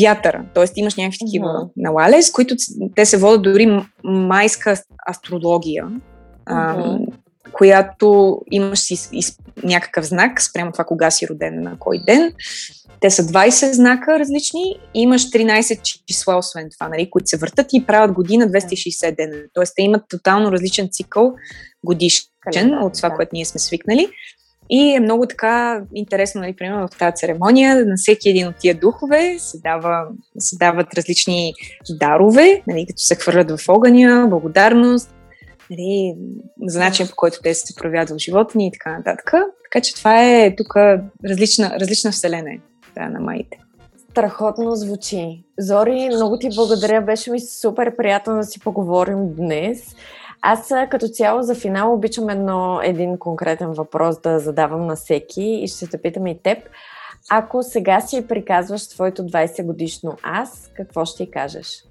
вятъра. 0.00 0.44
Тоест 0.54 0.76
имаш 0.76 0.94
някакви 0.94 1.18
такива 1.18 1.46
uh-huh. 1.46 1.70
налалес, 1.76 2.32
които 2.32 2.54
те 2.96 3.06
се 3.06 3.16
водят 3.16 3.42
дори 3.42 3.82
майска 4.04 4.76
астрология, 5.10 5.86
uh-huh. 6.48 7.06
Която 7.54 8.38
имаш 8.50 8.78
си 8.78 9.10
някакъв 9.62 10.04
знак 10.04 10.42
спрямо 10.42 10.72
това 10.72 10.84
кога 10.84 11.10
си 11.10 11.28
роден 11.28 11.62
на 11.62 11.76
кой 11.78 11.98
ден 12.06 12.32
те 13.04 13.10
са 13.10 13.22
20 13.22 13.72
знака 13.72 14.18
различни 14.18 14.62
и 14.94 15.02
имаш 15.02 15.30
13 15.30 16.04
числа, 16.06 16.36
освен 16.38 16.68
това, 16.70 16.88
нали, 16.88 17.10
които 17.10 17.28
се 17.28 17.36
въртат 17.36 17.66
и 17.72 17.86
правят 17.86 18.12
година 18.12 18.48
260 18.48 19.16
дена. 19.16 19.42
Тоест, 19.54 19.72
те 19.76 19.82
имат 19.82 20.02
тотално 20.08 20.52
различен 20.52 20.88
цикъл 20.92 21.34
годишен 21.84 22.78
от 22.82 22.94
това, 22.94 23.10
което 23.10 23.30
ние 23.32 23.44
сме 23.44 23.60
свикнали. 23.60 24.08
И 24.70 24.94
е 24.94 25.00
много 25.00 25.26
така 25.26 25.82
интересно, 25.94 26.40
нали, 26.40 26.56
примерно 26.56 26.88
в 26.88 26.98
тази 26.98 27.16
церемония, 27.16 27.86
на 27.86 27.94
всеки 27.96 28.28
един 28.28 28.48
от 28.48 28.56
тия 28.56 28.74
духове 28.74 29.36
се, 29.38 29.58
дава, 29.58 30.06
се 30.38 30.56
дават 30.56 30.94
различни 30.94 31.52
дарове, 31.90 32.62
нали, 32.66 32.86
като 32.86 32.98
се 33.02 33.14
хвърлят 33.14 33.60
в 33.60 33.68
огъня, 33.68 34.26
благодарност, 34.30 35.14
нали, 35.78 36.16
за 36.66 36.80
начин 36.80 37.08
по 37.08 37.16
който 37.16 37.38
те 37.42 37.54
се 37.54 37.74
проявяват 37.74 38.10
в 38.10 38.18
живота 38.18 38.58
ни 38.58 38.66
и 38.66 38.72
така 38.72 38.96
нататък. 38.96 39.32
Така 39.64 39.82
че 39.82 39.94
това 39.94 40.24
е 40.24 40.56
тук 40.56 40.76
различна, 41.24 41.76
различна 41.80 42.12
вселена 42.12 42.50
да, 42.94 43.08
на 43.08 43.20
майите. 43.20 43.58
Страхотно 44.10 44.76
звучи. 44.76 45.44
Зори, 45.58 46.08
много 46.14 46.38
ти 46.38 46.48
благодаря. 46.54 47.00
Беше 47.00 47.30
ми 47.30 47.40
супер 47.40 47.96
приятно 47.96 48.36
да 48.36 48.44
си 48.44 48.60
поговорим 48.60 49.34
днес. 49.34 49.94
Аз 50.42 50.72
като 50.90 51.08
цяло 51.08 51.42
за 51.42 51.54
финал 51.54 51.94
обичам 51.94 52.28
едно, 52.28 52.80
един 52.82 53.18
конкретен 53.18 53.72
въпрос 53.72 54.20
да 54.20 54.38
задавам 54.38 54.86
на 54.86 54.96
всеки 54.96 55.42
и 55.42 55.68
ще 55.68 55.86
те 55.86 56.02
питам 56.02 56.26
и 56.26 56.38
теб. 56.42 56.58
Ако 57.30 57.62
сега 57.62 58.00
си 58.00 58.26
приказваш 58.28 58.88
твоето 58.88 59.22
20 59.22 59.64
годишно 59.64 60.16
аз, 60.22 60.70
какво 60.76 61.04
ще 61.04 61.24
ти 61.24 61.30
кажеш? 61.30 61.84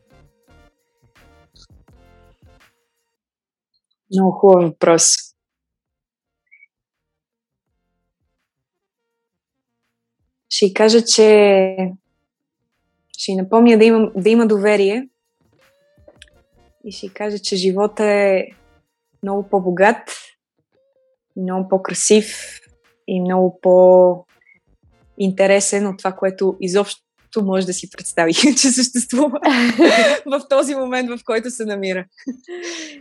Много 4.14 4.32
хубав 4.32 4.64
въпрос. 4.64 5.34
ще 10.55 10.74
кажа, 10.74 11.05
че 11.05 11.76
ще 13.18 13.36
напомня 13.36 13.78
да, 13.78 13.86
има, 13.86 14.11
да 14.16 14.30
има 14.30 14.47
доверие 14.47 15.07
и 16.86 16.91
ще 16.91 17.14
кажа, 17.14 17.39
че 17.39 17.55
живота 17.55 18.05
е 18.05 18.47
много 19.24 19.49
по-богат, 19.49 20.11
много 21.38 21.70
по-красив 21.70 22.59
и 23.07 23.22
много 23.22 23.59
по-интересен 23.61 25.88
от 25.88 25.97
това, 25.97 26.11
което 26.11 26.57
изобщо 26.61 27.01
може 27.41 27.65
да 27.65 27.73
си 27.73 27.89
представи, 27.89 28.34
че 28.61 28.71
съществува 28.71 29.39
в 30.25 30.41
този 30.49 30.75
момент, 30.75 31.09
в 31.09 31.23
който 31.25 31.51
се 31.51 31.65
намира. 31.65 32.05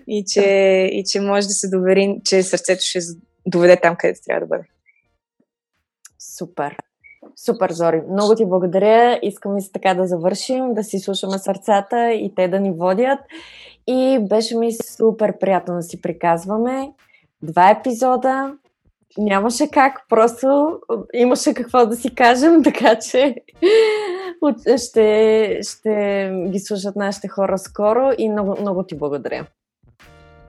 И 0.07 0.25
че, 0.29 0.45
и 0.93 1.05
че 1.07 1.21
може 1.21 1.47
да 1.47 1.53
се 1.53 1.69
довери, 1.69 2.21
че 2.25 2.43
сърцето 2.43 2.83
ще 2.85 2.99
доведе 3.47 3.77
там, 3.77 3.97
където 3.97 4.21
трябва 4.27 4.41
да 4.41 4.47
бъде. 4.47 4.65
Супер. 6.19 6.77
Супер, 7.37 7.73
Зори. 7.73 8.03
Много 8.11 8.35
ти 8.35 8.47
благодаря. 8.47 9.19
Искам 9.23 9.59
и 9.59 9.73
така 9.73 9.95
да 9.95 10.07
завършим, 10.07 10.75
да 10.75 10.85
си 10.85 10.99
слушаме 10.99 11.39
сърцата 11.39 12.13
и 12.13 12.33
те 12.37 12.49
да 12.49 12.61
ни 12.61 12.71
водят. 12.71 13.19
И 13.87 14.19
беше 14.29 14.57
ми 14.57 14.73
супер 14.73 15.39
приятно 15.39 15.75
да 15.75 15.83
си 15.83 16.01
приказваме. 16.01 16.93
Два 17.43 17.71
епизода 17.71 18.55
нямаше 19.19 19.69
как, 19.73 20.01
просто 20.09 20.79
имаше 21.15 21.55
какво 21.55 21.87
да 21.87 21.97
си 21.97 22.15
кажем, 22.15 22.63
така 22.65 22.99
че 22.99 23.35
ще, 24.77 25.59
ще 25.63 26.31
ги 26.51 26.59
слушат 26.59 26.97
нашите 26.97 27.29
хора 27.29 27.59
скоро 27.59 28.11
и 28.19 28.29
много, 28.29 28.57
много 28.61 28.83
ти 28.83 28.99
благодаря. 28.99 29.47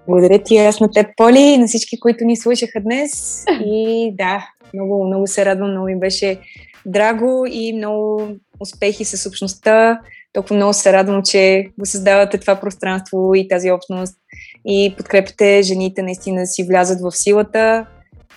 Благодаря 0.08 0.44
ти 0.44 0.58
аз 0.58 0.80
на 0.80 0.92
теб, 0.92 1.08
Поли, 1.18 1.58
на 1.58 1.68
всички, 1.68 2.00
които 2.00 2.26
ни 2.26 2.38
слушаха 2.38 2.82
днес. 2.82 3.46
И 3.66 4.12
да, 4.16 4.48
много, 4.74 5.08
много 5.08 5.28
се 5.28 5.46
радвам, 5.46 5.72
много 5.72 5.86
ми 5.86 6.00
беше 6.00 6.40
драго 6.86 7.46
и 7.50 7.74
много 7.74 8.28
успехи 8.60 9.06
с 9.06 9.30
общността. 9.30 10.00
Толкова 10.34 10.56
много 10.56 10.74
се 10.74 10.94
радвам, 10.94 11.22
че 11.24 11.68
го 11.80 11.86
създавате 11.86 12.38
това 12.38 12.56
пространство 12.56 13.36
и 13.36 13.48
тази 13.48 13.72
общност 13.72 14.18
и 14.66 14.94
подкрепите 14.98 15.62
жените 15.62 16.02
наистина 16.02 16.42
да 16.42 16.48
си 16.48 16.64
влязат 16.64 17.02
в 17.02 17.12
силата 17.12 17.86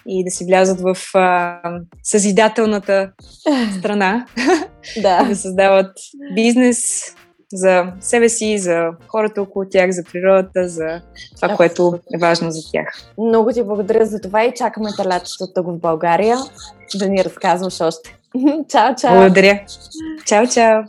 и 0.09 0.25
да 0.25 0.31
си 0.31 0.45
влязат 0.45 0.81
в 0.81 0.97
а, 1.15 1.61
съзидателната 2.03 3.13
страна. 3.79 4.27
да. 5.03 5.25
да 5.29 5.37
създават 5.37 5.93
бизнес 6.35 6.79
за 7.53 7.93
себе 8.01 8.29
си, 8.29 8.59
за 8.59 8.91
хората 9.09 9.43
около 9.43 9.65
тях, 9.71 9.91
за 9.91 10.03
природата, 10.13 10.69
за 10.69 11.01
това, 11.37 11.57
което 11.57 11.99
е 12.15 12.19
важно 12.19 12.51
за 12.51 12.71
тях. 12.73 12.87
Много 13.19 13.53
ти 13.53 13.63
благодаря 13.63 14.07
за 14.07 14.21
това 14.21 14.45
и 14.45 14.55
чакаме 14.57 14.91
телятчето 14.97 15.63
в 15.63 15.79
България 15.79 16.37
да 16.95 17.09
ни 17.09 17.25
разказваш 17.25 17.81
още. 17.81 18.17
чао, 18.69 18.95
чао! 19.01 19.15
Благодаря! 19.17 19.61
Чао, 20.25 20.47
чао! 20.47 20.83